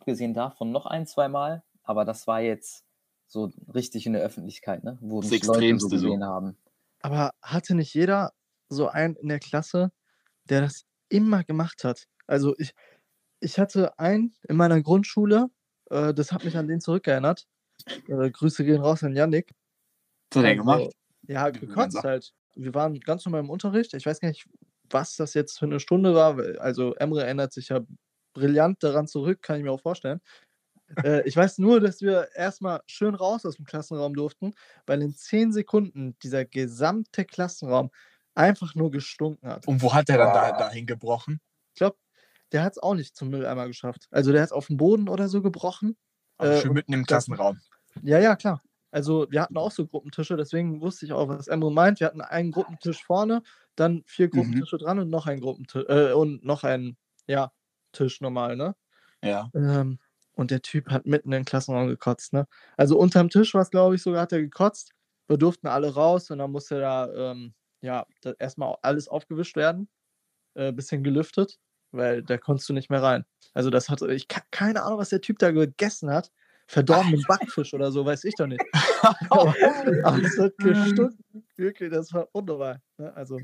abgesehen 0.00 0.34
davon 0.34 0.72
noch 0.72 0.86
ein, 0.86 1.06
zwei 1.06 1.28
Mal, 1.28 1.62
aber 1.82 2.04
das 2.04 2.26
war 2.26 2.40
jetzt 2.40 2.84
so 3.26 3.52
richtig 3.74 4.06
in 4.06 4.12
der 4.12 4.22
Öffentlichkeit, 4.22 4.84
ne? 4.84 4.98
wo 5.00 5.20
Das 5.20 5.30
mich 5.30 5.42
Leute 5.42 5.78
so 5.78 5.88
Extremste 5.88 5.98
so. 5.98 6.06
gesehen 6.06 6.24
haben. 6.24 6.58
Aber 7.02 7.32
hatte 7.42 7.74
nicht 7.74 7.94
jeder 7.94 8.32
so 8.68 8.88
einen 8.88 9.16
in 9.16 9.28
der 9.28 9.40
Klasse, 9.40 9.92
der 10.44 10.62
das 10.62 10.84
immer 11.08 11.44
gemacht 11.44 11.84
hat? 11.84 12.06
Also 12.26 12.54
ich, 12.58 12.74
ich 13.40 13.58
hatte 13.58 13.98
einen 13.98 14.34
in 14.48 14.56
meiner 14.56 14.80
Grundschule, 14.82 15.50
äh, 15.90 16.14
das 16.14 16.32
hat 16.32 16.44
mich 16.44 16.56
an 16.56 16.68
den 16.68 16.80
zurückerinnert. 16.80 17.46
Äh, 18.08 18.30
Grüße 18.30 18.64
gehen 18.64 18.80
raus 18.80 19.02
an 19.02 19.14
Yannick. 19.16 19.50
Was 20.32 20.38
hat 20.38 20.44
er 20.44 20.50
Also, 20.50 20.62
gemacht? 20.62 20.92
Ja, 21.28 21.50
gekotzt 21.50 22.02
halt. 22.04 22.32
Wir 22.54 22.74
waren 22.74 23.00
ganz 23.00 23.24
normal 23.24 23.40
im 23.40 23.50
Unterricht. 23.50 23.94
Ich 23.94 24.06
weiß 24.06 24.20
gar 24.20 24.28
nicht, 24.28 24.46
was 24.90 25.16
das 25.16 25.34
jetzt 25.34 25.58
für 25.58 25.66
eine 25.66 25.80
Stunde 25.80 26.14
war. 26.14 26.38
Also 26.60 26.94
Emre 26.96 27.24
erinnert 27.24 27.52
sich 27.52 27.70
ja 27.70 27.80
brillant 28.34 28.82
daran 28.82 29.06
zurück, 29.06 29.42
kann 29.42 29.56
ich 29.58 29.62
mir 29.64 29.72
auch 29.72 29.80
vorstellen. 29.80 30.20
äh, 31.02 31.26
ich 31.28 31.36
weiß 31.36 31.58
nur, 31.58 31.80
dass 31.80 32.02
wir 32.02 32.28
erstmal 32.34 32.82
schön 32.86 33.14
raus 33.14 33.46
aus 33.46 33.56
dem 33.56 33.64
Klassenraum 33.64 34.14
durften, 34.14 34.54
weil 34.86 35.02
in 35.02 35.14
zehn 35.14 35.52
Sekunden 35.52 36.16
dieser 36.22 36.44
gesamte 36.44 37.24
Klassenraum 37.24 37.90
einfach 38.34 38.74
nur 38.74 38.90
gestunken 38.90 39.48
hat. 39.48 39.66
Und 39.66 39.82
wo 39.82 39.94
hat 39.94 40.08
er 40.10 40.18
dann 40.18 40.32
da, 40.34 40.50
Ah. 40.50 40.58
dahin 40.58 40.86
gebrochen? 40.86 41.40
Ich 41.74 41.78
glaube, 41.78 41.96
der 42.52 42.62
hat 42.62 42.72
es 42.72 42.78
auch 42.78 42.94
nicht 42.94 43.16
zum 43.16 43.30
Mülleimer 43.30 43.66
geschafft. 43.66 44.06
Also 44.10 44.32
der 44.32 44.42
hat 44.42 44.48
es 44.48 44.52
auf 44.52 44.66
dem 44.68 44.76
Boden 44.76 45.08
oder 45.08 45.28
so 45.28 45.42
gebrochen. 45.42 45.96
Also 46.38 46.54
Äh, 46.60 46.60
schön 46.60 46.72
mitten 46.74 46.92
im 46.92 47.06
Klassenraum. 47.06 47.60
Ja, 48.02 48.18
ja, 48.18 48.36
klar. 48.36 48.62
Also 48.90 49.26
wir 49.30 49.42
hatten 49.42 49.56
auch 49.56 49.70
so 49.72 49.86
Gruppentische, 49.86 50.36
deswegen 50.36 50.80
wusste 50.80 51.06
ich 51.06 51.12
auch, 51.12 51.28
was 51.28 51.48
Emre 51.48 51.72
meint. 51.72 52.00
Wir 52.00 52.06
hatten 52.06 52.20
einen 52.20 52.52
Gruppentisch 52.52 53.04
vorne, 53.04 53.42
dann 53.76 54.02
vier 54.06 54.28
Mhm. 54.32 54.64
Gruppentische 54.64 54.78
dran 54.78 54.98
und 55.00 55.10
noch 55.10 55.26
ein 55.26 55.40
Gruppentisch 55.40 55.84
äh, 55.88 56.12
und 56.12 56.44
noch 56.44 56.62
ein, 56.64 56.96
ja, 57.26 57.52
Tisch 57.92 58.20
normal, 58.20 58.56
ne? 58.56 58.74
Ja. 59.22 59.52
Ähm, 59.54 59.98
und 60.34 60.50
der 60.52 60.62
Typ 60.62 60.90
hat 60.90 61.06
mitten 61.06 61.28
in 61.30 61.40
den 61.40 61.44
Klassenraum 61.46 61.88
gekotzt, 61.88 62.32
ne? 62.34 62.46
Also 62.76 62.98
unterm 62.98 63.30
Tisch 63.30 63.54
war 63.54 63.62
es, 63.62 63.70
glaube 63.70 63.96
ich, 63.96 64.02
sogar, 64.02 64.22
hat 64.22 64.32
er 64.32 64.42
gekotzt. 64.42 64.92
Wir 65.28 65.38
durften 65.38 65.68
alle 65.68 65.94
raus 65.94 66.30
und 66.30 66.38
dann 66.38 66.52
musste 66.52 66.80
da, 66.80 67.12
ähm, 67.32 67.54
ja, 67.82 68.06
erstmal 68.38 68.76
alles 68.82 69.08
aufgewischt 69.08 69.56
werden, 69.56 69.88
äh, 70.54 70.72
bisschen 70.72 71.02
gelüftet, 71.04 71.58
weil 71.94 72.22
da 72.22 72.38
konntest 72.38 72.68
du 72.68 72.72
nicht 72.72 72.90
mehr 72.90 73.02
rein. 73.02 73.24
Also 73.52 73.70
das 73.70 73.88
hatte, 73.88 74.12
ich 74.12 74.28
ke- 74.28 74.42
keine 74.50 74.82
Ahnung, 74.82 74.98
was 74.98 75.10
der 75.10 75.20
Typ 75.20 75.38
da 75.38 75.50
gegessen 75.50 76.10
hat. 76.10 76.30
Verdorbenen 76.66 77.22
Backfisch 77.28 77.74
oder 77.74 77.92
so, 77.92 78.04
weiß 78.06 78.24
ich 78.24 78.34
doch 78.36 78.46
nicht. 78.46 78.62
aber, 79.30 79.54
aber 80.04 80.22
es 80.22 80.38
hat 80.38 80.56
gestunken. 80.58 81.44
Wirklich, 81.56 81.90
das 81.90 82.12
war 82.12 82.28
unnormal. 82.32 82.80
Ne? 82.98 83.14
Also, 83.14 83.38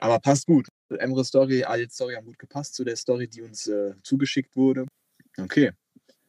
Aber 0.00 0.18
passt 0.20 0.46
gut. 0.46 0.68
Emre 0.88 1.24
Story, 1.24 1.64
Ali's 1.64 1.94
Story 1.94 2.14
haben 2.14 2.26
gut 2.26 2.38
gepasst 2.38 2.74
zu 2.74 2.84
der 2.84 2.96
Story, 2.96 3.26
die 3.28 3.42
uns 3.42 3.66
äh, 3.66 3.94
zugeschickt 4.04 4.54
wurde. 4.56 4.86
Okay. 5.38 5.72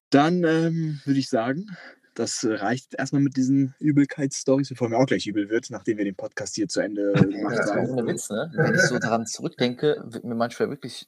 Dann 0.09 0.43
ähm, 0.43 0.99
würde 1.05 1.19
ich 1.19 1.29
sagen, 1.29 1.67
das 2.15 2.43
reicht 2.47 2.95
erstmal 2.97 3.21
mit 3.21 3.35
diesen 3.37 3.75
Übelkeitsstories, 3.79 4.69
bevor 4.69 4.89
mir 4.89 4.97
auch 4.97 5.05
gleich 5.05 5.27
übel 5.27 5.49
wird, 5.49 5.69
nachdem 5.69 5.97
wir 5.97 6.05
den 6.05 6.15
Podcast 6.15 6.55
hier 6.55 6.67
zu 6.67 6.79
Ende 6.79 7.11
gemacht 7.13 7.57
Das 7.57 7.65
ist 7.67 7.73
haben. 7.75 7.89
ohne 7.89 8.07
Witz, 8.07 8.29
ne? 8.29 8.51
Wenn 8.55 8.73
ich 8.73 8.81
so 8.81 8.97
daran 8.97 9.25
zurückdenke, 9.27 10.01
wird 10.07 10.23
mir 10.23 10.35
manchmal 10.35 10.69
wirklich 10.69 11.05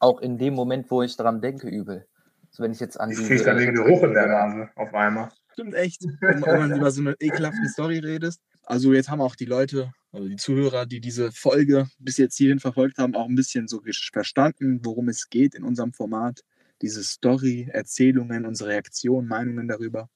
auch 0.00 0.20
in 0.20 0.38
dem 0.38 0.54
Moment, 0.54 0.90
wo 0.90 1.02
ich 1.02 1.16
daran 1.16 1.40
denke, 1.40 1.68
übel. 1.68 2.06
So 2.50 2.62
wenn 2.62 2.72
ich 2.72 2.80
jetzt 2.80 2.98
an 2.98 3.10
Ich 3.10 3.18
die. 3.18 3.24
krieg 3.26 3.44
dann 3.44 3.58
den 3.58 3.74
Geruch 3.74 4.02
in 4.04 4.14
der 4.14 4.26
Nase 4.26 4.70
auf 4.76 4.92
einmal. 4.94 5.28
Stimmt 5.52 5.74
echt. 5.74 6.02
Wenn, 6.20 6.40
man 6.40 6.72
über 6.76 6.90
so 6.90 7.00
eine 7.00 7.14
ekelhafte 7.20 7.68
Story 7.68 7.98
redest. 7.98 8.40
Also 8.64 8.92
jetzt 8.92 9.10
haben 9.10 9.20
auch 9.20 9.34
die 9.34 9.44
Leute, 9.44 9.92
also 10.12 10.28
die 10.28 10.36
Zuhörer, 10.36 10.86
die 10.86 11.00
diese 11.00 11.32
Folge 11.32 11.88
bis 11.98 12.16
jetzt 12.16 12.36
hierhin 12.36 12.58
verfolgt 12.60 12.98
haben, 12.98 13.14
auch 13.14 13.26
ein 13.28 13.34
bisschen 13.34 13.66
so 13.66 13.82
verstanden, 14.12 14.80
worum 14.84 15.08
es 15.08 15.28
geht 15.30 15.54
in 15.54 15.64
unserem 15.64 15.92
Format. 15.92 16.40
Diese 16.80 17.02
Story, 17.02 17.68
Erzählungen, 17.72 18.46
unsere 18.46 18.70
Reaktionen, 18.70 19.26
Meinungen 19.26 19.68
darüber. 19.68 20.08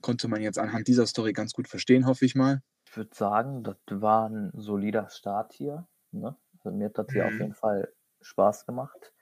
Konnte 0.00 0.28
man 0.28 0.40
jetzt 0.40 0.58
anhand 0.58 0.88
dieser 0.88 1.06
Story 1.06 1.32
ganz 1.32 1.52
gut 1.52 1.68
verstehen, 1.68 2.06
hoffe 2.06 2.24
ich 2.24 2.34
mal. 2.34 2.62
Ich 2.86 2.96
würde 2.96 3.10
sagen, 3.14 3.62
das 3.62 3.76
war 3.90 4.28
ein 4.30 4.50
solider 4.54 5.08
Start 5.10 5.52
hier. 5.52 5.86
Ne? 6.12 6.34
Also 6.64 6.76
mir 6.76 6.86
hat 6.86 6.98
das 6.98 7.06
hier 7.12 7.26
auf 7.26 7.32
Mhm. 7.34 7.40
jeden 7.40 7.54
Fall 7.54 7.88
Spaß 8.22 8.66
gemacht. 8.66 9.12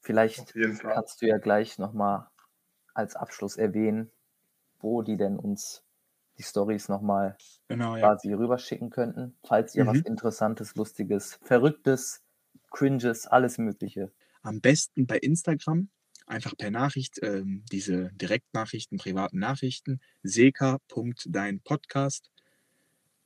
Vielleicht 0.00 0.54
kannst 0.80 1.22
du 1.22 1.26
ja 1.26 1.38
gleich 1.38 1.78
nochmal 1.78 2.28
als 2.94 3.16
Abschluss 3.16 3.56
erwähnen, 3.56 4.10
wo 4.80 5.02
die 5.02 5.16
denn 5.16 5.38
uns 5.38 5.82
die 6.38 6.42
Stories 6.44 6.88
nochmal 6.88 7.36
Genau, 7.68 7.96
ja. 7.96 8.02
quasi 8.02 8.32
rüberschicken 8.32 8.90
könnten, 8.90 9.36
falls 9.44 9.74
ihr 9.74 9.86
was 9.86 9.96
Mhm. 9.98 10.02
Interessantes, 10.02 10.74
Lustiges, 10.76 11.38
Verrücktes, 11.42 12.22
Cringes, 12.70 13.26
alles 13.26 13.58
Mögliche. 13.58 14.12
Am 14.42 14.60
besten 14.60 15.06
bei 15.06 15.18
Instagram, 15.18 15.88
einfach 16.26 16.56
per 16.56 16.70
Nachricht, 16.70 17.18
ähm, 17.22 17.64
diese 17.72 18.10
Direktnachrichten, 18.12 18.98
privaten 18.98 19.38
Nachrichten, 19.40 20.00
seka.deinpodcast. 20.22 22.30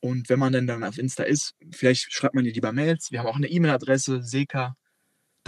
Und 0.00 0.28
wenn 0.28 0.38
man 0.38 0.52
dann, 0.52 0.66
dann 0.66 0.84
auf 0.84 0.98
Insta 0.98 1.24
ist, 1.24 1.54
vielleicht 1.72 2.12
schreibt 2.12 2.34
man 2.34 2.44
dir 2.44 2.52
lieber 2.52 2.72
Mails. 2.72 3.10
Wir 3.10 3.20
haben 3.20 3.26
auch 3.26 3.36
eine 3.36 3.48
E-Mail-Adresse, 3.48 4.22
seka, 4.22 4.76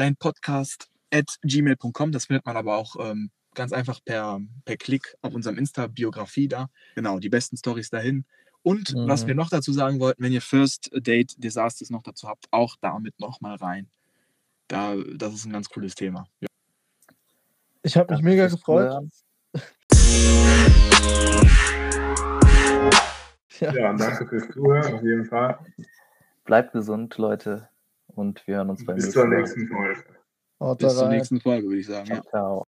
dein 0.00 0.16
Podcast 0.16 0.88
at 1.12 1.36
gmail.com. 1.42 2.10
Das 2.12 2.26
findet 2.26 2.46
man 2.46 2.56
aber 2.56 2.76
auch 2.76 2.96
ähm, 2.98 3.30
ganz 3.54 3.72
einfach 3.72 4.00
per, 4.02 4.40
per 4.64 4.76
Klick 4.78 5.14
auf 5.20 5.34
unserem 5.34 5.58
Insta-Biografie 5.58 6.48
da. 6.48 6.68
Genau, 6.94 7.18
die 7.18 7.28
besten 7.28 7.56
Stories 7.58 7.90
dahin. 7.90 8.24
Und 8.62 8.94
was 8.96 9.22
Mhm. 9.24 9.28
wir 9.28 9.34
noch 9.34 9.50
dazu 9.50 9.72
sagen 9.72 10.00
wollten, 10.00 10.22
wenn 10.22 10.32
ihr 10.32 10.40
First 10.42 10.90
Date 10.94 11.34
Disasters 11.42 11.90
noch 11.90 12.02
dazu 12.02 12.28
habt, 12.28 12.46
auch 12.50 12.76
damit 12.80 13.18
nochmal 13.20 13.56
rein. 13.56 13.88
Da, 14.68 14.94
das 15.16 15.34
ist 15.34 15.44
ein 15.46 15.52
ganz 15.52 15.68
cooles 15.68 15.94
Thema. 15.94 16.26
Ja. 16.40 16.48
ich 17.82 17.96
habe 17.96 18.14
mich 18.14 18.22
mega 18.22 18.46
gefreut. 18.48 19.06
Ja. 23.60 23.74
Ja, 23.74 23.92
danke 23.92 24.26
fürs 24.26 24.48
Zuhören, 24.54 24.94
auf 24.94 25.02
jeden 25.02 25.26
Fall. 25.26 25.58
Bleibt 26.46 26.72
gesund, 26.72 27.18
Leute. 27.18 27.68
Und 28.20 28.46
wir 28.46 28.56
hören 28.56 28.68
uns 28.68 28.84
beim 28.84 28.96
Bis 28.96 29.06
nächsten 29.06 29.20
zur 29.20 29.28
Mal. 29.28 29.38
nächsten 29.38 29.66
Folge. 29.66 30.04
Haut 30.60 30.78
Bis 30.78 30.94
zur 30.94 31.08
nächsten 31.08 31.40
Folge, 31.40 31.66
würde 31.68 31.80
ich 31.80 31.86
sagen. 31.86 32.06
Ja. 32.06 32.22
Ciao. 32.22 32.66